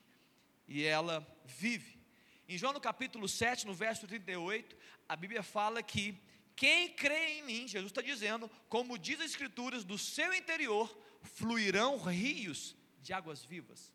e 0.67 0.83
ela 0.83 1.25
vive. 1.45 1.99
Em 2.47 2.57
João 2.57 2.73
no 2.73 2.81
capítulo 2.81 3.27
7, 3.27 3.65
no 3.65 3.73
verso 3.73 4.05
38, 4.07 4.77
a 5.07 5.15
Bíblia 5.15 5.41
fala 5.41 5.81
que 5.81 6.21
quem 6.61 6.89
crê 6.89 7.39
em 7.39 7.43
mim, 7.43 7.67
Jesus 7.67 7.89
está 7.89 8.03
dizendo, 8.03 8.47
como 8.69 8.95
diz 8.95 9.19
as 9.19 9.31
Escrituras, 9.31 9.83
do 9.83 9.97
seu 9.97 10.31
interior 10.31 10.95
fluirão 11.23 11.97
rios 11.97 12.75
de 13.01 13.11
águas 13.13 13.43
vivas. 13.43 13.91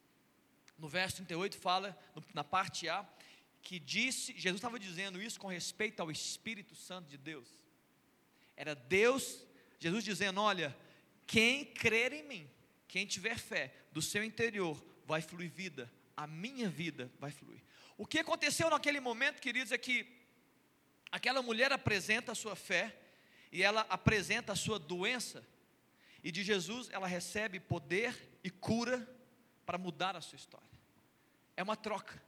No 0.77 0.89
verso 0.89 1.19
38 1.19 1.57
fala, 1.57 1.97
na 2.35 2.43
parte 2.43 2.89
A, 2.89 3.09
que 3.63 3.79
disse, 3.79 4.33
Jesus 4.37 4.57
estava 4.57 4.81
dizendo 4.81 5.23
isso 5.23 5.39
com 5.39 5.47
respeito 5.47 6.01
ao 6.01 6.11
Espírito 6.11 6.75
Santo 6.75 7.09
de 7.09 7.17
Deus. 7.17 7.47
Era 8.57 8.75
Deus, 8.75 9.47
Jesus 9.79 10.03
dizendo: 10.03 10.41
Olha, 10.41 10.77
quem 11.25 11.65
crer 11.67 12.13
em 12.13 12.25
mim, 12.25 12.51
quem 12.89 13.07
tiver 13.07 13.39
fé, 13.39 13.73
do 13.93 14.03
seu 14.03 14.25
interior 14.25 14.85
vai 15.05 15.23
fluir 15.23 15.53
vida, 15.53 15.89
a 16.17 16.27
minha 16.27 16.69
vida 16.69 17.13
vai 17.21 17.31
fluir. 17.31 17.63
O 17.97 18.05
que 18.05 18.19
aconteceu 18.19 18.69
naquele 18.69 18.99
momento, 18.99 19.41
queridos, 19.41 19.71
é 19.71 19.79
que 19.79 20.16
aquela 21.11 21.43
mulher 21.43 21.73
apresenta 21.73 22.33
a 22.33 22.35
sua 22.35 22.57
fé 22.57 22.97
e 23.53 23.63
ela 23.63 23.83
apresenta 23.89 24.53
a 24.53 24.57
sua 24.57 24.79
doença, 24.79 25.47
e 26.23 26.33
de 26.33 26.43
Jesus 26.43 26.91
ela 26.91 27.07
recebe 27.07 27.61
poder 27.61 28.15
e 28.43 28.51
cura 28.51 29.09
para 29.65 29.79
mudar 29.79 30.17
a 30.17 30.21
sua 30.21 30.37
história. 30.37 30.67
É 31.57 31.63
uma 31.63 31.77
troca. 31.77 32.23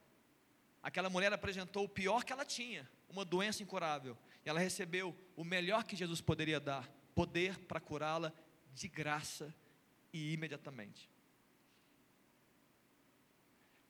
Aquela 0.83 1.11
mulher 1.11 1.33
apresentou 1.33 1.85
o 1.85 1.89
pior 1.89 2.25
que 2.25 2.33
ela 2.33 2.45
tinha, 2.45 2.89
uma 3.09 3.25
doença 3.25 3.63
incurável, 3.63 4.17
e 4.45 4.49
ela 4.49 4.61
recebeu 4.61 5.17
o 5.37 5.45
melhor 5.45 5.85
que 5.85 5.97
Jesus 5.97 6.21
poderia 6.21 6.61
dar, 6.61 6.89
poder 7.15 7.59
para 7.67 7.81
curá-la 7.81 8.33
de 8.73 8.89
graça 8.89 9.55
e 10.13 10.33
imediatamente. 10.33 11.11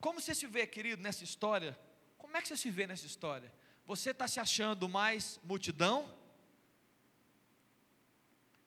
Como 0.01 0.19
você 0.19 0.33
se 0.33 0.47
vê, 0.47 0.65
querido, 0.65 1.01
nessa 1.01 1.23
história? 1.23 1.77
Como 2.17 2.35
é 2.35 2.41
que 2.41 2.47
você 2.47 2.57
se 2.57 2.71
vê 2.71 2.87
nessa 2.87 3.05
história? 3.05 3.53
Você 3.89 4.11
está 4.11 4.27
se 4.27 4.39
achando 4.39 4.87
mais 4.87 5.39
multidão? 5.43 6.15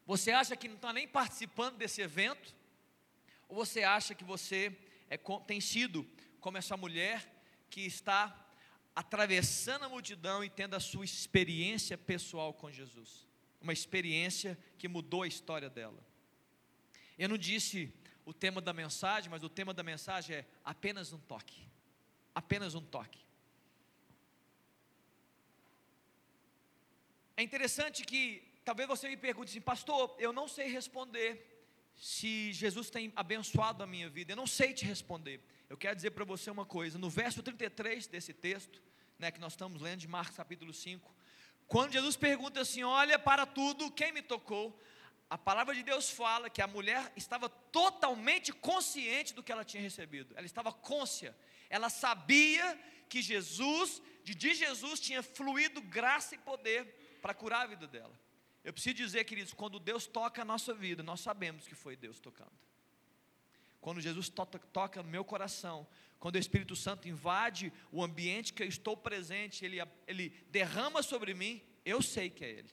Você 0.05 0.33
acha 0.33 0.57
que 0.57 0.67
não 0.67 0.75
está 0.75 0.93
nem 0.93 1.07
participando 1.07 1.77
desse 1.77 2.03
evento? 2.03 2.53
Ou 3.49 3.55
você 3.55 3.85
acha 3.85 4.17
que 4.17 4.25
você 4.25 4.77
é, 5.09 5.17
tem 5.47 5.61
sido 5.61 6.05
como 6.41 6.59
essa 6.59 6.77
mulher 6.77 7.33
que 7.71 7.83
está 7.83 8.37
atravessando 8.97 9.85
a 9.85 9.89
multidão 9.89 10.43
e 10.43 10.51
tendo 10.51 10.75
a 10.75 10.81
sua 10.81 11.05
experiência 11.05 11.97
pessoal 11.97 12.53
com 12.53 12.69
Jesus? 12.69 13.25
Uma 13.61 13.73
experiência 13.73 14.59
que 14.77 14.89
mudou 14.89 15.23
a 15.23 15.29
história 15.29 15.71
dela. 15.71 16.05
Eu 17.17 17.29
não 17.29 17.39
disse 17.39 17.95
o 18.25 18.35
tema 18.35 18.61
da 18.61 18.73
mensagem, 18.73 19.31
mas 19.31 19.45
o 19.45 19.49
tema 19.49 19.73
da 19.73 19.85
mensagem 19.85 20.39
é 20.39 20.47
apenas 20.65 21.13
um 21.13 21.19
toque. 21.21 21.63
Apenas 22.35 22.75
um 22.75 22.83
toque. 22.83 23.23
É 27.43 27.45
interessante 27.45 28.05
que 28.05 28.41
talvez 28.65 28.89
você 28.89 29.09
me 29.09 29.17
pergunte 29.17 29.51
assim, 29.51 29.61
pastor, 29.61 30.15
eu 30.17 30.33
não 30.33 30.47
sei 30.47 30.69
responder 30.69 31.45
se 31.97 32.53
Jesus 32.53 32.89
tem 32.89 33.13
abençoado 33.17 33.83
a 33.83 33.87
minha 33.87 34.09
vida, 34.09 34.31
eu 34.31 34.37
não 34.37 34.47
sei 34.47 34.73
te 34.73 34.85
responder. 34.85 35.41
Eu 35.69 35.77
quero 35.77 35.97
dizer 35.97 36.13
para 36.13 36.25
você 36.25 36.53
uma 36.53 36.65
coisa, 36.65 37.01
no 37.01 37.11
verso 37.11 37.43
33 37.43 38.07
desse 38.07 38.33
texto, 38.33 38.81
né, 39.19 39.33
que 39.33 39.41
nós 39.41 39.55
estamos 39.55 39.83
lendo 39.83 39.99
de 39.99 40.07
Marcos 40.07 40.37
capítulo 40.37 40.73
5, 40.73 41.13
quando 41.67 41.95
Jesus 41.95 42.15
pergunta 42.15 42.61
assim: 42.61 42.85
Olha 42.85 43.19
para 43.19 43.45
tudo, 43.45 43.91
quem 43.91 44.13
me 44.13 44.23
tocou? 44.23 44.81
a 45.29 45.37
palavra 45.37 45.75
de 45.75 45.83
Deus 45.83 46.11
fala 46.11 46.49
que 46.51 46.63
a 46.63 46.67
mulher 46.67 47.11
estava 47.17 47.49
totalmente 47.49 48.53
consciente 48.53 49.33
do 49.35 49.43
que 49.43 49.51
ela 49.51 49.65
tinha 49.65 49.83
recebido, 49.83 50.33
ela 50.37 50.47
estava 50.47 50.71
côncia, 50.71 51.35
ela 51.69 51.89
sabia 51.89 52.79
que 53.09 53.21
Jesus, 53.21 54.01
de 54.23 54.55
Jesus 54.55 55.01
tinha 55.01 55.23
fluído 55.23 55.81
graça 55.81 56.35
e 56.35 56.39
poder 56.39 57.02
para 57.23 57.33
curar 57.33 57.63
a 57.63 57.67
vida 57.67 57.87
dela. 57.87 58.13
Eu 58.65 58.73
preciso 58.73 58.97
dizer, 58.97 59.25
queridos, 59.25 59.55
quando 59.55 59.79
Deus 59.79 60.07
toca 60.07 60.43
a 60.43 60.45
nossa 60.45 60.75
vida, 60.75 61.03
nós 61.03 61.21
sabemos 61.21 61.67
que 61.67 61.75
foi 61.75 61.97
Deus 61.97 62.21
tocando. 62.21 62.53
Quando 63.81 64.01
Jesus 64.01 64.29
to 64.29 64.47
toca 64.73 65.03
no 65.03 65.09
meu 65.09 65.25
coração, 65.25 65.87
quando 66.21 66.37
o 66.37 66.39
Espírito 66.39 66.77
Santo 66.77 67.09
invade 67.09 67.73
o 67.91 68.03
ambiente 68.03 68.53
que 68.53 68.63
eu 68.63 68.69
estou 68.69 68.97
presente, 68.97 69.65
ele, 69.65 69.79
ele 70.07 70.31
derrama 70.51 71.03
sobre 71.03 71.35
mim, 71.35 71.61
eu 71.85 72.01
sei 72.01 72.31
que 72.31 72.45
é 72.45 72.51
Ele. 72.51 72.71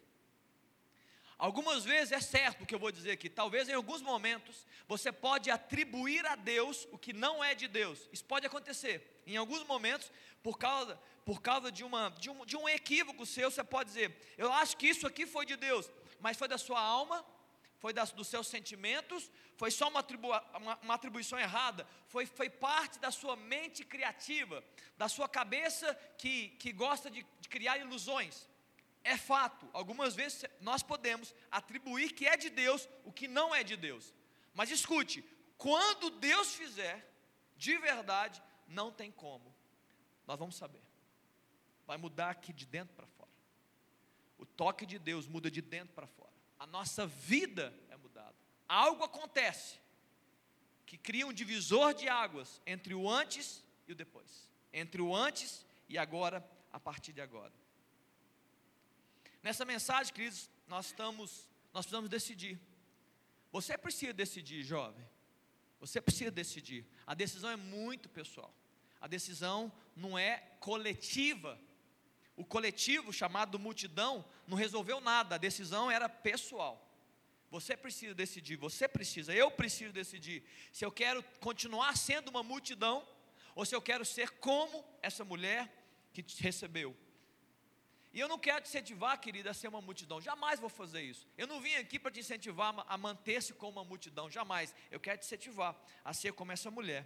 Algumas 1.35 1.85
vezes 1.85 2.11
é 2.11 2.19
certo 2.19 2.63
o 2.63 2.65
que 2.65 2.75
eu 2.75 2.79
vou 2.79 2.91
dizer 2.91 3.11
aqui, 3.11 3.29
talvez 3.29 3.69
em 3.69 3.73
alguns 3.73 4.01
momentos 4.01 4.67
você 4.87 5.09
pode 5.09 5.49
atribuir 5.49 6.25
a 6.25 6.35
Deus 6.35 6.87
o 6.91 6.97
que 6.97 7.13
não 7.13 7.43
é 7.43 7.55
de 7.55 7.67
Deus. 7.67 8.09
Isso 8.11 8.25
pode 8.25 8.45
acontecer. 8.45 9.21
Em 9.25 9.37
alguns 9.37 9.63
momentos, 9.63 10.11
por 10.43 10.59
causa, 10.59 10.99
por 11.29 11.43
causa 11.43 11.71
de, 11.71 11.83
uma, 11.83 12.09
de, 12.17 12.27
um, 12.27 12.43
de 12.43 12.57
um 12.57 12.67
equívoco 12.67 13.23
seu, 13.23 13.51
você 13.51 13.63
pode 13.63 13.89
dizer: 13.89 14.19
Eu 14.35 14.51
acho 14.51 14.75
que 14.75 14.87
isso 14.87 15.05
aqui 15.05 15.27
foi 15.27 15.45
de 15.45 15.55
Deus, 15.55 15.87
mas 16.19 16.35
foi 16.35 16.47
da 16.47 16.57
sua 16.57 16.81
alma, 16.81 17.23
foi 17.77 17.93
das, 17.93 18.11
dos 18.11 18.27
seus 18.27 18.47
sentimentos, 18.47 19.29
foi 19.55 19.69
só 19.69 19.89
uma, 19.89 19.99
atribu, 19.99 20.29
uma, 20.55 20.75
uma 20.77 20.95
atribuição 20.95 21.37
errada, 21.37 21.85
foi, 22.07 22.25
foi 22.25 22.49
parte 22.49 22.97
da 22.97 23.11
sua 23.11 23.35
mente 23.35 23.85
criativa, 23.85 24.63
da 24.97 25.07
sua 25.07 25.29
cabeça 25.29 25.93
que, 26.17 26.49
que 26.57 26.71
gosta 26.71 27.11
de, 27.11 27.23
de 27.39 27.47
criar 27.47 27.77
ilusões. 27.77 28.49
É 29.03 29.15
fato, 29.15 29.69
algumas 29.71 30.15
vezes 30.15 30.45
nós 30.59 30.81
podemos 30.81 31.35
atribuir 31.51 32.13
que 32.13 32.25
é 32.25 32.35
de 32.35 32.49
Deus 32.49 32.89
o 33.05 33.11
que 33.11 33.27
não 33.27 33.53
é 33.53 33.63
de 33.63 33.77
Deus. 33.77 34.15
Mas 34.51 34.71
escute, 34.71 35.23
quando 35.59 36.09
Deus 36.09 36.55
fizer, 36.55 37.07
de 37.55 37.77
verdade, 37.77 38.41
não 38.67 38.91
tem 38.91 39.11
como. 39.11 39.55
Nós 40.25 40.39
vamos 40.39 40.55
saber. 40.55 40.88
Vai 41.89 41.97
mudar 41.97 42.29
aqui 42.29 42.53
de 42.53 42.65
dentro 42.65 42.95
para 42.95 43.07
fora. 43.07 43.29
O 44.37 44.45
toque 44.45 44.85
de 44.85 44.97
Deus 44.97 45.27
muda 45.27 45.51
de 45.51 45.61
dentro 45.61 45.93
para 45.93 46.07
fora 46.07 46.29
a 46.59 46.67
nossa 46.67 47.07
vida 47.07 47.73
é 47.89 47.95
mudada. 47.95 48.35
Algo 48.67 49.03
acontece 49.03 49.79
que 50.85 50.97
cria 50.97 51.25
um 51.25 51.31
divisor 51.31 51.93
de 51.93 52.09
águas 52.09 52.61
entre 52.65 52.93
o 52.93 53.09
antes 53.09 53.63
e 53.87 53.93
o 53.93 53.95
depois, 53.95 54.51
entre 54.73 55.01
o 55.01 55.15
antes 55.15 55.65
e 55.87 55.97
agora, 55.97 56.45
a 56.71 56.79
partir 56.79 57.13
de 57.13 57.21
agora. 57.21 57.53
Nessa 59.41 59.63
mensagem, 59.63 60.13
queridos, 60.13 60.51
nós 60.67 60.87
estamos, 60.87 61.47
nós 61.73 61.85
precisamos 61.85 62.09
decidir. 62.09 62.59
Você 63.51 63.77
precisa 63.77 64.11
decidir, 64.11 64.61
jovem. 64.63 65.07
Você 65.79 66.01
precisa 66.01 66.29
decidir. 66.29 66.85
A 67.07 67.13
decisão 67.13 67.49
é 67.49 67.55
muito 67.55 68.09
pessoal. 68.09 68.53
A 68.99 69.07
decisão 69.07 69.71
não 69.95 70.19
é 70.19 70.39
coletiva, 70.59 71.57
o 72.39 72.45
coletivo 72.45 73.11
chamado 73.11 73.59
multidão 73.59 74.23
não 74.47 74.55
resolveu 74.55 75.01
nada, 75.01 75.35
a 75.35 75.37
decisão 75.37 75.91
era 75.91 76.07
pessoal. 76.07 76.89
Você 77.51 77.75
precisa 77.75 78.13
decidir, 78.13 78.55
você 78.55 78.87
precisa, 78.87 79.33
eu 79.33 79.51
preciso 79.51 79.91
decidir 79.91 80.41
se 80.71 80.85
eu 80.85 80.91
quero 80.91 81.21
continuar 81.41 81.97
sendo 81.97 82.29
uma 82.29 82.41
multidão 82.41 83.05
ou 83.53 83.65
se 83.65 83.75
eu 83.75 83.81
quero 83.81 84.05
ser 84.05 84.29
como 84.29 84.85
essa 85.01 85.25
mulher 85.25 85.69
que 86.13 86.23
te 86.23 86.41
recebeu. 86.41 86.95
E 88.13 88.21
eu 88.21 88.29
não 88.29 88.39
quero 88.39 88.61
te 88.61 88.69
incentivar, 88.69 89.19
querida, 89.19 89.51
a 89.51 89.53
ser 89.53 89.67
uma 89.67 89.81
multidão, 89.81 90.21
jamais 90.21 90.61
vou 90.61 90.69
fazer 90.69 91.01
isso. 91.01 91.27
Eu 91.37 91.45
não 91.45 91.59
vim 91.59 91.75
aqui 91.75 91.99
para 91.99 92.09
te 92.09 92.21
incentivar 92.21 92.73
a 92.87 92.97
manter-se 92.97 93.53
como 93.53 93.73
uma 93.73 93.83
multidão, 93.83 94.31
jamais. 94.31 94.73
Eu 94.89 94.99
quero 95.01 95.17
te 95.17 95.25
incentivar 95.25 95.75
a 96.05 96.13
ser 96.13 96.31
como 96.31 96.53
essa 96.53 96.71
mulher. 96.71 97.05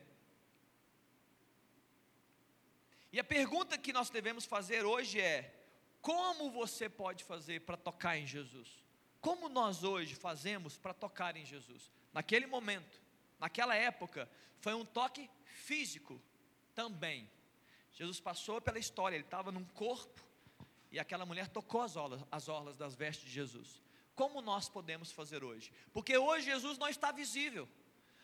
E 3.13 3.19
a 3.19 3.23
pergunta 3.23 3.77
que 3.77 3.93
nós 3.93 4.09
devemos 4.09 4.43
fazer 4.43 4.83
hoje 4.83 5.21
é: 5.21 5.53
como 6.01 6.49
você 6.49 6.89
pode 6.89 7.23
fazer 7.23 7.61
para 7.61 7.77
tocar 7.77 8.17
em 8.17 8.25
Jesus? 8.25 8.83
Como 9.21 9.47
nós 9.47 9.83
hoje 9.83 10.15
fazemos 10.15 10.77
para 10.77 10.95
tocar 10.95 11.37
em 11.37 11.45
Jesus? 11.45 11.91
Naquele 12.11 12.47
momento, 12.47 12.99
naquela 13.39 13.75
época, 13.75 14.27
foi 14.59 14.73
um 14.73 14.83
toque 14.83 15.29
físico 15.45 16.19
também. 16.73 17.29
Jesus 17.91 18.19
passou 18.19 18.59
pela 18.59 18.79
história, 18.79 19.15
ele 19.15 19.23
estava 19.23 19.51
num 19.51 19.63
corpo 19.63 20.25
e 20.91 20.99
aquela 20.99 21.25
mulher 21.25 21.47
tocou 21.47 21.81
as 21.81 21.95
orlas, 21.95 22.25
as 22.31 22.49
orlas 22.49 22.75
das 22.77 22.95
vestes 22.95 23.25
de 23.25 23.31
Jesus. 23.31 23.79
Como 24.15 24.41
nós 24.41 24.67
podemos 24.67 25.11
fazer 25.11 25.43
hoje? 25.43 25.71
Porque 25.93 26.17
hoje 26.17 26.47
Jesus 26.47 26.79
não 26.79 26.89
está 26.89 27.11
visível. 27.11 27.69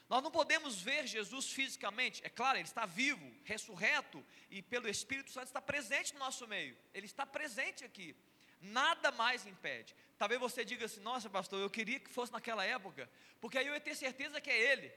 Nós 0.10 0.24
não 0.24 0.32
podemos 0.32 0.82
ver 0.82 1.06
Jesus 1.06 1.52
fisicamente, 1.52 2.22
é 2.26 2.30
claro, 2.30 2.58
ele 2.58 2.68
está 2.68 2.86
vivo, 2.86 3.32
ressurreto 3.44 4.26
e 4.50 4.60
pelo 4.60 4.90
Espírito 4.90 5.32
Santo 5.32 5.46
está 5.46 5.62
presente 5.62 6.14
no 6.14 6.20
nosso 6.20 6.48
meio. 6.48 6.76
Ele 6.96 7.06
está 7.06 7.28
presente 7.28 7.86
aqui. 7.86 8.16
Nada 8.60 9.12
mais 9.12 9.46
impede. 9.46 9.96
Talvez 10.18 10.42
você 10.42 10.66
diga 10.66 10.86
assim: 10.86 11.00
"Nossa, 11.00 11.30
pastor, 11.30 11.62
eu 11.62 11.70
queria 11.70 12.00
que 12.00 12.10
fosse 12.10 12.34
naquela 12.34 12.66
época, 12.66 13.10
porque 13.40 13.58
aí 13.60 13.68
eu 13.68 13.74
ia 13.74 13.80
ter 13.80 13.96
certeza 13.96 14.42
que 14.42 14.50
é 14.50 14.60
ele". 14.72 14.92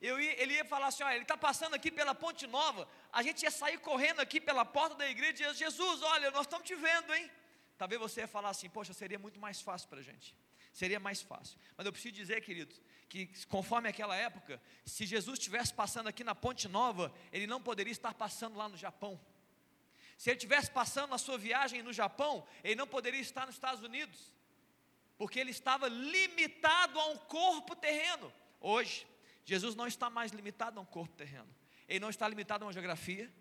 Eu 0.00 0.20
ia, 0.20 0.42
ele 0.42 0.54
ia 0.54 0.64
falar 0.64 0.86
assim: 0.88 1.02
olha, 1.02 1.14
ele 1.14 1.22
está 1.22 1.36
passando 1.36 1.74
aqui 1.74 1.90
pela 1.90 2.14
Ponte 2.14 2.46
Nova. 2.46 2.88
A 3.12 3.22
gente 3.22 3.42
ia 3.42 3.50
sair 3.50 3.78
correndo 3.78 4.20
aqui 4.20 4.40
pela 4.40 4.64
porta 4.64 4.94
da 4.96 5.08
igreja 5.08 5.30
e 5.30 5.34
dizer: 5.34 5.54
Jesus, 5.54 6.02
olha, 6.02 6.30
nós 6.30 6.46
estamos 6.46 6.66
te 6.66 6.74
vendo, 6.74 7.14
hein? 7.14 7.30
Talvez 7.76 8.00
você 8.00 8.22
ia 8.22 8.28
falar 8.28 8.50
assim: 8.50 8.68
Poxa, 8.68 8.92
seria 8.92 9.18
muito 9.18 9.38
mais 9.38 9.60
fácil 9.60 9.88
para 9.88 10.00
a 10.00 10.02
gente. 10.02 10.34
Seria 10.74 10.98
mais 10.98 11.22
fácil. 11.22 11.56
Mas 11.76 11.86
eu 11.86 11.92
preciso 11.92 12.12
dizer, 12.14 12.40
queridos, 12.42 12.82
que 13.08 13.30
conforme 13.46 13.88
aquela 13.88 14.16
época, 14.16 14.60
se 14.84 15.06
Jesus 15.06 15.38
estivesse 15.38 15.72
passando 15.72 16.08
aqui 16.08 16.24
na 16.24 16.34
Ponte 16.34 16.66
Nova, 16.66 17.14
ele 17.32 17.46
não 17.46 17.62
poderia 17.62 17.92
estar 17.92 18.12
passando 18.12 18.58
lá 18.58 18.68
no 18.68 18.76
Japão. 18.76 19.18
Se 20.18 20.30
ele 20.30 20.36
estivesse 20.36 20.72
passando 20.72 21.10
na 21.10 21.18
sua 21.18 21.38
viagem 21.38 21.80
no 21.80 21.92
Japão, 21.92 22.44
ele 22.64 22.74
não 22.74 22.88
poderia 22.88 23.20
estar 23.20 23.46
nos 23.46 23.54
Estados 23.54 23.84
Unidos, 23.84 24.32
porque 25.16 25.38
ele 25.38 25.52
estava 25.52 25.86
limitado 25.86 26.98
a 26.98 27.06
um 27.06 27.18
corpo 27.18 27.76
terreno. 27.76 28.32
Hoje, 28.60 29.06
Jesus 29.44 29.76
não 29.76 29.86
está 29.86 30.10
mais 30.10 30.32
limitado 30.32 30.80
a 30.80 30.82
um 30.82 30.86
corpo 30.86 31.14
terreno, 31.14 31.48
ele 31.86 32.00
não 32.00 32.10
está 32.10 32.26
limitado 32.26 32.64
a 32.64 32.66
uma 32.66 32.72
geografia, 32.72 33.32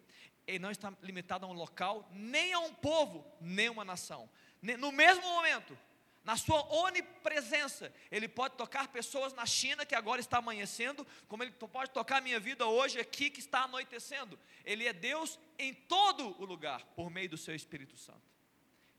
ele 0.45 0.59
não 0.59 0.69
está 0.69 0.93
limitado 1.01 1.47
a 1.47 1.49
um 1.49 1.53
local, 1.53 2.07
nem 2.13 2.53
a 2.53 2.59
um 2.59 2.75
povo, 2.75 3.25
nem 3.41 3.67
a 3.67 3.71
uma 3.71 3.85
nação. 3.85 4.29
No 4.61 4.91
mesmo 4.91 5.23
momento, 5.23 5.75
na 6.23 6.37
sua 6.37 6.65
onipresença. 6.73 7.93
Ele 8.09 8.27
pode 8.27 8.55
tocar 8.55 8.87
pessoas 8.87 9.33
na 9.33 9.45
China 9.45 9.85
que 9.85 9.95
agora 9.95 10.21
está 10.21 10.37
amanhecendo, 10.37 11.05
como 11.27 11.43
ele 11.43 11.51
pode 11.51 11.91
tocar 11.91 12.17
a 12.17 12.21
minha 12.21 12.39
vida 12.39 12.65
hoje 12.65 12.99
aqui 12.99 13.29
que 13.29 13.39
está 13.39 13.63
anoitecendo. 13.63 14.39
Ele 14.63 14.87
é 14.87 14.93
Deus 14.93 15.37
em 15.59 15.73
todo 15.73 16.39
o 16.41 16.45
lugar, 16.45 16.83
por 16.95 17.09
meio 17.09 17.29
do 17.29 17.37
seu 17.37 17.53
Espírito 17.53 17.97
Santo. 17.97 18.21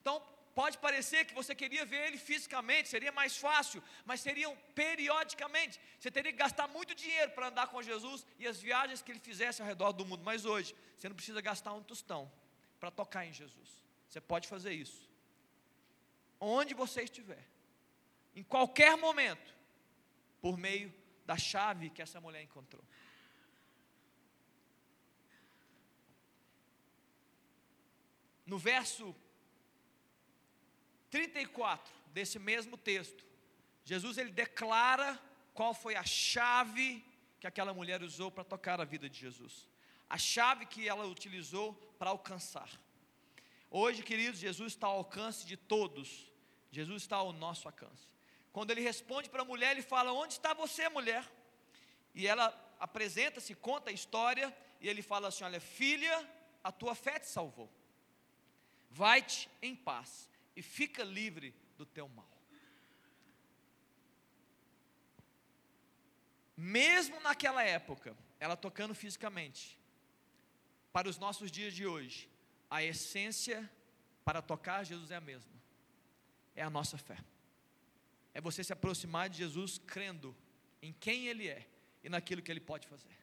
Então, 0.00 0.22
pode 0.54 0.76
parecer 0.78 1.24
que 1.24 1.34
você 1.34 1.54
queria 1.54 1.84
ver 1.86 2.08
ele 2.08 2.18
fisicamente, 2.18 2.88
seria 2.88 3.10
mais 3.10 3.36
fácil, 3.36 3.82
mas 4.04 4.20
seriam 4.20 4.54
periodicamente. 4.74 5.80
Você 5.98 6.10
teria 6.10 6.30
que 6.30 6.38
gastar 6.38 6.68
muito 6.68 6.94
dinheiro 6.94 7.30
para 7.32 7.48
andar 7.48 7.68
com 7.68 7.82
Jesus 7.82 8.26
e 8.38 8.46
as 8.46 8.60
viagens 8.60 9.00
que 9.00 9.10
ele 9.10 9.18
fizesse 9.18 9.62
ao 9.62 9.68
redor 9.68 9.92
do 9.92 10.04
mundo. 10.04 10.22
Mas 10.22 10.44
hoje, 10.44 10.74
você 10.96 11.08
não 11.08 11.16
precisa 11.16 11.40
gastar 11.40 11.72
um 11.72 11.82
tostão 11.82 12.30
para 12.78 12.90
tocar 12.90 13.24
em 13.24 13.32
Jesus. 13.32 13.82
Você 14.08 14.20
pode 14.20 14.46
fazer 14.46 14.74
isso 14.74 15.13
onde 16.40 16.74
você 16.74 17.02
estiver, 17.02 17.46
em 18.34 18.42
qualquer 18.42 18.96
momento, 18.96 19.54
por 20.40 20.56
meio 20.58 20.92
da 21.24 21.36
chave 21.36 21.90
que 21.90 22.02
essa 22.02 22.20
mulher 22.20 22.42
encontrou. 22.42 22.84
No 28.46 28.58
verso 28.58 29.14
34 31.10 31.94
desse 32.08 32.38
mesmo 32.38 32.76
texto, 32.76 33.24
Jesus 33.84 34.18
ele 34.18 34.30
declara 34.30 35.18
qual 35.54 35.72
foi 35.72 35.94
a 35.94 36.04
chave 36.04 37.04
que 37.40 37.46
aquela 37.46 37.72
mulher 37.72 38.02
usou 38.02 38.30
para 38.30 38.44
tocar 38.44 38.80
a 38.80 38.84
vida 38.84 39.08
de 39.08 39.18
Jesus. 39.18 39.68
A 40.08 40.18
chave 40.18 40.66
que 40.66 40.88
ela 40.88 41.06
utilizou 41.06 41.74
para 41.98 42.10
alcançar. 42.10 42.68
Hoje, 43.82 44.02
queridos, 44.02 44.38
Jesus 44.38 44.72
está 44.74 44.86
ao 44.86 44.98
alcance 44.98 45.44
de 45.44 45.56
todos 45.56 46.08
Jesus 46.74 47.02
está 47.02 47.16
ao 47.16 47.32
nosso 47.32 47.68
alcance. 47.68 48.08
Quando 48.52 48.72
ele 48.72 48.80
responde 48.80 49.30
para 49.30 49.42
a 49.42 49.44
mulher, 49.44 49.70
ele 49.70 49.82
fala: 49.82 50.12
Onde 50.12 50.32
está 50.34 50.52
você, 50.52 50.88
mulher? 50.88 51.24
E 52.14 52.26
ela 52.26 52.46
apresenta-se, 52.80 53.54
conta 53.54 53.90
a 53.90 53.92
história, 53.92 54.54
e 54.80 54.88
ele 54.88 55.00
fala 55.00 55.28
assim: 55.28 55.44
Olha, 55.44 55.60
filha, 55.60 56.16
a 56.64 56.72
tua 56.72 56.94
fé 56.96 57.18
te 57.20 57.28
salvou. 57.28 57.70
Vai-te 58.90 59.48
em 59.62 59.74
paz 59.76 60.28
e 60.56 60.62
fica 60.62 61.04
livre 61.04 61.54
do 61.78 61.86
teu 61.86 62.08
mal. 62.08 62.28
Mesmo 66.56 67.20
naquela 67.20 67.62
época, 67.62 68.16
ela 68.40 68.56
tocando 68.56 68.94
fisicamente, 68.94 69.78
para 70.92 71.08
os 71.08 71.18
nossos 71.18 71.50
dias 71.50 71.72
de 71.72 71.86
hoje, 71.86 72.28
a 72.74 72.82
essência 72.82 73.58
para 74.24 74.40
tocar 74.42 74.84
Jesus 74.84 75.10
é 75.10 75.16
a 75.16 75.20
mesma 75.20 75.54
é 76.54 76.62
a 76.62 76.70
nossa 76.70 76.96
fé. 76.96 77.18
É 78.32 78.40
você 78.40 78.62
se 78.62 78.72
aproximar 78.72 79.28
de 79.28 79.38
Jesus 79.38 79.78
crendo 79.78 80.34
em 80.82 80.92
quem 80.92 81.26
Ele 81.26 81.48
é 81.48 81.66
e 82.02 82.08
naquilo 82.08 82.42
que 82.42 82.50
Ele 82.50 82.60
pode 82.60 82.86
fazer. 82.86 83.16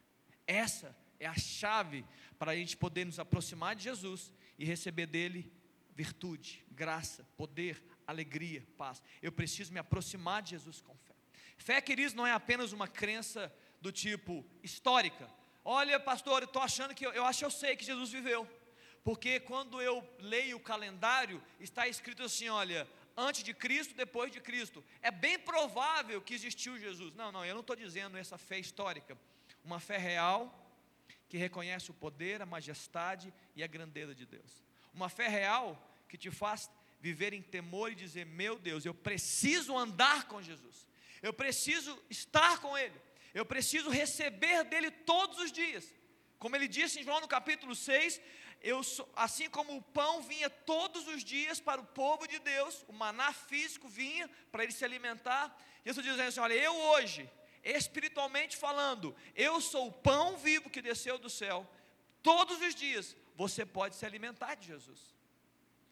Essa 0.45 0.95
é 1.19 1.27
a 1.27 1.35
chave 1.35 2.05
para 2.37 2.51
a 2.51 2.55
gente 2.55 2.75
poder 2.75 3.05
nos 3.05 3.19
aproximar 3.19 3.75
de 3.75 3.83
Jesus 3.83 4.33
e 4.57 4.65
receber 4.65 5.05
dele 5.05 5.51
virtude, 5.93 6.65
graça, 6.71 7.27
poder, 7.37 7.83
alegria, 8.07 8.65
paz. 8.77 9.01
Eu 9.21 9.31
preciso 9.31 9.73
me 9.73 9.79
aproximar 9.79 10.41
de 10.41 10.51
Jesus 10.51 10.81
com 10.81 10.95
fé. 10.95 11.13
Fé, 11.57 11.81
queridos, 11.81 12.13
não 12.13 12.25
é 12.25 12.31
apenas 12.31 12.71
uma 12.71 12.87
crença 12.87 13.53
do 13.79 13.91
tipo 13.91 14.45
histórica. 14.63 15.29
Olha, 15.63 15.99
pastor, 15.99 16.41
eu 16.41 16.47
estou 16.47 16.61
achando 16.61 16.95
que 16.95 17.05
eu, 17.05 17.11
eu 17.11 17.25
acho 17.25 17.39
que 17.39 17.45
eu 17.45 17.51
sei 17.51 17.75
que 17.75 17.85
Jesus 17.85 18.11
viveu. 18.11 18.47
Porque 19.03 19.39
quando 19.39 19.81
eu 19.81 20.07
leio 20.19 20.57
o 20.57 20.59
calendário, 20.59 21.41
está 21.59 21.87
escrito 21.87 22.23
assim: 22.23 22.49
olha, 22.49 22.87
antes 23.17 23.43
de 23.43 23.53
Cristo, 23.53 23.93
depois 23.93 24.31
de 24.31 24.39
Cristo. 24.39 24.83
É 25.01 25.11
bem 25.11 25.39
provável 25.39 26.21
que 26.21 26.33
existiu 26.33 26.77
Jesus. 26.77 27.13
Não, 27.15 27.31
não, 27.31 27.45
eu 27.45 27.53
não 27.53 27.61
estou 27.61 27.75
dizendo 27.75 28.17
essa 28.17 28.37
fé 28.37 28.59
histórica. 28.59 29.17
Uma 29.63 29.79
fé 29.79 29.97
real 29.97 30.57
que 31.29 31.37
reconhece 31.37 31.91
o 31.91 31.93
poder, 31.93 32.41
a 32.41 32.45
majestade 32.45 33.33
e 33.55 33.63
a 33.63 33.67
grandeza 33.67 34.13
de 34.13 34.25
Deus. 34.25 34.63
Uma 34.93 35.09
fé 35.09 35.27
real 35.27 35.81
que 36.07 36.17
te 36.17 36.29
faz 36.29 36.69
viver 36.99 37.33
em 37.33 37.41
temor 37.41 37.91
e 37.91 37.95
dizer: 37.95 38.25
Meu 38.25 38.59
Deus, 38.59 38.85
eu 38.85 38.93
preciso 38.93 39.77
andar 39.77 40.27
com 40.27 40.41
Jesus. 40.41 40.87
Eu 41.21 41.33
preciso 41.33 41.97
estar 42.09 42.59
com 42.59 42.77
Ele. 42.77 42.99
Eu 43.33 43.45
preciso 43.45 43.89
receber 43.89 44.63
dele 44.65 44.91
todos 44.91 45.37
os 45.37 45.51
dias. 45.51 45.93
Como 46.37 46.55
ele 46.55 46.67
disse 46.67 46.99
em 46.99 47.03
João 47.03 47.21
no 47.21 47.27
capítulo 47.27 47.75
6, 47.75 48.19
eu 48.61 48.83
sou, 48.83 49.09
assim 49.15 49.49
como 49.49 49.75
o 49.75 49.81
pão 49.81 50.21
vinha 50.21 50.49
todos 50.49 51.07
os 51.07 51.23
dias 51.23 51.59
para 51.59 51.81
o 51.81 51.85
povo 51.85 52.27
de 52.27 52.37
Deus, 52.39 52.85
o 52.87 52.93
maná 52.93 53.33
físico 53.33 53.87
vinha 53.87 54.29
para 54.51 54.63
ele 54.63 54.71
se 54.71 54.85
alimentar. 54.85 55.55
Jesus 55.83 56.05
dizendo 56.05 56.27
assim: 56.27 56.39
Olha, 56.39 56.53
eu 56.53 56.75
hoje, 56.75 57.29
espiritualmente 57.63 58.55
falando, 58.55 59.15
eu 59.35 59.59
sou 59.59 59.87
o 59.87 59.91
pão 59.91 60.37
vivo 60.37 60.69
que 60.69 60.81
desceu 60.81 61.17
do 61.17 61.29
céu. 61.29 61.67
Todos 62.21 62.61
os 62.61 62.75
dias 62.75 63.15
você 63.35 63.65
pode 63.65 63.95
se 63.95 64.05
alimentar 64.05 64.55
de 64.55 64.67
Jesus. 64.67 65.15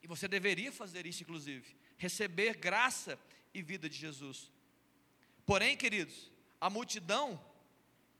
E 0.01 0.07
você 0.07 0.27
deveria 0.27 0.71
fazer 0.71 1.05
isso, 1.05 1.23
inclusive, 1.23 1.75
receber 1.97 2.55
graça 2.55 3.19
e 3.53 3.61
vida 3.61 3.89
de 3.89 3.97
Jesus. 3.97 4.51
Porém, 5.45 5.75
queridos, 5.75 6.31
a 6.61 6.69
multidão, 6.69 7.43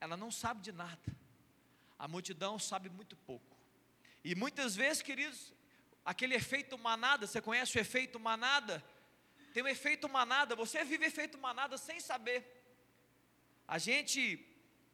ela 0.02 0.18
não 0.18 0.32
sabe 0.32 0.62
de 0.62 0.72
nada. 0.72 1.16
A 1.97 2.08
multidão 2.08 2.58
sabe 2.58 2.89
muito 2.89 3.16
pouco. 3.16 3.49
E 4.30 4.36
muitas 4.36 4.75
vezes, 4.75 5.01
queridos, 5.01 5.51
aquele 6.05 6.36
efeito 6.36 6.77
manada, 6.77 7.25
você 7.25 7.41
conhece 7.41 7.75
o 7.75 7.82
efeito 7.82 8.19
manada? 8.19 8.75
Tem 9.55 9.63
um 9.63 9.67
efeito 9.67 10.07
manada, 10.07 10.55
você 10.55 10.84
vive 10.84 11.03
efeito 11.07 11.36
manada 11.39 11.80
sem 11.80 11.99
saber. 11.99 12.39
A 13.67 13.80
gente, 13.80 14.21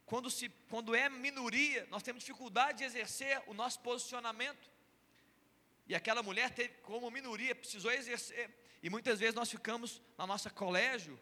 quando, 0.05 0.31
se, 0.31 0.47
quando 0.69 0.95
é 0.95 1.09
minoria, 1.09 1.85
nós 1.91 2.01
temos 2.01 2.23
dificuldade 2.23 2.77
de 2.77 2.83
exercer 2.85 3.43
o 3.45 3.53
nosso 3.53 3.81
posicionamento. 3.81 4.71
E 5.85 5.93
aquela 5.93 6.23
mulher, 6.23 6.51
teve, 6.51 6.73
como 6.75 7.11
minoria, 7.11 7.53
precisou 7.53 7.91
exercer. 7.91 8.49
E 8.81 8.89
muitas 8.89 9.19
vezes 9.19 9.35
nós 9.35 9.51
ficamos 9.51 10.01
na 10.17 10.25
nossa 10.25 10.49
colégio, 10.49 11.19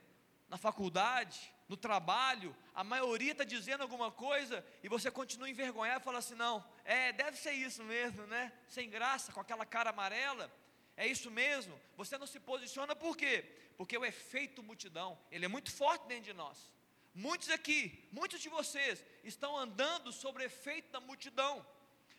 na 0.48 0.58
faculdade, 0.60 1.52
no 1.68 1.78
trabalho, 1.78 2.56
a 2.74 2.84
maioria 2.84 3.32
está 3.32 3.44
dizendo 3.44 3.82
alguma 3.82 4.12
coisa 4.12 4.66
e 4.84 4.90
você 4.90 5.10
continua 5.10 5.50
envergonhado 5.50 6.02
e 6.02 6.04
fala 6.04 6.20
assim: 6.20 6.36
não, 6.36 6.64
é, 6.84 7.12
deve 7.12 7.38
ser 7.38 7.54
isso 7.54 7.84
mesmo, 7.84 8.26
né? 8.28 8.52
Sem 8.68 8.90
graça, 8.90 9.32
com 9.32 9.40
aquela 9.40 9.66
cara 9.66 9.92
amarela, 9.92 10.52
é 10.96 11.08
isso 11.08 11.32
mesmo. 11.32 11.80
Você 11.96 12.18
não 12.18 12.28
se 12.28 12.40
posiciona 12.40 12.96
por 12.96 13.16
quê? 13.16 13.46
Porque 13.78 13.98
o 13.98 14.06
efeito 14.06 14.62
multidão, 14.62 15.18
ele 15.32 15.46
é 15.46 15.48
muito 15.48 15.72
forte 15.72 16.08
dentro 16.08 16.26
de 16.26 16.34
nós. 16.34 16.72
Muitos 17.14 17.50
aqui, 17.50 18.08
muitos 18.12 18.42
de 18.42 18.50
vocês 18.50 19.04
estão 19.24 19.56
andando 19.58 20.12
sobre 20.12 20.44
o 20.44 20.46
efeito 20.46 20.92
da 20.92 21.00
multidão. 21.00 21.66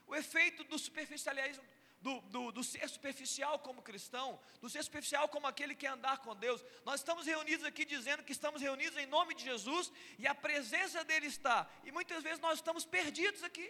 O 0.06 0.14
efeito 0.14 0.62
do 0.64 0.78
superficialismo, 0.78 1.64
do, 2.04 2.20
do, 2.34 2.52
do, 2.52 2.62
ser 2.62 2.86
superficial 2.86 3.58
como 3.60 3.80
cristão, 3.80 4.38
do 4.60 4.68
ser 4.68 4.82
superficial 4.84 5.26
como 5.26 5.46
aquele 5.46 5.74
que 5.74 5.86
quer 5.86 5.92
andar 5.92 6.18
com 6.18 6.36
Deus. 6.36 6.62
Nós 6.84 7.00
estamos 7.00 7.24
reunidos 7.24 7.64
aqui 7.64 7.82
dizendo 7.86 8.22
que 8.22 8.32
estamos 8.38 8.60
reunidos 8.60 8.98
em 8.98 9.06
nome 9.06 9.34
de 9.34 9.42
Jesus 9.42 9.90
e 10.18 10.26
a 10.26 10.34
presença 10.34 11.02
dEle 11.02 11.28
está. 11.28 11.66
E 11.82 11.90
muitas 11.90 12.22
vezes 12.22 12.40
nós 12.40 12.58
estamos 12.58 12.84
perdidos 12.84 13.42
aqui, 13.42 13.68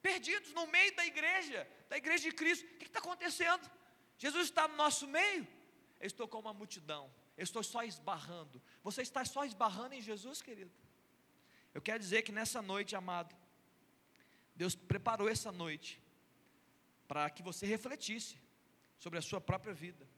perdidos 0.00 0.54
no 0.54 0.66
meio 0.68 0.96
da 0.96 1.04
igreja, 1.04 1.68
da 1.90 1.98
igreja 1.98 2.30
de 2.30 2.34
Cristo. 2.34 2.64
O 2.64 2.78
que 2.78 2.86
está 2.86 3.00
acontecendo? 3.00 3.70
Jesus 4.16 4.44
está 4.44 4.66
no 4.66 4.76
nosso 4.76 5.06
meio. 5.06 5.46
Eu 6.00 6.06
estou 6.06 6.26
com 6.26 6.38
uma 6.38 6.54
multidão, 6.54 7.12
eu 7.36 7.44
estou 7.44 7.62
só 7.62 7.82
esbarrando. 7.84 8.60
Você 8.82 9.02
está 9.02 9.22
só 9.22 9.44
esbarrando 9.44 9.94
em 9.94 10.00
Jesus, 10.00 10.40
querido? 10.40 10.72
Eu 11.74 11.82
quero 11.82 11.98
dizer 11.98 12.22
que 12.22 12.32
nessa 12.32 12.62
noite, 12.62 12.96
amado, 12.96 13.36
Deus 14.56 14.74
preparou 14.74 15.28
essa 15.28 15.52
noite 15.52 16.00
para 17.12 17.28
que 17.28 17.42
você 17.42 17.66
refletisse 17.66 18.38
sobre 18.98 19.18
a 19.18 19.22
sua 19.22 19.38
própria 19.38 19.74
vida. 19.74 20.08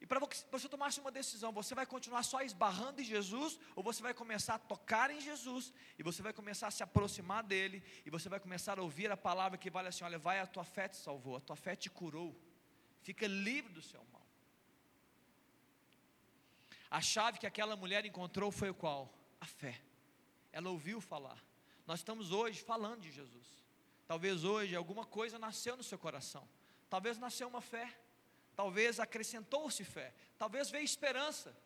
E 0.00 0.06
para 0.06 0.18
você 0.50 0.66
tomasse 0.66 0.98
uma 0.98 1.10
decisão, 1.10 1.52
você 1.52 1.74
vai 1.74 1.84
continuar 1.84 2.22
só 2.22 2.40
esbarrando 2.40 3.02
em 3.02 3.04
Jesus, 3.04 3.58
ou 3.74 3.82
você 3.82 4.02
vai 4.02 4.14
começar 4.14 4.54
a 4.54 4.58
tocar 4.58 5.10
em 5.10 5.20
Jesus, 5.20 5.74
e 5.98 6.02
você 6.02 6.22
vai 6.22 6.32
começar 6.32 6.68
a 6.68 6.70
se 6.70 6.82
aproximar 6.82 7.42
dele, 7.44 7.82
e 8.06 8.08
você 8.08 8.30
vai 8.30 8.40
começar 8.40 8.78
a 8.78 8.82
ouvir 8.82 9.10
a 9.10 9.16
palavra 9.16 9.58
que 9.58 9.68
vale 9.68 9.88
assim: 9.88 10.04
olha, 10.04 10.18
vai, 10.18 10.40
a 10.40 10.46
tua 10.46 10.64
fé 10.64 10.88
te 10.88 10.96
salvou, 10.96 11.36
a 11.36 11.40
tua 11.40 11.56
fé 11.56 11.76
te 11.76 11.90
curou, 11.90 12.34
fica 13.02 13.26
livre 13.26 13.74
do 13.74 13.82
seu 13.82 14.02
mal. 14.14 14.26
A 16.90 17.02
chave 17.02 17.38
que 17.38 17.46
aquela 17.46 17.76
mulher 17.76 18.06
encontrou 18.06 18.50
foi 18.50 18.72
qual? 18.72 19.12
A 19.38 19.44
fé. 19.44 19.82
Ela 20.50 20.70
ouviu 20.70 20.98
falar. 20.98 21.38
Nós 21.86 22.00
estamos 22.00 22.32
hoje 22.32 22.62
falando 22.62 23.02
de 23.02 23.10
Jesus. 23.10 23.65
Talvez 24.06 24.44
hoje 24.44 24.74
alguma 24.76 25.04
coisa 25.04 25.38
nasceu 25.38 25.76
no 25.76 25.82
seu 25.82 25.98
coração. 25.98 26.48
Talvez 26.88 27.18
nasceu 27.18 27.48
uma 27.48 27.60
fé. 27.60 27.98
Talvez 28.54 29.00
acrescentou-se 29.00 29.84
fé. 29.84 30.14
Talvez 30.38 30.70
veio 30.70 30.84
esperança. 30.84 31.56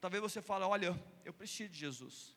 Talvez 0.00 0.22
você 0.22 0.40
fale: 0.40 0.64
Olha, 0.64 0.98
eu 1.24 1.32
preciso 1.32 1.70
de 1.70 1.78
Jesus. 1.78 2.36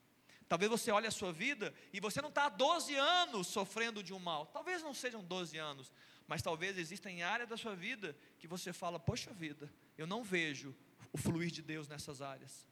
Talvez 0.49 0.69
você 0.69 0.91
olhe 0.91 1.07
a 1.07 1.11
sua 1.11 1.32
vida 1.32 1.74
e 1.93 2.01
você 2.01 2.22
não 2.22 2.28
está 2.28 2.47
há 2.47 2.49
12 2.49 2.93
anos 2.95 3.47
sofrendo 3.47 4.03
de 4.03 4.13
um 4.13 4.19
mal. 4.19 4.47
Talvez 4.47 4.84
não 4.84 4.93
sejam 4.93 5.24
12 5.24 5.57
anos, 5.57 5.93
mas 6.28 6.41
talvez 6.41 6.78
existem 6.78 7.24
áreas 7.24 7.47
da 7.47 7.55
sua 7.55 7.76
vida 7.76 8.17
que 8.38 8.47
você 8.47 8.74
fala: 8.74 8.99
Poxa 8.99 9.32
vida, 9.32 9.72
eu 9.97 10.05
não 10.05 10.24
vejo 10.24 10.76
o 11.13 11.17
fluir 11.17 11.51
de 11.51 11.61
Deus 11.61 11.88
nessas 11.88 12.22
áreas. 12.22 12.67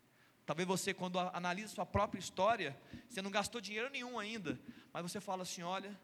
Talvez 0.45 0.67
você, 0.67 0.93
quando 0.93 1.19
analisa 1.19 1.75
sua 1.75 1.85
própria 1.85 2.19
história, 2.19 2.77
você 3.07 3.21
não 3.21 3.29
gastou 3.31 3.61
dinheiro 3.61 3.89
nenhum 3.89 4.17
ainda, 4.17 4.59
mas 4.91 5.03
você 5.03 5.21
fala 5.21 5.43
assim: 5.43 5.61
Olha, 5.61 5.97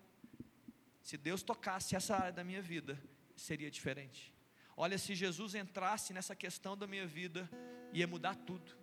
se 1.05 1.17
Deus 1.17 1.43
tocasse 1.43 1.95
essa 1.95 2.15
área 2.15 2.31
da 2.31 2.43
minha 2.43 2.63
vida, 2.63 2.99
seria 3.35 3.69
diferente. 3.69 4.33
Olha, 4.75 4.97
se 4.97 5.13
Jesus 5.13 5.53
entrasse 5.53 6.11
nessa 6.11 6.35
questão 6.35 6.75
da 6.75 6.87
minha 6.87 7.05
vida, 7.05 7.47
ia 7.93 8.07
mudar 8.07 8.33
tudo. 8.33 8.75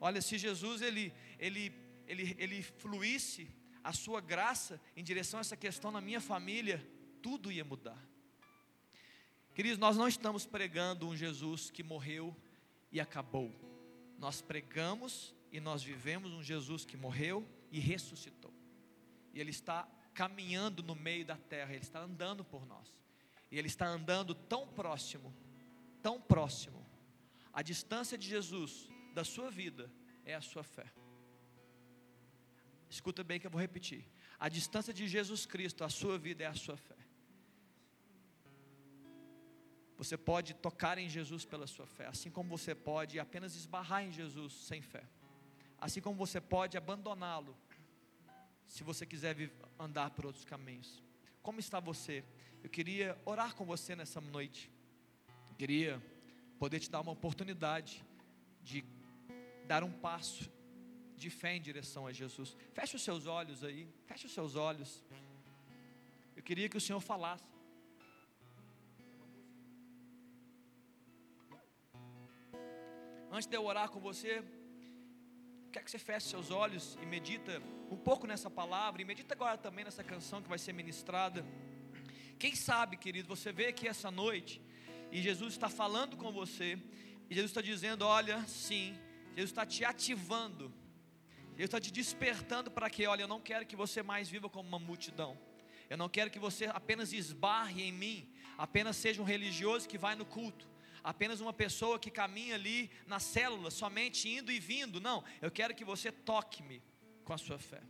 Olha, 0.00 0.22
se 0.22 0.38
Jesus 0.38 0.80
ele, 0.80 1.12
ele, 1.38 1.70
ele, 2.06 2.34
ele 2.38 2.62
fluísse 2.62 3.54
a 3.84 3.92
sua 3.92 4.18
graça 4.18 4.80
em 4.96 5.04
direção 5.04 5.36
a 5.36 5.42
essa 5.42 5.58
questão 5.58 5.90
na 5.90 6.00
minha 6.00 6.22
família, 6.22 6.82
tudo 7.20 7.52
ia 7.52 7.66
mudar. 7.66 8.02
Queridos, 9.52 9.78
nós 9.78 9.94
não 9.94 10.08
estamos 10.08 10.46
pregando 10.46 11.06
um 11.06 11.14
Jesus 11.14 11.70
que 11.70 11.82
morreu 11.82 12.34
e 12.90 12.98
acabou. 12.98 13.54
Nós 14.18 14.40
pregamos 14.40 15.34
e 15.52 15.60
nós 15.60 15.82
vivemos 15.82 16.32
um 16.32 16.42
Jesus 16.42 16.86
que 16.86 16.96
morreu 16.96 17.46
e 17.70 17.78
ressuscitou. 17.78 18.54
E 19.34 19.38
Ele 19.38 19.50
está 19.50 19.86
caminhando 20.18 20.82
no 20.82 20.96
meio 20.96 21.24
da 21.24 21.36
terra, 21.36 21.72
Ele 21.72 21.84
está 21.84 22.00
andando 22.00 22.44
por 22.44 22.66
nós. 22.66 22.92
E 23.52 23.56
Ele 23.56 23.68
está 23.68 23.86
andando 23.86 24.34
tão 24.34 24.66
próximo, 24.66 25.32
tão 26.02 26.20
próximo. 26.20 26.84
A 27.52 27.62
distância 27.62 28.18
de 28.18 28.26
Jesus 28.26 28.88
da 29.14 29.22
sua 29.22 29.48
vida 29.48 29.88
é 30.24 30.34
a 30.34 30.40
sua 30.40 30.64
fé. 30.64 30.86
Escuta 32.90 33.22
bem 33.22 33.38
que 33.38 33.46
eu 33.46 33.50
vou 33.56 33.60
repetir. 33.60 34.04
A 34.40 34.48
distância 34.48 34.92
de 34.92 35.06
Jesus 35.06 35.46
Cristo, 35.46 35.84
a 35.84 35.88
sua 35.88 36.18
vida 36.18 36.42
é 36.42 36.48
a 36.48 36.54
sua 36.54 36.76
fé. 36.76 36.96
Você 39.98 40.16
pode 40.16 40.52
tocar 40.54 40.98
em 40.98 41.08
Jesus 41.08 41.44
pela 41.44 41.68
sua 41.68 41.86
fé, 41.86 42.06
assim 42.08 42.30
como 42.30 42.48
você 42.58 42.74
pode 42.74 43.20
apenas 43.20 43.54
esbarrar 43.54 44.02
em 44.04 44.10
Jesus 44.10 44.52
sem 44.52 44.82
fé. 44.82 45.04
Assim 45.80 46.00
como 46.00 46.16
você 46.16 46.40
pode 46.40 46.76
abandoná-lo 46.76 47.56
se 48.68 48.84
você 48.84 49.06
quiser 49.06 49.34
andar 49.78 50.10
por 50.10 50.26
outros 50.26 50.44
caminhos. 50.44 51.02
Como 51.42 51.58
está 51.58 51.80
você? 51.80 52.22
Eu 52.62 52.68
queria 52.68 53.18
orar 53.24 53.54
com 53.54 53.64
você 53.64 53.96
nessa 53.96 54.20
noite. 54.20 54.70
Eu 55.50 55.56
queria 55.56 56.02
poder 56.58 56.78
te 56.78 56.90
dar 56.90 57.00
uma 57.00 57.12
oportunidade 57.12 58.04
de 58.62 58.84
dar 59.66 59.82
um 59.82 59.92
passo 59.92 60.50
de 61.16 61.30
fé 61.30 61.56
em 61.56 61.60
direção 61.60 62.06
a 62.06 62.12
Jesus. 62.12 62.56
Feche 62.72 62.96
os 62.96 63.02
seus 63.02 63.26
olhos 63.26 63.64
aí, 63.64 63.88
feche 64.06 64.26
os 64.26 64.32
seus 64.32 64.54
olhos. 64.54 65.02
Eu 66.36 66.42
queria 66.42 66.68
que 66.68 66.76
o 66.76 66.80
Senhor 66.80 67.00
falasse. 67.00 67.44
Antes 73.30 73.46
de 73.46 73.56
eu 73.56 73.64
orar 73.64 73.90
com 73.90 74.00
você, 74.00 74.42
Quer 75.70 75.84
que 75.84 75.90
você 75.90 75.98
feche 75.98 76.28
seus 76.28 76.50
olhos 76.50 76.96
e 77.02 77.04
medita 77.04 77.62
um 77.90 77.96
pouco 77.96 78.26
nessa 78.26 78.48
palavra 78.48 79.02
e 79.02 79.04
medita 79.04 79.34
agora 79.34 79.58
também 79.58 79.84
nessa 79.84 80.02
canção 80.02 80.40
que 80.40 80.48
vai 80.48 80.58
ser 80.58 80.72
ministrada. 80.72 81.44
Quem 82.38 82.54
sabe, 82.54 82.96
querido, 82.96 83.28
você 83.28 83.52
vê 83.52 83.66
aqui 83.66 83.86
essa 83.86 84.10
noite 84.10 84.62
e 85.12 85.20
Jesus 85.20 85.52
está 85.52 85.68
falando 85.68 86.16
com 86.16 86.32
você 86.32 86.78
e 87.28 87.34
Jesus 87.34 87.50
está 87.50 87.60
dizendo: 87.60 88.06
Olha, 88.06 88.42
sim, 88.46 88.98
Jesus 89.36 89.50
está 89.50 89.66
te 89.66 89.84
ativando, 89.84 90.72
Jesus 91.50 91.64
está 91.64 91.80
te 91.80 91.92
despertando 91.92 92.70
para 92.70 92.88
que, 92.88 93.06
olha, 93.06 93.22
eu 93.22 93.28
não 93.28 93.40
quero 93.40 93.66
que 93.66 93.76
você 93.76 94.02
mais 94.02 94.26
viva 94.26 94.48
como 94.48 94.66
uma 94.66 94.78
multidão. 94.78 95.38
Eu 95.90 95.98
não 95.98 96.08
quero 96.08 96.30
que 96.30 96.38
você 96.38 96.64
apenas 96.66 97.12
esbarre 97.12 97.82
em 97.82 97.92
mim, 97.92 98.32
apenas 98.56 98.96
seja 98.96 99.20
um 99.20 99.24
religioso 99.24 99.86
que 99.86 99.98
vai 99.98 100.14
no 100.14 100.24
culto 100.24 100.66
apenas 101.08 101.40
uma 101.40 101.54
pessoa 101.54 101.98
que 101.98 102.10
caminha 102.10 102.54
ali 102.54 102.90
na 103.06 103.18
célula, 103.18 103.70
somente 103.70 104.28
indo 104.28 104.52
e 104.52 104.60
vindo. 104.60 105.00
Não, 105.00 105.24
eu 105.40 105.50
quero 105.50 105.74
que 105.74 105.82
você 105.82 106.12
toque-me 106.12 106.82
com 107.24 107.32
a 107.32 107.38
sua 107.38 107.58
fé. 107.58 107.80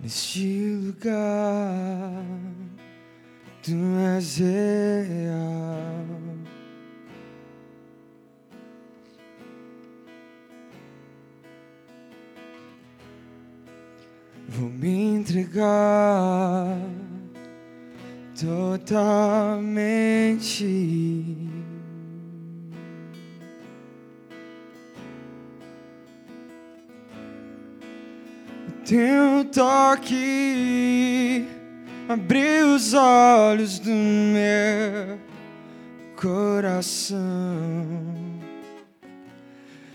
Neste 0.00 0.74
lugar 0.74 2.22
Tu 3.62 3.74
és 4.14 4.36
real. 4.38 6.27
Vou 14.58 14.70
me 14.70 15.14
entregar 15.14 16.76
totalmente. 18.40 19.46
Teu 28.84 29.44
toque 29.54 31.46
abriu 32.08 32.74
os 32.74 32.94
olhos 32.94 33.78
do 33.78 33.90
meu 33.90 35.20
coração 36.16 37.16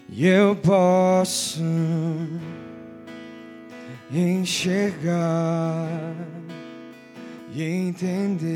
e 0.08 0.26
eu 0.26 0.56
posso 0.56 1.62
enxergar 4.20 5.88
e 7.54 7.64
entender. 7.64 8.54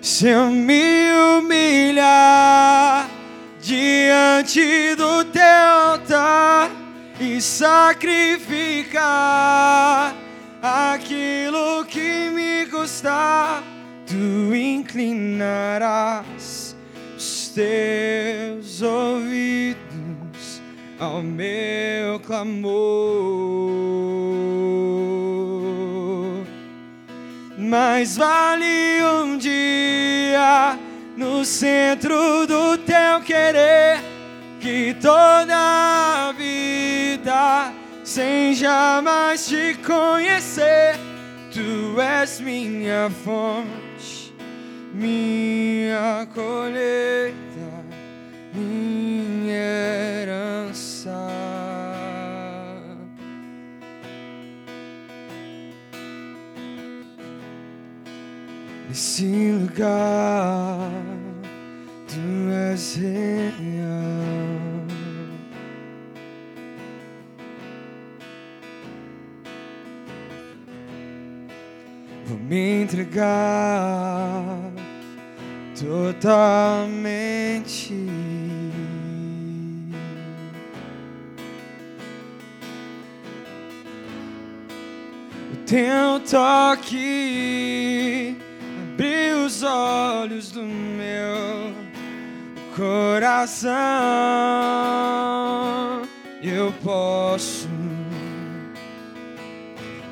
Se 0.00 0.28
eu 0.28 0.50
me 0.50 1.10
humilhar 1.38 3.08
diante 3.60 4.94
do 4.96 5.24
teu 5.26 5.42
altar 5.42 6.70
e 7.20 7.40
sacrificar 7.40 8.48
aquilo 10.62 11.84
que 11.84 12.30
me 12.30 12.66
custar, 12.66 13.62
tu 14.06 14.54
inclinarás 14.54 15.96
os 17.16 17.48
teus 17.48 18.80
ouvidos 18.82 19.87
ao 20.98 21.22
meu 21.22 22.18
clamor. 22.20 22.68
Mais 27.56 28.16
vale 28.16 29.02
um 29.22 29.36
dia 29.36 30.78
no 31.16 31.44
centro 31.44 32.46
do 32.46 32.78
teu 32.78 33.20
querer 33.24 33.98
que 34.60 34.94
toda 34.94 35.54
a 35.54 36.32
vida 36.32 37.72
sem 38.04 38.54
jamais 38.54 39.46
te 39.46 39.74
conhecer. 39.86 40.98
Tu 41.52 42.00
és 42.00 42.40
minha 42.40 43.10
fonte, 43.24 44.34
minha 44.94 46.26
colheita, 46.34 47.34
minha 48.54 49.54
herança. 49.54 50.87
Nesse 58.88 59.52
lugar, 59.52 60.90
tu 62.08 62.50
és 62.72 62.96
real. 62.96 63.58
Vou 72.26 72.38
me 72.38 72.82
entregar 72.82 74.72
totalmente. 75.78 76.98
Teu 85.68 86.18
toque 86.20 86.88
abriu 88.94 89.44
os 89.44 89.62
olhos 89.62 90.50
do 90.50 90.62
meu 90.62 91.74
coração. 92.74 93.68
Eu 96.42 96.72
posso 96.82 97.68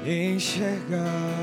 enxergar 0.05 1.36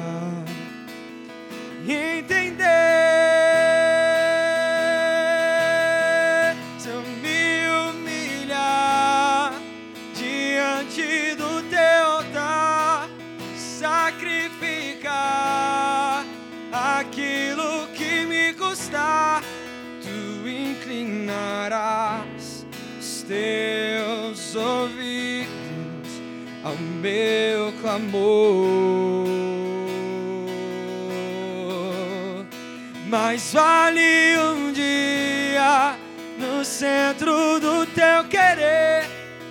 clamor. 27.94 29.28
Mais 33.08 33.54
vale 33.54 34.38
um 34.40 34.72
dia 34.72 35.96
no 36.40 36.66
centro 36.66 37.60
do 37.60 37.86
teu 37.88 38.24
querer 38.30 39.06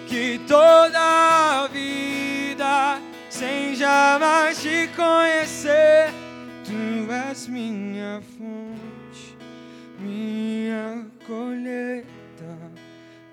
que 0.09 0.41
toda 0.49 0.99
a 0.99 1.69
vida 1.69 3.01
sem 3.31 3.75
jamais 3.77 4.61
te 4.61 4.89
conhecer. 4.97 6.13
Tu 6.65 7.13
és 7.13 7.47
minha 7.47 8.21
fonte, 8.37 9.37
minha 10.01 11.07
colheita, 11.27 12.59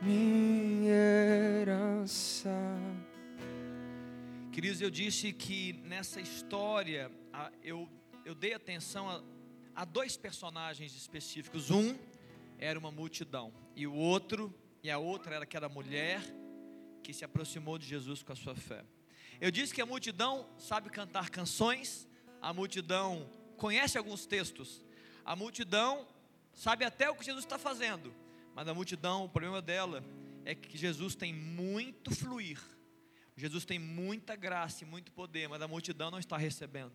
minha 0.01 0.48
Queridos, 4.69 4.83
eu 4.83 4.91
disse 4.91 5.33
que 5.33 5.73
nessa 5.83 6.21
história 6.21 7.11
eu, 7.63 7.89
eu 8.23 8.35
dei 8.35 8.53
atenção 8.53 9.09
a, 9.09 9.23
a 9.75 9.83
dois 9.83 10.15
personagens 10.15 10.95
específicos. 10.95 11.71
Um 11.71 11.97
era 12.59 12.77
uma 12.77 12.91
multidão 12.91 13.51
e 13.75 13.87
o 13.87 13.95
outro, 13.95 14.53
e 14.83 14.91
a 14.91 14.99
outra 14.99 15.33
era 15.33 15.43
aquela 15.43 15.67
mulher 15.67 16.21
que 17.01 17.11
se 17.11 17.25
aproximou 17.25 17.79
de 17.79 17.87
Jesus 17.87 18.21
com 18.21 18.31
a 18.31 18.35
sua 18.35 18.55
fé. 18.55 18.85
Eu 19.41 19.49
disse 19.49 19.73
que 19.73 19.81
a 19.81 19.87
multidão 19.87 20.47
sabe 20.59 20.91
cantar 20.91 21.31
canções, 21.31 22.07
a 22.39 22.53
multidão 22.53 23.27
conhece 23.57 23.97
alguns 23.97 24.27
textos, 24.27 24.85
a 25.25 25.35
multidão 25.35 26.07
sabe 26.53 26.85
até 26.85 27.09
o 27.09 27.15
que 27.15 27.25
Jesus 27.25 27.43
está 27.43 27.57
fazendo, 27.57 28.13
mas 28.53 28.67
a 28.67 28.73
multidão, 28.75 29.25
o 29.25 29.29
problema 29.29 29.63
dela 29.63 30.03
é 30.45 30.53
que 30.53 30.77
Jesus 30.77 31.15
tem 31.15 31.33
muito 31.33 32.13
fluir. 32.13 32.59
Jesus 33.39 33.63
tem 33.63 33.79
muita 33.79 34.35
graça 34.35 34.83
e 34.83 34.87
muito 34.87 35.13
poder, 35.13 35.47
mas 35.47 35.61
a 35.61 35.67
multidão 35.67 36.11
não 36.11 36.19
está 36.19 36.37
recebendo, 36.37 36.91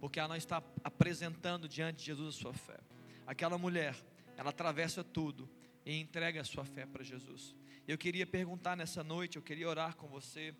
porque 0.00 0.18
ela 0.18 0.28
não 0.28 0.36
está 0.36 0.62
apresentando 0.82 1.68
diante 1.68 1.98
de 1.98 2.06
Jesus 2.06 2.36
a 2.36 2.38
sua 2.38 2.54
fé. 2.54 2.80
Aquela 3.26 3.58
mulher, 3.58 3.94
ela 4.34 4.48
atravessa 4.48 5.04
tudo 5.04 5.46
e 5.84 6.00
entrega 6.00 6.40
a 6.40 6.44
sua 6.44 6.64
fé 6.64 6.86
para 6.86 7.04
Jesus. 7.04 7.54
Eu 7.86 7.98
queria 7.98 8.26
perguntar 8.26 8.78
nessa 8.78 9.04
noite, 9.04 9.36
eu 9.36 9.42
queria 9.42 9.68
orar 9.68 9.94
com 9.94 10.08
você, 10.08 10.54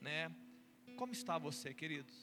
né? 0.00 0.32
Como 0.96 1.12
está 1.12 1.38
você, 1.38 1.74
queridos? 1.74 2.14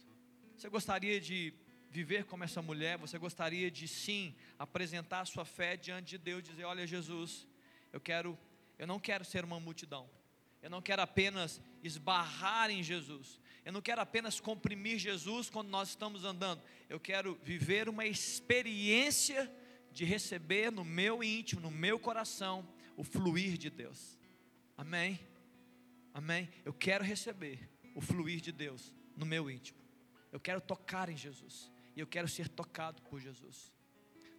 Você 0.56 0.70
gostaria 0.70 1.20
de 1.20 1.54
viver 1.90 2.24
como 2.24 2.46
essa 2.46 2.62
mulher? 2.62 2.98
Você 3.00 3.18
gostaria 3.18 3.70
de 3.70 3.86
sim 3.86 4.34
apresentar 4.58 5.20
a 5.20 5.26
sua 5.26 5.44
fé 5.44 5.76
diante 5.76 6.12
de 6.12 6.18
Deus, 6.18 6.42
dizer: 6.42 6.64
"Olha, 6.64 6.88
Jesus, 6.88 7.46
eu 7.92 8.00
quero, 8.00 8.40
eu 8.80 8.88
não 8.88 8.98
quero 8.98 9.26
ser 9.26 9.44
uma 9.44 9.60
multidão. 9.60 10.10
Eu 10.64 10.70
não 10.70 10.82
quero 10.82 11.01
apenas 11.01 11.61
esbarrar 11.84 12.72
em 12.72 12.82
Jesus. 12.82 13.38
Eu 13.66 13.74
não 13.74 13.82
quero 13.82 13.99
apenas 13.99 14.39
comprimir 14.39 14.97
Jesus 14.97 15.49
quando 15.49 15.68
nós 15.68 15.89
estamos 15.89 16.24
andando. 16.24 16.64
Eu 16.89 17.01
quero 17.01 17.38
viver 17.43 17.89
uma 17.89 18.05
experiência 18.05 19.53
de 19.91 20.05
receber 20.05 20.72
no 20.72 20.86
meu 20.86 21.22
íntimo, 21.22 21.59
no 21.59 21.70
meu 21.70 21.99
coração, 21.99 22.66
o 22.95 23.03
fluir 23.03 23.57
de 23.57 23.70
Deus. 23.70 24.18
Amém? 24.78 25.20
Amém? 26.14 26.49
Eu 26.64 26.74
quero 26.74 27.03
receber 27.03 27.70
o 27.93 27.99
fluir 27.99 28.39
de 28.39 28.53
Deus 28.53 28.95
no 29.18 29.26
meu 29.26 29.51
íntimo. 29.51 29.78
Eu 30.32 30.39
quero 30.39 30.61
tocar 30.61 31.09
em 31.09 31.18
Jesus. 31.18 31.70
E 31.93 31.99
eu 31.99 32.07
quero 32.07 32.28
ser 32.28 32.47
tocado 32.47 33.01
por 33.01 33.20
Jesus. 33.20 33.70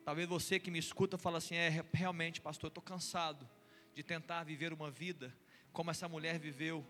Talvez 0.07 0.27
você 0.27 0.59
que 0.59 0.71
me 0.71 0.79
escuta 0.79 1.19
fala 1.19 1.37
assim: 1.37 1.55
é 1.55 1.85
realmente, 1.93 2.41
pastor, 2.41 2.69
eu 2.69 2.69
estou 2.69 2.83
cansado 2.83 3.47
de 3.95 4.03
tentar 4.03 4.43
viver 4.43 4.73
uma 4.73 4.91
vida 4.91 5.37
como 5.75 5.91
essa 5.91 6.09
mulher 6.09 6.39
viveu 6.39 6.87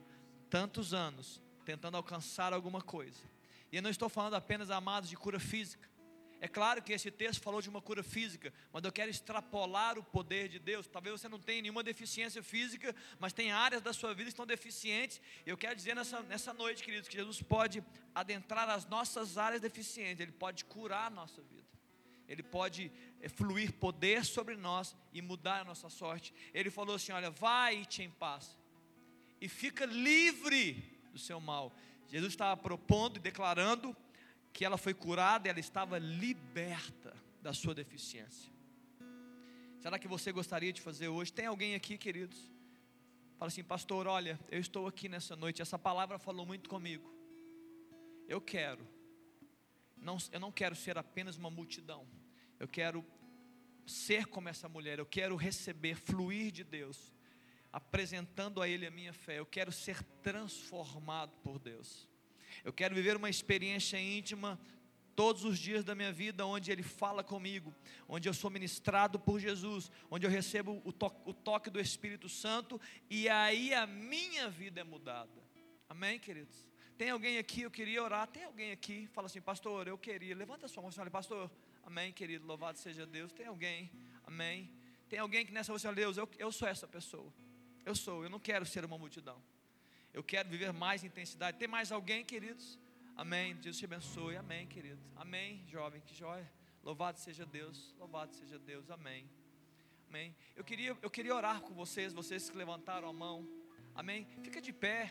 tantos 0.49 0.95
anos, 0.95 1.43
tentando 1.65 1.97
alcançar 1.97 2.53
alguma 2.53 2.81
coisa. 2.81 3.19
E 3.73 3.77
eu 3.77 3.83
não 3.83 3.91
estou 3.91 4.09
falando 4.09 4.35
apenas, 4.35 4.71
amados, 4.71 5.11
de 5.11 5.17
cura 5.17 5.41
física. 5.41 5.89
É 6.41 6.47
claro 6.47 6.83
que 6.83 6.93
esse 6.93 7.11
texto 7.11 7.41
falou 7.41 7.63
de 7.63 7.71
uma 7.71 7.81
cura 7.81 8.03
física, 8.03 8.53
mas 8.71 8.85
eu 8.85 8.93
quero 8.93 9.11
extrapolar 9.11 9.99
o 9.99 10.05
poder 10.05 10.49
de 10.49 10.59
Deus. 10.59 10.87
Talvez 10.87 11.19
você 11.19 11.29
não 11.29 11.39
tenha 11.39 11.63
nenhuma 11.63 11.83
deficiência 11.83 12.43
física, 12.43 12.95
mas 13.19 13.33
tem 13.33 13.51
áreas 13.51 13.81
da 13.81 13.95
sua 13.95 14.13
vida 14.13 14.25
que 14.25 14.35
estão 14.35 14.47
deficientes. 14.47 15.21
Eu 15.47 15.57
quero 15.57 15.75
dizer 15.75 15.97
nessa, 15.97 16.23
nessa 16.23 16.53
noite, 16.53 16.85
queridos, 16.85 17.09
que 17.09 17.17
Jesus 17.17 17.41
pode 17.41 17.83
adentrar 18.15 18.69
as 18.69 18.87
nossas 18.87 19.39
áreas 19.39 19.63
deficientes, 19.63 20.21
Ele 20.21 20.33
pode 20.33 20.67
curar 20.67 21.07
a 21.07 21.11
nossa 21.11 21.41
vida. 21.43 21.65
Ele 22.29 22.43
pode 22.43 22.93
é, 23.23 23.29
fluir 23.29 23.73
poder 23.73 24.25
sobre 24.27 24.57
nós 24.57 24.95
e 25.13 25.23
mudar 25.23 25.63
a 25.63 25.65
nossa 25.65 25.89
sorte. 25.89 26.35
Ele 26.53 26.71
falou 26.71 26.97
assim: 26.97 27.13
Olha, 27.13 27.31
vai-te 27.31 28.03
em 28.03 28.11
paz 28.11 28.57
e 29.45 29.49
fica 29.49 29.85
livre 29.85 30.83
do 31.13 31.19
seu 31.19 31.39
mal. 31.39 31.71
Jesus 32.09 32.33
estava 32.33 32.57
propondo 32.57 33.19
e 33.19 33.21
declarando 33.21 33.95
que 34.55 34.65
ela 34.65 34.79
foi 34.79 34.95
curada, 34.95 35.51
ela 35.51 35.61
estava 35.61 35.99
liberta 35.99 37.15
da 37.43 37.53
sua 37.53 37.75
deficiência. 37.75 38.51
Será 39.81 39.99
que 39.99 40.09
você 40.09 40.33
gostaria 40.33 40.73
de 40.73 40.81
fazer 40.81 41.09
hoje? 41.09 41.31
Tem 41.31 41.45
alguém 41.45 41.75
aqui, 41.75 41.99
queridos? 41.99 42.51
Fala 43.37 43.49
assim, 43.49 43.63
pastor, 43.63 44.07
olha, 44.07 44.41
eu 44.51 44.59
estou 44.59 44.87
aqui 44.87 45.11
nessa 45.11 45.37
noite, 45.37 45.61
essa 45.61 45.79
palavra 45.79 46.19
falou 46.19 46.47
muito 46.47 46.71
comigo. 46.71 47.13
Eu 48.27 48.41
quero, 48.41 48.89
não, 49.95 50.17
eu 50.33 50.41
não 50.41 50.51
quero 50.51 50.75
ser 50.75 50.97
apenas 50.97 51.37
uma 51.37 51.51
multidão, 51.51 52.09
eu 52.59 52.67
quero 52.67 53.05
ser 53.85 54.25
como 54.25 54.49
essa 54.49 54.71
mulher, 54.71 54.99
eu 54.99 55.05
quero 55.05 55.37
receber, 55.37 55.97
fluir 55.97 56.51
de 56.51 56.65
Deus, 56.65 57.14
apresentando 57.75 58.63
a 58.63 58.69
Ele 58.69 58.87
a 58.87 58.91
minha 58.91 59.13
fé, 59.13 59.41
eu 59.41 59.47
quero 59.47 59.73
ser 59.73 60.01
transformado 60.23 61.33
por 61.43 61.59
Deus. 61.59 62.09
Eu 62.63 62.73
quero 62.73 62.95
viver 62.95 63.17
uma 63.17 63.29
experiência 63.29 64.01
íntima 64.01 64.61
todos 65.17 65.45
os 65.45 65.59
dias 65.59 65.83
da 65.83 65.93
minha 65.93 66.13
vida, 66.13 66.47
onde 66.47 66.71
Ele 66.71 66.85
fala 66.85 67.25
comigo, 67.25 67.75
onde 68.09 68.29
eu 68.29 68.33
sou 68.33 68.49
ministrado 68.49 69.19
por 69.19 69.41
Jesus, 69.41 69.91
onde 70.09 70.25
eu 70.25 70.31
recebo 70.31 70.81
o, 70.85 70.93
to 70.93 71.13
o 71.25 71.35
toque 71.35 71.69
do 71.69 71.81
Espírito 71.81 72.29
Santo, 72.29 72.81
e 73.11 73.29
aí 73.29 73.75
a 73.75 73.89
minha 73.89 74.49
vida 74.49 74.81
é 74.81 74.85
mudada. 74.85 75.43
Amém, 75.89 76.21
queridos? 76.21 76.71
Tem 76.97 77.11
alguém 77.11 77.39
aqui, 77.39 77.63
eu 77.63 77.73
queria 77.73 78.05
orar. 78.05 78.29
Tem 78.29 78.45
alguém 78.45 78.71
aqui, 78.71 79.09
fala 79.09 79.27
assim, 79.27 79.41
pastor, 79.41 79.89
eu 79.89 79.99
queria. 79.99 80.37
Levanta 80.37 80.67
a 80.67 80.69
sua 80.69 80.81
mão 80.81 80.93
e 80.93 80.95
fala, 80.95 81.11
pastor, 81.11 81.51
amém, 81.83 82.13
querido, 82.13 82.47
louvado 82.47 82.79
seja 82.79 83.05
Deus. 83.05 83.33
Tem 83.33 83.47
alguém, 83.47 83.91
amém. 84.25 84.71
Tem 85.09 85.19
alguém 85.19 85.45
que 85.45 85.53
nessa 85.53 85.73
você 85.73 85.83
fala, 85.83 85.97
Deus, 85.97 86.17
eu, 86.17 86.29
eu 86.39 86.53
sou 86.53 86.69
essa 86.69 86.87
pessoa. 86.87 87.33
Eu 87.85 87.95
sou, 87.95 88.25
eu 88.25 88.31
não 88.31 88.39
quero 88.39 88.65
ser 88.65 88.85
uma 88.85 88.97
multidão. 88.97 89.43
Eu 90.13 90.23
quero 90.23 90.49
viver 90.49 90.73
mais 90.73 91.05
intensidade. 91.05 91.59
Tem 91.59 91.69
mais 91.69 91.93
alguém, 91.93 92.25
queridos? 92.25 92.79
Amém. 93.17 93.57
Deus 93.57 93.77
te 93.77 93.85
abençoe. 93.85 94.37
Amém, 94.37 94.67
querido. 94.67 95.03
Amém, 95.17 95.65
jovem. 95.67 96.01
Que 96.01 96.15
joia. 96.15 96.51
Louvado 96.83 97.19
seja 97.19 97.45
Deus. 97.45 97.95
Louvado 97.99 98.33
seja 98.35 98.59
Deus. 98.59 98.91
Amém. 98.91 99.29
Amém. 100.09 100.35
Eu 100.57 100.65
queria, 100.65 100.97
eu 101.03 101.11
queria 101.11 101.35
orar 101.35 101.61
com 101.61 101.75
vocês, 101.75 102.13
vocês 102.13 102.49
que 102.49 102.57
levantaram 102.57 103.09
a 103.09 103.13
mão. 103.13 103.47
Amém. 103.95 104.27
Fica 104.43 104.61
de 104.61 104.73
pé. 104.73 105.11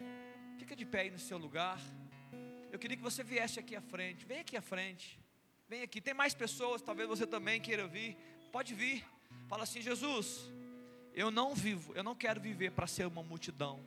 Fica 0.57 0.75
de 0.75 0.85
pé 0.85 1.01
aí 1.01 1.11
no 1.11 1.19
seu 1.19 1.37
lugar. 1.37 1.79
Eu 2.71 2.79
queria 2.79 2.97
que 2.97 3.03
você 3.03 3.23
viesse 3.23 3.59
aqui 3.59 3.75
à 3.75 3.81
frente. 3.81 4.25
Vem 4.25 4.39
aqui 4.39 4.57
à 4.57 4.61
frente. 4.61 5.19
Vem 5.67 5.81
aqui. 5.83 6.01
Tem 6.01 6.13
mais 6.13 6.33
pessoas, 6.33 6.81
talvez 6.81 7.07
você 7.07 7.27
também 7.27 7.61
queira 7.61 7.87
vir. 7.87 8.17
Pode 8.51 8.73
vir. 8.73 9.05
Fala 9.47 9.63
assim, 9.63 9.81
Jesus, 9.81 10.49
eu 11.13 11.29
não 11.31 11.53
vivo, 11.53 11.93
eu 11.95 12.03
não 12.03 12.15
quero 12.15 12.39
viver 12.39 12.71
para 12.71 12.87
ser 12.87 13.05
uma 13.05 13.23
multidão. 13.23 13.79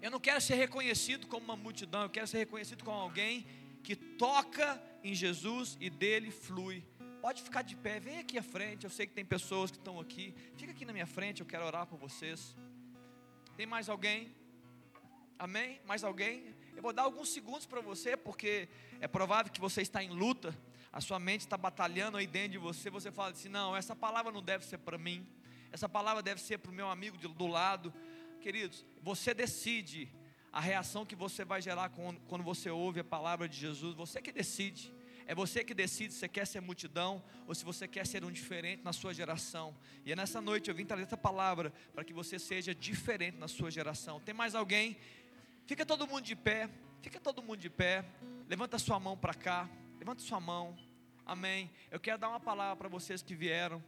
Eu 0.00 0.10
não 0.10 0.18
quero 0.18 0.40
ser 0.40 0.54
reconhecido 0.54 1.26
como 1.26 1.44
uma 1.44 1.56
multidão, 1.56 2.02
eu 2.02 2.10
quero 2.10 2.26
ser 2.26 2.38
reconhecido 2.38 2.84
como 2.84 2.96
alguém 2.96 3.46
que 3.82 3.96
toca 3.96 4.82
em 5.02 5.14
Jesus 5.14 5.76
e 5.80 5.90
dele 5.90 6.30
flui. 6.30 6.84
Pode 7.20 7.42
ficar 7.42 7.62
de 7.62 7.76
pé, 7.76 8.00
vem 8.00 8.18
aqui 8.18 8.36
à 8.36 8.42
frente. 8.42 8.84
Eu 8.84 8.90
sei 8.90 9.06
que 9.06 9.12
tem 9.12 9.24
pessoas 9.24 9.70
que 9.70 9.76
estão 9.76 10.00
aqui. 10.00 10.34
Fica 10.56 10.72
aqui 10.72 10.84
na 10.84 10.92
minha 10.92 11.06
frente, 11.06 11.40
eu 11.40 11.46
quero 11.46 11.64
orar 11.64 11.86
por 11.86 11.96
vocês. 11.96 12.56
Tem 13.56 13.64
mais 13.64 13.88
alguém? 13.88 14.34
Amém? 15.38 15.80
Mais 15.86 16.02
alguém? 16.02 16.54
Eu 16.74 16.82
vou 16.82 16.92
dar 16.92 17.02
alguns 17.02 17.28
segundos 17.28 17.66
para 17.66 17.80
você, 17.80 18.16
porque 18.16 18.68
é 19.00 19.06
provável 19.06 19.52
que 19.52 19.60
você 19.60 19.82
está 19.82 20.02
em 20.02 20.08
luta, 20.08 20.56
a 20.92 21.00
sua 21.00 21.18
mente 21.18 21.42
está 21.42 21.56
batalhando 21.56 22.16
aí 22.16 22.26
dentro 22.26 22.52
de 22.52 22.58
você. 22.58 22.90
Você 22.90 23.12
fala 23.12 23.30
assim: 23.30 23.48
não, 23.48 23.76
essa 23.76 23.94
palavra 23.94 24.32
não 24.32 24.42
deve 24.42 24.64
ser 24.64 24.78
para 24.78 24.98
mim, 24.98 25.26
essa 25.72 25.88
palavra 25.88 26.22
deve 26.22 26.40
ser 26.40 26.58
para 26.58 26.70
o 26.70 26.74
meu 26.74 26.88
amigo 26.88 27.16
do 27.16 27.46
lado, 27.46 27.92
Queridos, 28.42 28.84
você 29.00 29.32
decide 29.32 30.08
a 30.52 30.60
reação 30.60 31.06
que 31.06 31.14
você 31.14 31.44
vai 31.44 31.62
gerar 31.62 31.90
quando 32.26 32.42
você 32.42 32.68
ouve 32.68 32.98
a 32.98 33.04
palavra 33.04 33.48
de 33.48 33.56
Jesus. 33.56 33.94
Você 33.94 34.20
que 34.20 34.32
decide. 34.32 34.92
É 35.28 35.34
você 35.34 35.62
que 35.62 35.72
decide 35.72 36.12
se 36.12 36.18
você 36.18 36.28
quer 36.28 36.44
ser 36.44 36.60
multidão 36.60 37.22
ou 37.46 37.54
se 37.54 37.64
você 37.64 37.86
quer 37.86 38.04
ser 38.04 38.24
um 38.24 38.32
diferente 38.32 38.82
na 38.82 38.92
sua 38.92 39.14
geração. 39.14 39.76
E 40.04 40.10
é 40.10 40.16
nessa 40.16 40.40
noite 40.40 40.68
eu 40.68 40.74
vim 40.74 40.84
trazer 40.84 41.04
essa 41.04 41.16
palavra 41.16 41.72
para 41.94 42.02
que 42.02 42.12
você 42.12 42.36
seja 42.36 42.74
diferente 42.74 43.38
na 43.38 43.46
sua 43.46 43.70
geração. 43.70 44.18
Tem 44.18 44.34
mais 44.34 44.56
alguém? 44.56 44.96
Fica 45.64 45.86
todo 45.86 46.04
mundo 46.04 46.22
de 46.24 46.34
pé. 46.34 46.68
Fica 47.00 47.20
todo 47.20 47.40
mundo 47.40 47.60
de 47.60 47.70
pé. 47.70 48.04
Levanta 48.48 48.76
sua 48.76 48.98
mão 48.98 49.16
para 49.16 49.34
cá. 49.34 49.70
Levanta 50.00 50.20
sua 50.20 50.40
mão. 50.40 50.76
Amém. 51.24 51.70
Eu 51.92 52.00
quero 52.00 52.18
dar 52.18 52.28
uma 52.28 52.40
palavra 52.40 52.74
para 52.74 52.88
vocês 52.88 53.22
que 53.22 53.36
vieram. 53.36 53.80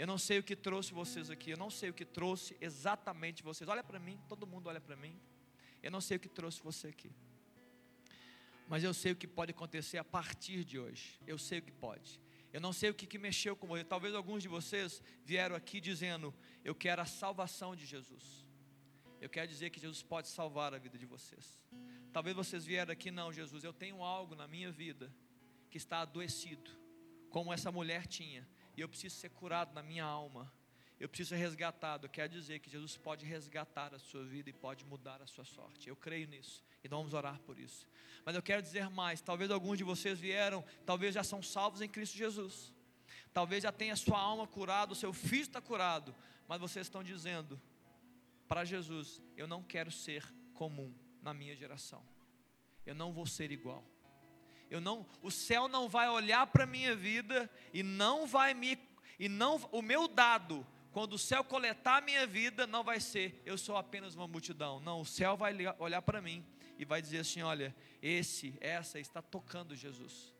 Eu 0.00 0.06
não 0.06 0.16
sei 0.16 0.38
o 0.38 0.42
que 0.42 0.56
trouxe 0.56 0.94
vocês 0.94 1.28
aqui, 1.28 1.50
eu 1.50 1.58
não 1.58 1.68
sei 1.68 1.90
o 1.90 1.92
que 1.92 2.06
trouxe 2.06 2.56
exatamente 2.58 3.42
vocês. 3.42 3.68
Olha 3.68 3.84
para 3.84 3.98
mim, 3.98 4.18
todo 4.30 4.46
mundo 4.46 4.66
olha 4.70 4.80
para 4.80 4.96
mim. 4.96 5.14
Eu 5.82 5.90
não 5.90 6.00
sei 6.00 6.16
o 6.16 6.20
que 6.20 6.26
trouxe 6.26 6.58
você 6.62 6.86
aqui. 6.88 7.12
Mas 8.66 8.82
eu 8.82 8.94
sei 8.94 9.12
o 9.12 9.16
que 9.16 9.26
pode 9.26 9.50
acontecer 9.50 9.98
a 9.98 10.04
partir 10.16 10.64
de 10.64 10.78
hoje. 10.78 11.20
Eu 11.26 11.36
sei 11.36 11.58
o 11.58 11.62
que 11.62 11.70
pode. 11.70 12.18
Eu 12.50 12.62
não 12.62 12.72
sei 12.72 12.88
o 12.88 12.94
que, 12.94 13.06
que 13.06 13.18
mexeu 13.18 13.54
com 13.54 13.66
você. 13.66 13.84
Talvez 13.84 14.14
alguns 14.14 14.42
de 14.42 14.48
vocês 14.48 15.02
vieram 15.22 15.54
aqui 15.54 15.82
dizendo: 15.82 16.34
Eu 16.64 16.74
quero 16.74 17.02
a 17.02 17.04
salvação 17.04 17.76
de 17.76 17.84
Jesus. 17.84 18.46
Eu 19.20 19.28
quero 19.28 19.48
dizer 19.48 19.68
que 19.68 19.78
Jesus 19.78 20.02
pode 20.02 20.28
salvar 20.28 20.72
a 20.72 20.78
vida 20.78 20.96
de 20.96 21.04
vocês. 21.04 21.60
Talvez 22.10 22.34
vocês 22.34 22.64
vieram 22.64 22.90
aqui, 22.90 23.10
não, 23.10 23.30
Jesus, 23.30 23.64
eu 23.64 23.74
tenho 23.74 24.02
algo 24.02 24.34
na 24.34 24.48
minha 24.48 24.72
vida 24.72 25.12
que 25.68 25.76
está 25.76 26.00
adoecido, 26.00 26.70
como 27.28 27.52
essa 27.52 27.70
mulher 27.70 28.06
tinha 28.06 28.48
e 28.76 28.80
eu 28.80 28.88
preciso 28.88 29.16
ser 29.16 29.30
curado 29.30 29.74
na 29.74 29.82
minha 29.82 30.04
alma. 30.04 30.52
Eu 30.98 31.08
preciso 31.08 31.30
ser 31.30 31.36
resgatado. 31.36 32.08
Quer 32.08 32.28
dizer 32.28 32.58
que 32.58 32.68
Jesus 32.68 32.96
pode 32.96 33.24
resgatar 33.24 33.94
a 33.94 33.98
sua 33.98 34.22
vida 34.22 34.50
e 34.50 34.52
pode 34.52 34.84
mudar 34.84 35.22
a 35.22 35.26
sua 35.26 35.44
sorte. 35.44 35.88
Eu 35.88 35.96
creio 35.96 36.28
nisso. 36.28 36.62
E 36.84 36.88
nós 36.88 36.98
vamos 36.98 37.14
orar 37.14 37.40
por 37.40 37.58
isso. 37.58 37.86
Mas 38.24 38.34
eu 38.36 38.42
quero 38.42 38.60
dizer 38.60 38.90
mais. 38.90 39.20
Talvez 39.22 39.50
alguns 39.50 39.78
de 39.78 39.84
vocês 39.84 40.18
vieram, 40.18 40.62
talvez 40.84 41.14
já 41.14 41.24
são 41.24 41.42
salvos 41.42 41.80
em 41.80 41.88
Cristo 41.88 42.16
Jesus. 42.16 42.72
Talvez 43.32 43.62
já 43.62 43.72
tenha 43.72 43.96
sua 43.96 44.18
alma 44.18 44.46
curada, 44.46 44.92
o 44.92 44.96
seu 44.96 45.12
filho 45.12 45.42
está 45.42 45.60
curado. 45.60 46.14
Mas 46.46 46.60
vocês 46.60 46.86
estão 46.86 47.02
dizendo 47.02 47.60
para 48.46 48.64
Jesus: 48.64 49.22
Eu 49.36 49.46
não 49.46 49.62
quero 49.62 49.90
ser 49.90 50.22
comum 50.52 50.94
na 51.22 51.32
minha 51.32 51.56
geração. 51.56 52.04
Eu 52.84 52.94
não 52.94 53.12
vou 53.12 53.24
ser 53.24 53.50
igual. 53.50 53.84
Eu 54.70 54.80
não, 54.80 55.04
o 55.20 55.30
céu 55.30 55.66
não 55.66 55.88
vai 55.88 56.08
olhar 56.08 56.46
para 56.46 56.64
a 56.64 56.66
minha 56.66 56.94
vida 56.94 57.50
e 57.74 57.82
não 57.82 58.26
vai 58.26 58.54
me 58.54 58.78
e 59.18 59.28
não 59.28 59.56
o 59.70 59.82
meu 59.82 60.08
dado 60.08 60.66
quando 60.92 61.12
o 61.14 61.18
céu 61.18 61.44
coletar 61.44 61.98
a 61.98 62.00
minha 62.00 62.26
vida 62.26 62.66
não 62.66 62.82
vai 62.82 62.98
ser 63.00 63.42
eu 63.44 63.58
sou 63.58 63.76
apenas 63.76 64.14
uma 64.14 64.26
multidão. 64.26 64.80
Não, 64.80 65.00
o 65.00 65.04
céu 65.04 65.36
vai 65.36 65.54
olhar 65.78 66.02
para 66.02 66.22
mim 66.22 66.44
e 66.78 66.84
vai 66.84 67.02
dizer 67.02 67.18
assim, 67.18 67.42
olha, 67.42 67.74
esse, 68.00 68.56
essa 68.60 68.98
está 68.98 69.20
tocando 69.20 69.76
Jesus. 69.76 70.34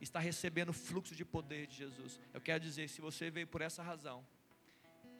Está 0.00 0.20
recebendo 0.20 0.68
o 0.68 0.72
fluxo 0.72 1.14
de 1.14 1.24
poder 1.24 1.66
de 1.66 1.76
Jesus. 1.76 2.20
Eu 2.32 2.40
quero 2.40 2.62
dizer, 2.62 2.88
se 2.88 3.00
você 3.00 3.30
veio 3.30 3.46
por 3.46 3.60
essa 3.60 3.82
razão, 3.82 4.24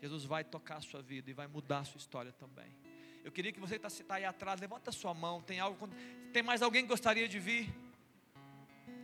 Jesus 0.00 0.24
vai 0.24 0.44
tocar 0.44 0.76
a 0.76 0.80
sua 0.80 1.02
vida 1.02 1.30
e 1.30 1.32
vai 1.32 1.46
mudar 1.46 1.78
a 1.78 1.84
sua 1.84 1.98
história 1.98 2.30
também. 2.30 2.76
Eu 3.24 3.32
queria 3.32 3.50
que 3.50 3.58
você 3.58 3.76
está 3.76 3.88
tá 3.88 4.14
aí 4.16 4.24
atrás, 4.24 4.60
levanta 4.60 4.90
a 4.90 4.92
sua 4.92 5.14
mão. 5.14 5.40
Tem 5.40 5.58
algo? 5.58 5.88
Tem 6.32 6.42
mais 6.42 6.60
alguém 6.60 6.82
que 6.82 6.88
gostaria 6.88 7.26
de 7.26 7.40
vir? 7.40 7.74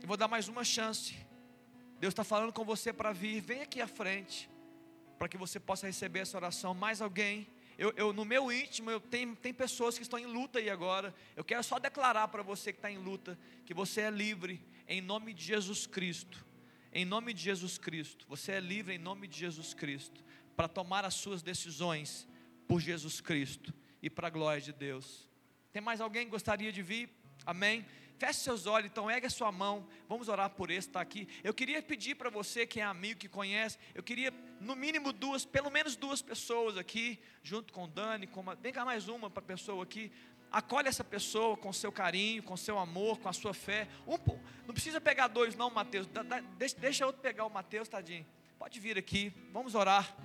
Eu 0.01 0.07
vou 0.07 0.17
dar 0.17 0.27
mais 0.27 0.47
uma 0.47 0.63
chance. 0.63 1.15
Deus 1.99 2.11
está 2.11 2.23
falando 2.23 2.51
com 2.51 2.65
você 2.65 2.91
para 2.91 3.13
vir. 3.13 3.39
Vem 3.39 3.61
aqui 3.61 3.79
à 3.79 3.87
frente. 3.87 4.49
Para 5.19 5.29
que 5.29 5.37
você 5.37 5.59
possa 5.59 5.85
receber 5.85 6.21
essa 6.21 6.35
oração. 6.37 6.73
Mais 6.73 7.03
alguém? 7.03 7.47
Eu, 7.77 7.93
eu, 7.95 8.11
no 8.11 8.25
meu 8.25 8.51
íntimo, 8.51 8.89
eu 8.89 8.99
tenho, 8.99 9.35
tem 9.35 9.53
pessoas 9.53 9.97
que 9.97 10.01
estão 10.01 10.17
em 10.17 10.25
luta 10.25 10.57
aí 10.57 10.71
agora. 10.71 11.13
Eu 11.35 11.43
quero 11.43 11.63
só 11.63 11.77
declarar 11.77 12.29
para 12.29 12.41
você 12.41 12.73
que 12.73 12.79
está 12.79 12.89
em 12.89 12.97
luta 12.97 13.37
que 13.63 13.75
você 13.75 14.01
é 14.01 14.09
livre 14.09 14.59
em 14.87 15.01
nome 15.01 15.35
de 15.35 15.43
Jesus 15.43 15.85
Cristo. 15.85 16.43
Em 16.91 17.05
nome 17.05 17.31
de 17.31 17.43
Jesus 17.43 17.77
Cristo. 17.77 18.25
Você 18.27 18.53
é 18.53 18.59
livre 18.59 18.95
em 18.95 18.97
nome 18.97 19.27
de 19.27 19.37
Jesus 19.37 19.71
Cristo. 19.75 20.23
Para 20.55 20.67
tomar 20.67 21.05
as 21.05 21.13
suas 21.13 21.43
decisões 21.43 22.27
por 22.67 22.81
Jesus 22.81 23.21
Cristo 23.21 23.71
e 24.01 24.09
para 24.09 24.29
a 24.29 24.31
glória 24.31 24.61
de 24.61 24.73
Deus. 24.73 25.29
Tem 25.71 25.81
mais 25.81 26.01
alguém 26.01 26.25
que 26.25 26.31
gostaria 26.31 26.71
de 26.71 26.81
vir? 26.81 27.07
Amém? 27.45 27.85
Feche 28.21 28.41
seus 28.41 28.67
olhos, 28.67 28.91
então 28.91 29.09
ergue 29.09 29.25
a 29.25 29.29
sua 29.31 29.51
mão. 29.51 29.83
Vamos 30.07 30.27
orar 30.27 30.47
por 30.51 30.69
esse 30.69 30.81
que 30.87 30.89
está 30.91 31.01
aqui. 31.01 31.27
Eu 31.43 31.55
queria 31.55 31.81
pedir 31.81 32.13
para 32.13 32.29
você 32.29 32.67
que 32.67 32.79
é 32.79 32.83
amigo, 32.83 33.19
que 33.19 33.27
conhece, 33.27 33.79
eu 33.95 34.03
queria 34.03 34.31
no 34.59 34.75
mínimo 34.75 35.11
duas, 35.11 35.43
pelo 35.43 35.71
menos 35.71 35.95
duas 35.95 36.21
pessoas 36.21 36.77
aqui, 36.77 37.19
junto 37.41 37.73
com 37.73 37.85
o 37.85 37.87
Dani, 37.87 38.27
com 38.27 38.41
uma, 38.41 38.53
vem 38.53 38.71
cá 38.71 38.85
mais 38.85 39.07
uma 39.07 39.27
para 39.27 39.41
pessoa 39.41 39.81
aqui. 39.81 40.11
acolhe 40.51 40.87
essa 40.87 41.03
pessoa 41.03 41.57
com 41.57 41.73
seu 41.73 41.91
carinho, 41.91 42.43
com 42.43 42.55
seu 42.55 42.77
amor, 42.77 43.17
com 43.17 43.27
a 43.27 43.33
sua 43.33 43.55
fé. 43.55 43.87
Um, 44.05 44.19
não 44.67 44.73
precisa 44.75 45.01
pegar 45.01 45.27
dois, 45.27 45.55
não, 45.55 45.71
Mateus. 45.71 46.07
Deixa, 46.59 46.77
deixa 46.77 47.05
outro 47.07 47.23
pegar 47.23 47.45
o 47.47 47.49
Mateus, 47.49 47.89
tadinho. 47.89 48.27
Pode 48.59 48.79
vir 48.79 48.99
aqui, 48.99 49.33
vamos 49.51 49.73
orar. 49.73 50.15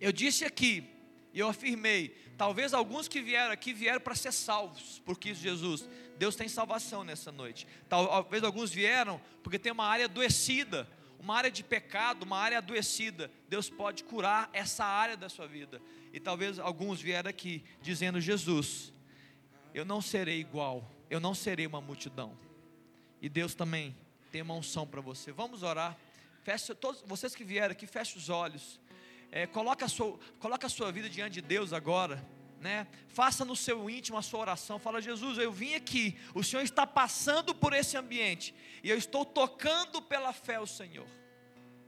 Eu 0.00 0.12
disse 0.12 0.46
aqui, 0.46 0.90
e 1.32 1.40
eu 1.40 1.48
afirmei, 1.48 2.10
talvez 2.36 2.74
alguns 2.74 3.08
que 3.08 3.20
vieram 3.20 3.52
aqui 3.52 3.72
vieram 3.72 4.00
para 4.00 4.14
ser 4.14 4.32
salvos 4.32 5.00
por 5.04 5.18
Cristo 5.18 5.42
Jesus. 5.42 5.88
Deus 6.18 6.36
tem 6.36 6.46
salvação 6.46 7.02
nessa 7.02 7.32
noite. 7.32 7.66
Talvez 7.88 8.44
alguns 8.44 8.70
vieram 8.70 9.20
porque 9.42 9.58
tem 9.58 9.72
uma 9.72 9.86
área 9.86 10.04
adoecida, 10.04 10.86
uma 11.18 11.36
área 11.36 11.50
de 11.50 11.64
pecado, 11.64 12.24
uma 12.24 12.38
área 12.38 12.58
adoecida. 12.58 13.30
Deus 13.48 13.70
pode 13.70 14.04
curar 14.04 14.50
essa 14.52 14.84
área 14.84 15.16
da 15.16 15.28
sua 15.28 15.46
vida. 15.46 15.80
E 16.12 16.20
talvez 16.20 16.58
alguns 16.58 17.00
vieram 17.00 17.30
aqui 17.30 17.64
dizendo: 17.80 18.20
Jesus, 18.20 18.92
eu 19.72 19.84
não 19.84 20.02
serei 20.02 20.38
igual, 20.38 20.90
eu 21.08 21.18
não 21.18 21.34
serei 21.34 21.66
uma 21.66 21.80
multidão. 21.80 22.36
E 23.22 23.28
Deus 23.28 23.54
também 23.54 23.96
tem 24.30 24.42
uma 24.42 24.54
unção 24.54 24.86
para 24.86 25.00
você. 25.00 25.32
Vamos 25.32 25.62
orar. 25.62 25.96
Feche, 26.42 26.74
todos 26.74 27.02
vocês 27.06 27.34
que 27.34 27.44
vieram 27.44 27.72
aqui, 27.72 27.86
feche 27.86 28.18
os 28.18 28.28
olhos. 28.28 28.80
É, 29.34 29.46
coloca, 29.46 29.86
a 29.86 29.88
sua, 29.88 30.18
coloca 30.38 30.66
a 30.66 30.70
sua 30.70 30.92
vida 30.92 31.08
diante 31.08 31.32
de 31.32 31.40
Deus 31.40 31.72
agora. 31.72 32.22
Né? 32.60 32.86
Faça 33.08 33.46
no 33.46 33.56
seu 33.56 33.88
íntimo 33.88 34.18
a 34.18 34.22
sua 34.22 34.40
oração. 34.40 34.78
Fala, 34.78 35.00
Jesus, 35.00 35.38
eu 35.38 35.50
vim 35.50 35.74
aqui. 35.74 36.16
O 36.34 36.44
Senhor 36.44 36.62
está 36.62 36.86
passando 36.86 37.54
por 37.54 37.72
esse 37.72 37.96
ambiente. 37.96 38.54
E 38.84 38.90
eu 38.90 38.98
estou 38.98 39.24
tocando 39.24 40.02
pela 40.02 40.34
fé 40.34 40.60
o 40.60 40.66
Senhor. 40.66 41.06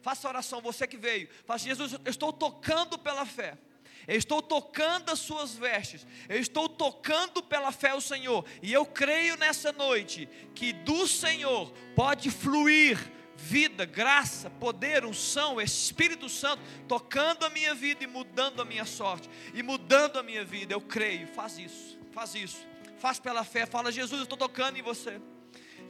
Faça 0.01 0.27
a 0.27 0.31
oração, 0.31 0.63
você 0.63 0.87
que 0.87 0.97
veio. 0.97 1.29
Faça, 1.45 1.67
Jesus, 1.67 1.93
eu 1.93 2.11
estou 2.11 2.33
tocando 2.33 2.99
pela 2.99 3.27
fé. 3.27 3.59
Eu 4.07 4.17
estou 4.17 4.43
tocando 4.43 5.11
as 5.11 5.19
suas 5.19 5.55
vestes, 5.55 6.07
eu 6.29 6.39
estou 6.39 6.69
tocando 6.69 7.43
pela 7.43 7.73
fé 7.73 7.95
o 7.95 8.03
Senhor, 8.03 8.45
e 8.63 8.71
eu 8.71 8.85
creio 8.85 9.35
nessa 9.39 9.73
noite 9.73 10.29
que 10.55 10.75
do 10.75 11.07
Senhor 11.07 11.73
pode 11.97 12.31
fluir 12.31 12.99
vida, 13.45 13.85
graça, 13.85 14.49
poder, 14.49 15.05
unção, 15.05 15.61
Espírito 15.61 16.29
Santo, 16.31 16.63
tocando 16.89 17.45
a 17.45 17.51
minha 17.51 17.75
vida 17.75 18.03
e 18.03 18.07
mudando 18.07 18.63
a 18.63 18.65
minha 18.65 18.87
sorte, 18.87 19.29
e 19.53 19.63
mudando 19.63 20.19
a 20.19 20.23
minha 20.23 20.43
vida. 20.43 20.73
Eu 20.73 20.81
creio, 20.81 21.29
faz 21.29 21.59
isso, 21.59 21.99
faz 22.11 22.35
isso, 22.35 22.67
faz 22.99 23.21
pela 23.21 23.45
fé. 23.45 23.67
Fala, 23.67 23.93
Jesus, 23.93 24.19
eu 24.19 24.23
estou 24.25 24.39
tocando 24.39 24.79
em 24.79 24.83
você. 24.83 25.21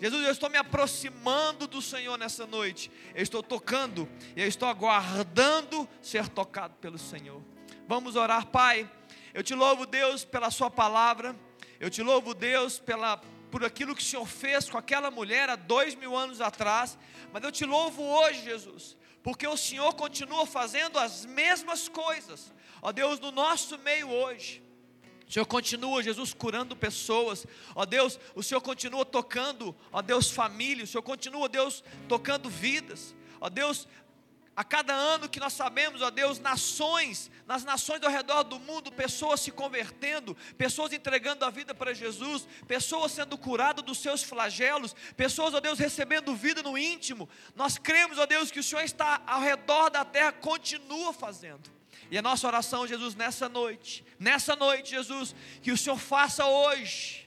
Jesus, 0.00 0.24
eu 0.24 0.32
estou 0.32 0.50
me 0.50 0.58
aproximando 0.58 1.68
do 1.68 1.80
Senhor 1.80 2.18
nessa 2.18 2.44
noite. 2.44 2.90
Eu 3.14 3.22
estou 3.22 3.42
tocando, 3.42 4.08
eu 4.34 4.48
estou 4.48 4.68
aguardando 4.68 5.88
ser 6.02 6.28
tocado 6.28 6.74
pelo 6.80 6.98
Senhor. 6.98 7.40
Vamos 7.86 8.16
orar, 8.16 8.46
Pai. 8.46 8.90
Eu 9.32 9.44
te 9.44 9.54
louvo, 9.54 9.86
Deus, 9.86 10.24
pela 10.24 10.50
Sua 10.50 10.68
palavra. 10.68 11.36
Eu 11.78 11.88
te 11.88 12.02
louvo, 12.02 12.34
Deus, 12.34 12.80
pela, 12.80 13.20
por 13.54 13.64
aquilo 13.64 13.94
que 13.94 14.02
o 14.02 14.04
Senhor 14.04 14.26
fez 14.26 14.68
com 14.68 14.76
aquela 14.76 15.12
mulher 15.12 15.48
há 15.48 15.54
dois 15.54 15.94
mil 15.94 16.16
anos 16.16 16.40
atrás. 16.40 16.98
Mas 17.32 17.40
eu 17.44 17.52
te 17.52 17.64
louvo 17.64 18.02
hoje, 18.02 18.42
Jesus, 18.42 18.96
porque 19.22 19.46
o 19.46 19.56
Senhor 19.56 19.94
continua 19.94 20.44
fazendo 20.44 20.98
as 20.98 21.24
mesmas 21.24 21.88
coisas, 21.88 22.52
ó 22.82 22.90
Deus, 22.90 23.20
no 23.20 23.30
nosso 23.30 23.78
meio 23.78 24.10
hoje. 24.10 24.60
O 25.24 25.32
Senhor 25.32 25.46
continua, 25.46 26.02
Jesus, 26.02 26.34
curando 26.34 26.74
pessoas. 26.74 27.46
Ó 27.76 27.86
Deus, 27.86 28.18
o 28.34 28.42
Senhor 28.42 28.60
continua 28.60 29.04
tocando, 29.04 29.72
ó 29.92 30.02
Deus, 30.02 30.32
família. 30.32 30.82
O 30.82 30.88
Senhor 30.88 31.04
continua, 31.04 31.48
Deus, 31.48 31.84
tocando 32.08 32.50
vidas. 32.50 33.14
Ó 33.40 33.48
Deus, 33.48 33.86
a 34.56 34.62
cada 34.62 34.94
ano 34.94 35.28
que 35.28 35.40
nós 35.40 35.52
sabemos, 35.52 36.00
ó 36.00 36.10
Deus, 36.10 36.38
nações, 36.38 37.30
nas 37.46 37.64
nações 37.64 38.02
ao 38.02 38.10
redor 38.10 38.44
do 38.44 38.58
mundo, 38.60 38.92
pessoas 38.92 39.40
se 39.40 39.50
convertendo, 39.50 40.36
pessoas 40.56 40.92
entregando 40.92 41.44
a 41.44 41.50
vida 41.50 41.74
para 41.74 41.92
Jesus, 41.92 42.46
pessoas 42.68 43.12
sendo 43.12 43.36
curadas 43.36 43.84
dos 43.84 43.98
seus 43.98 44.22
flagelos, 44.22 44.94
pessoas, 45.16 45.54
ó 45.54 45.60
Deus, 45.60 45.78
recebendo 45.78 46.34
vida 46.36 46.62
no 46.62 46.78
íntimo. 46.78 47.28
Nós 47.56 47.78
cremos, 47.78 48.18
ó 48.18 48.26
Deus, 48.26 48.50
que 48.50 48.60
o 48.60 48.64
Senhor 48.64 48.82
está 48.82 49.22
ao 49.26 49.40
redor 49.40 49.90
da 49.90 50.04
terra, 50.04 50.32
continua 50.32 51.12
fazendo. 51.12 51.72
E 52.10 52.16
a 52.16 52.22
nossa 52.22 52.46
oração, 52.46 52.86
Jesus, 52.86 53.14
nessa 53.14 53.48
noite, 53.48 54.04
nessa 54.18 54.54
noite, 54.54 54.90
Jesus, 54.90 55.34
que 55.62 55.72
o 55.72 55.76
Senhor 55.76 55.98
faça 55.98 56.46
hoje 56.46 57.23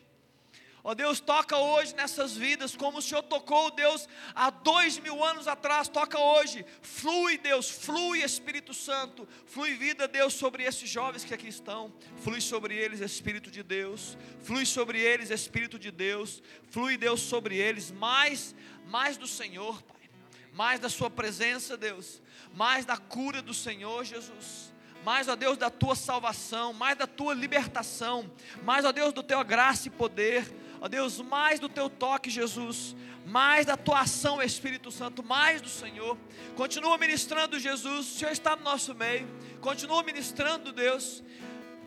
Ó 0.88 0.96
Deus, 0.96 1.20
toca 1.20 1.58
hoje 1.58 1.94
nessas 1.94 2.38
vidas, 2.38 2.74
como 2.74 3.00
o 3.00 3.02
Senhor 3.02 3.22
tocou, 3.22 3.70
Deus, 3.72 4.08
há 4.34 4.50
dois 4.50 4.98
mil 4.98 5.22
anos 5.22 5.46
atrás, 5.46 5.90
toca 5.90 6.18
hoje. 6.18 6.66
Flui, 6.82 7.38
Deus, 7.38 7.70
flui 7.70 8.24
Espírito 8.24 8.74
Santo, 8.74 9.28
flui 9.48 9.74
vida, 9.74 10.08
Deus, 10.08 10.34
sobre 10.36 10.64
esses 10.64 10.90
jovens 10.90 11.26
que 11.26 11.34
aqui 11.34 11.50
estão. 11.50 11.94
Flui 12.24 12.40
sobre 12.40 12.74
eles, 12.74 13.02
Espírito 13.02 13.52
de 13.52 13.64
Deus. 13.64 14.18
Flui 14.44 14.66
sobre 14.66 15.02
eles, 15.02 15.30
Espírito 15.30 15.78
de 15.78 15.92
Deus. 15.92 16.42
Flui, 16.70 16.96
Deus, 16.96 17.20
sobre 17.20 17.58
eles, 17.58 17.92
mais, 17.92 18.56
mais 18.86 19.18
do 19.18 19.28
Senhor, 19.28 19.84
Pai. 19.84 20.10
Mais 20.54 20.80
da 20.80 20.88
Sua 20.88 21.10
presença, 21.10 21.76
Deus. 21.76 22.22
Mais 22.54 22.86
da 22.86 22.96
cura 22.96 23.42
do 23.42 23.54
Senhor, 23.54 24.06
Jesus 24.06 24.72
mais, 25.08 25.30
ó 25.30 25.38
Deus, 25.38 25.58
da 25.58 25.70
tua 25.70 25.96
salvação, 25.96 26.74
mais 26.74 26.98
da 26.98 27.08
tua 27.08 27.34
libertação, 27.34 28.30
mais, 28.64 28.84
ó 28.84 28.92
Deus, 28.92 29.14
do 29.14 29.24
teu 29.24 29.42
graça 29.46 29.88
e 29.88 29.92
poder, 29.92 30.54
ó 30.80 30.88
Deus, 30.88 31.20
mais 31.22 31.60
do 31.60 31.70
teu 31.70 31.90
toque, 31.90 32.30
Jesus, 32.30 32.96
mais 33.26 33.66
da 33.66 33.76
tua 33.76 34.02
ação, 34.02 34.42
Espírito 34.42 34.92
Santo, 34.92 35.24
mais 35.24 35.62
do 35.62 35.70
Senhor. 35.70 36.18
Continua 36.56 36.98
ministrando, 36.98 37.60
Jesus, 37.60 38.08
o 38.08 38.18
Senhor 38.18 38.32
está 38.32 38.56
no 38.56 38.64
nosso 38.64 38.96
meio, 38.96 39.28
continua 39.62 40.02
ministrando, 40.04 40.72
Deus. 40.72 41.24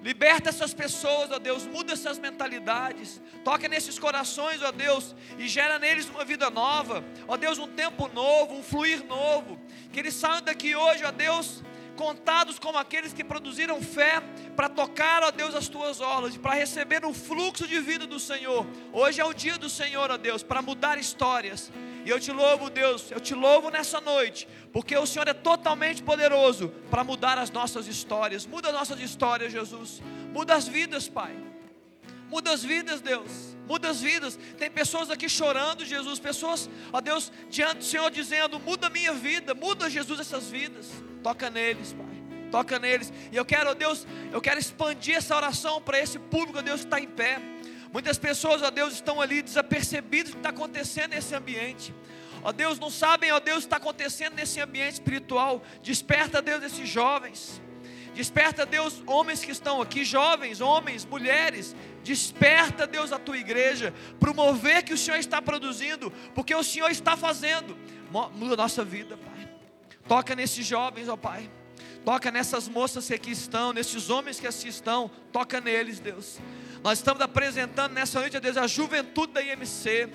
Liberta 0.02 0.48
essas 0.48 0.72
pessoas, 0.72 1.30
ó 1.30 1.38
Deus, 1.38 1.66
muda 1.66 1.92
essas 1.92 2.18
mentalidades, 2.18 3.20
toca 3.44 3.68
nesses 3.68 3.98
corações, 3.98 4.62
ó 4.62 4.72
Deus, 4.72 5.14
e 5.38 5.46
gera 5.46 5.78
neles 5.78 6.08
uma 6.08 6.24
vida 6.24 6.48
nova, 6.48 7.04
ó 7.28 7.36
Deus, 7.36 7.58
um 7.58 7.68
tempo 7.68 8.08
novo, 8.08 8.54
um 8.54 8.62
fluir 8.62 9.04
novo. 9.04 9.60
Que 9.92 10.00
eles 10.00 10.14
saiam 10.14 10.40
daqui 10.40 10.74
hoje, 10.74 11.04
ó 11.04 11.10
Deus, 11.10 11.62
contados 12.00 12.58
como 12.58 12.78
aqueles 12.78 13.12
que 13.12 13.22
produziram 13.22 13.82
fé 13.82 14.22
para 14.56 14.70
tocar, 14.70 15.22
ó 15.22 15.30
Deus, 15.30 15.54
as 15.54 15.68
tuas 15.68 16.00
orlas, 16.00 16.34
para 16.34 16.54
receber 16.54 17.04
o 17.04 17.12
fluxo 17.12 17.68
de 17.68 17.78
vida 17.78 18.06
do 18.06 18.18
Senhor. 18.18 18.66
Hoje 18.90 19.20
é 19.20 19.24
o 19.24 19.34
dia 19.34 19.58
do 19.58 19.68
Senhor, 19.68 20.10
ó 20.10 20.16
Deus, 20.16 20.42
para 20.42 20.62
mudar 20.62 20.96
histórias. 20.96 21.70
E 22.02 22.08
eu 22.08 22.18
te 22.18 22.32
louvo, 22.32 22.70
Deus, 22.70 23.10
eu 23.10 23.20
te 23.20 23.34
louvo 23.34 23.68
nessa 23.68 24.00
noite, 24.00 24.48
porque 24.72 24.96
o 24.96 25.04
Senhor 25.04 25.28
é 25.28 25.34
totalmente 25.34 26.02
poderoso 26.02 26.70
para 26.90 27.04
mudar 27.04 27.36
as 27.36 27.50
nossas 27.50 27.86
histórias. 27.86 28.46
Muda 28.46 28.68
as 28.68 28.74
nossas 28.74 28.98
histórias, 28.98 29.52
Jesus. 29.52 30.00
Muda 30.32 30.54
as 30.54 30.66
vidas, 30.66 31.06
Pai. 31.06 31.36
Muda 32.30 32.50
as 32.50 32.62
vidas, 32.62 33.02
Deus. 33.02 33.54
Muda 33.70 33.88
as 33.88 34.00
vidas. 34.00 34.36
Tem 34.58 34.68
pessoas 34.68 35.12
aqui 35.12 35.28
chorando, 35.28 35.84
Jesus. 35.84 36.18
Pessoas, 36.18 36.68
ó 36.92 37.00
Deus, 37.00 37.30
diante 37.48 37.78
do 37.78 37.84
Senhor 37.84 38.10
dizendo: 38.10 38.58
Muda 38.58 38.88
a 38.88 38.90
minha 38.90 39.12
vida. 39.12 39.54
Muda, 39.54 39.88
Jesus, 39.88 40.18
essas 40.18 40.50
vidas. 40.50 40.88
Toca 41.22 41.48
neles, 41.48 41.92
Pai. 41.92 42.50
Toca 42.50 42.80
neles. 42.80 43.12
E 43.30 43.36
eu 43.36 43.44
quero, 43.44 43.70
ó 43.70 43.74
Deus, 43.74 44.04
eu 44.32 44.40
quero 44.40 44.58
expandir 44.58 45.14
essa 45.14 45.36
oração 45.36 45.80
para 45.80 46.00
esse 46.00 46.18
público, 46.18 46.58
ó 46.58 46.62
Deus, 46.62 46.80
que 46.80 46.86
está 46.88 46.98
em 46.98 47.06
pé. 47.06 47.40
Muitas 47.92 48.18
pessoas, 48.18 48.60
ó 48.60 48.72
Deus, 48.72 48.94
estão 48.94 49.20
ali 49.20 49.40
desapercebidas 49.40 50.30
do 50.30 50.32
que 50.32 50.38
está 50.40 50.50
acontecendo 50.50 51.10
nesse 51.10 51.32
ambiente. 51.36 51.94
Ó 52.42 52.50
Deus, 52.50 52.76
não 52.76 52.90
sabem, 52.90 53.30
ó 53.30 53.38
Deus, 53.38 53.58
o 53.58 53.60
que 53.60 53.66
está 53.66 53.76
acontecendo 53.76 54.34
nesse 54.34 54.60
ambiente 54.60 54.94
espiritual. 54.94 55.62
Desperta, 55.80 56.42
Deus, 56.42 56.64
esses 56.64 56.88
jovens. 56.88 57.62
Desperta, 58.20 58.66
Deus, 58.66 59.02
homens 59.06 59.42
que 59.42 59.50
estão 59.50 59.80
aqui, 59.80 60.04
jovens, 60.04 60.60
homens, 60.60 61.06
mulheres. 61.06 61.74
Desperta, 62.04 62.86
Deus, 62.86 63.12
a 63.12 63.18
tua 63.18 63.38
igreja. 63.38 63.94
Promover 64.18 64.82
que 64.82 64.92
o 64.92 64.98
Senhor 64.98 65.16
está 65.16 65.40
produzindo, 65.40 66.12
porque 66.34 66.54
o 66.54 66.62
Senhor 66.62 66.90
está 66.90 67.16
fazendo. 67.16 67.74
Muda 68.34 68.52
a 68.52 68.56
nossa 68.58 68.84
vida, 68.84 69.16
Pai. 69.16 69.48
Toca 70.06 70.36
nesses 70.36 70.66
jovens, 70.66 71.08
ó 71.08 71.16
Pai. 71.16 71.50
Toca 72.04 72.30
nessas 72.30 72.68
moças 72.68 73.06
que 73.06 73.14
aqui 73.14 73.30
estão, 73.30 73.72
nesses 73.72 74.10
homens 74.10 74.38
que 74.38 74.46
aqui 74.46 74.68
estão. 74.68 75.10
Toca 75.32 75.58
neles, 75.58 75.98
Deus. 75.98 76.38
Nós 76.82 76.98
estamos 76.98 77.22
apresentando 77.22 77.94
nessa 77.94 78.20
noite, 78.20 78.36
ó 78.36 78.40
Deus, 78.40 78.58
a 78.58 78.66
juventude 78.66 79.32
da 79.32 79.40
IMC. 79.40 80.10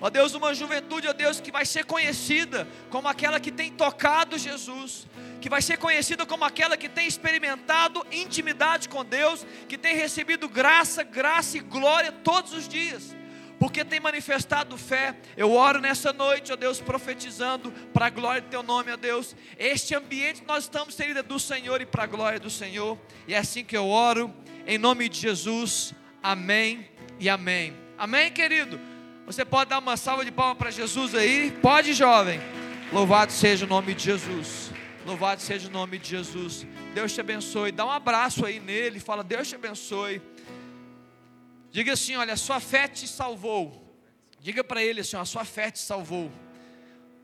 Ó 0.00 0.08
Deus, 0.08 0.34
uma 0.34 0.54
juventude, 0.54 1.06
ó 1.06 1.12
Deus, 1.12 1.40
que 1.40 1.52
vai 1.52 1.66
ser 1.66 1.84
conhecida 1.84 2.66
como 2.88 3.06
aquela 3.06 3.38
que 3.38 3.52
tem 3.52 3.70
tocado 3.70 4.38
Jesus, 4.38 5.06
que 5.40 5.48
vai 5.50 5.60
ser 5.60 5.76
conhecida 5.76 6.24
como 6.24 6.44
aquela 6.44 6.76
que 6.76 6.88
tem 6.88 7.06
experimentado 7.06 8.06
intimidade 8.10 8.88
com 8.88 9.04
Deus, 9.04 9.44
que 9.68 9.76
tem 9.76 9.94
recebido 9.94 10.48
graça, 10.48 11.02
graça 11.02 11.58
e 11.58 11.60
glória 11.60 12.10
todos 12.10 12.52
os 12.52 12.66
dias 12.66 13.14
porque 13.60 13.84
tem 13.84 14.00
manifestado 14.00 14.78
fé. 14.78 15.14
Eu 15.36 15.52
oro 15.52 15.80
nessa 15.80 16.14
noite, 16.14 16.50
ó 16.50 16.56
Deus, 16.56 16.80
profetizando 16.80 17.70
para 17.92 18.06
a 18.06 18.10
glória 18.10 18.40
do 18.40 18.48
Teu 18.48 18.62
nome, 18.62 18.90
ó 18.90 18.96
Deus. 18.96 19.36
Este 19.58 19.94
ambiente 19.94 20.42
nós 20.46 20.64
estamos 20.64 20.94
inseridos 20.94 21.22
do 21.24 21.38
Senhor 21.38 21.78
e 21.82 21.84
para 21.84 22.04
a 22.04 22.06
glória 22.06 22.40
do 22.40 22.48
Senhor. 22.48 22.98
E 23.28 23.34
é 23.34 23.36
assim 23.36 23.62
que 23.62 23.76
eu 23.76 23.86
oro, 23.86 24.34
em 24.66 24.78
nome 24.78 25.10
de 25.10 25.20
Jesus. 25.20 25.92
Amém 26.22 26.88
e 27.18 27.28
amém. 27.28 27.74
Amém, 27.98 28.32
querido? 28.32 28.80
Você 29.30 29.44
pode 29.44 29.70
dar 29.70 29.78
uma 29.78 29.96
salva 29.96 30.24
de 30.24 30.32
palmas 30.32 30.58
para 30.58 30.72
Jesus 30.72 31.14
aí? 31.14 31.52
Pode, 31.62 31.92
jovem. 31.92 32.40
Louvado 32.92 33.30
seja 33.30 33.64
o 33.64 33.68
nome 33.68 33.94
de 33.94 34.02
Jesus. 34.02 34.72
Louvado 35.06 35.40
seja 35.40 35.68
o 35.68 35.70
nome 35.70 36.00
de 36.00 36.08
Jesus. 36.08 36.66
Deus 36.92 37.12
te 37.12 37.20
abençoe. 37.20 37.70
Dá 37.70 37.86
um 37.86 37.90
abraço 37.92 38.44
aí 38.44 38.58
nele. 38.58 38.98
Fala, 38.98 39.22
Deus 39.22 39.48
te 39.48 39.54
abençoe. 39.54 40.20
Diga 41.70 41.92
assim: 41.92 42.16
olha, 42.16 42.32
a 42.32 42.36
sua 42.36 42.58
fé 42.58 42.88
te 42.88 43.06
salvou. 43.06 43.96
Diga 44.40 44.64
para 44.64 44.82
ele 44.82 45.02
assim: 45.02 45.16
a 45.16 45.24
sua 45.24 45.44
fé 45.44 45.70
te 45.70 45.78
salvou. 45.78 46.28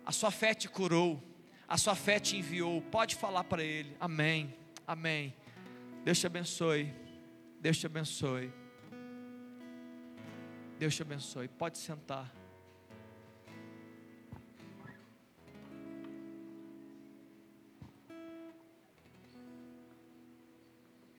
A 0.04 0.12
sua 0.12 0.30
fé 0.30 0.54
te 0.54 0.68
curou. 0.68 1.20
A 1.66 1.76
sua 1.76 1.96
fé 1.96 2.20
te 2.20 2.36
enviou. 2.36 2.80
Pode 2.82 3.16
falar 3.16 3.42
para 3.42 3.64
ele. 3.64 3.96
Amém. 3.98 4.54
Amém. 4.86 5.34
Deus 6.04 6.20
te 6.20 6.26
abençoe. 6.28 6.94
Deus 7.60 7.76
te 7.76 7.86
abençoe. 7.86 8.52
Deus 10.78 10.94
te 10.94 11.02
abençoe. 11.02 11.48
Pode 11.48 11.78
sentar. 11.78 12.30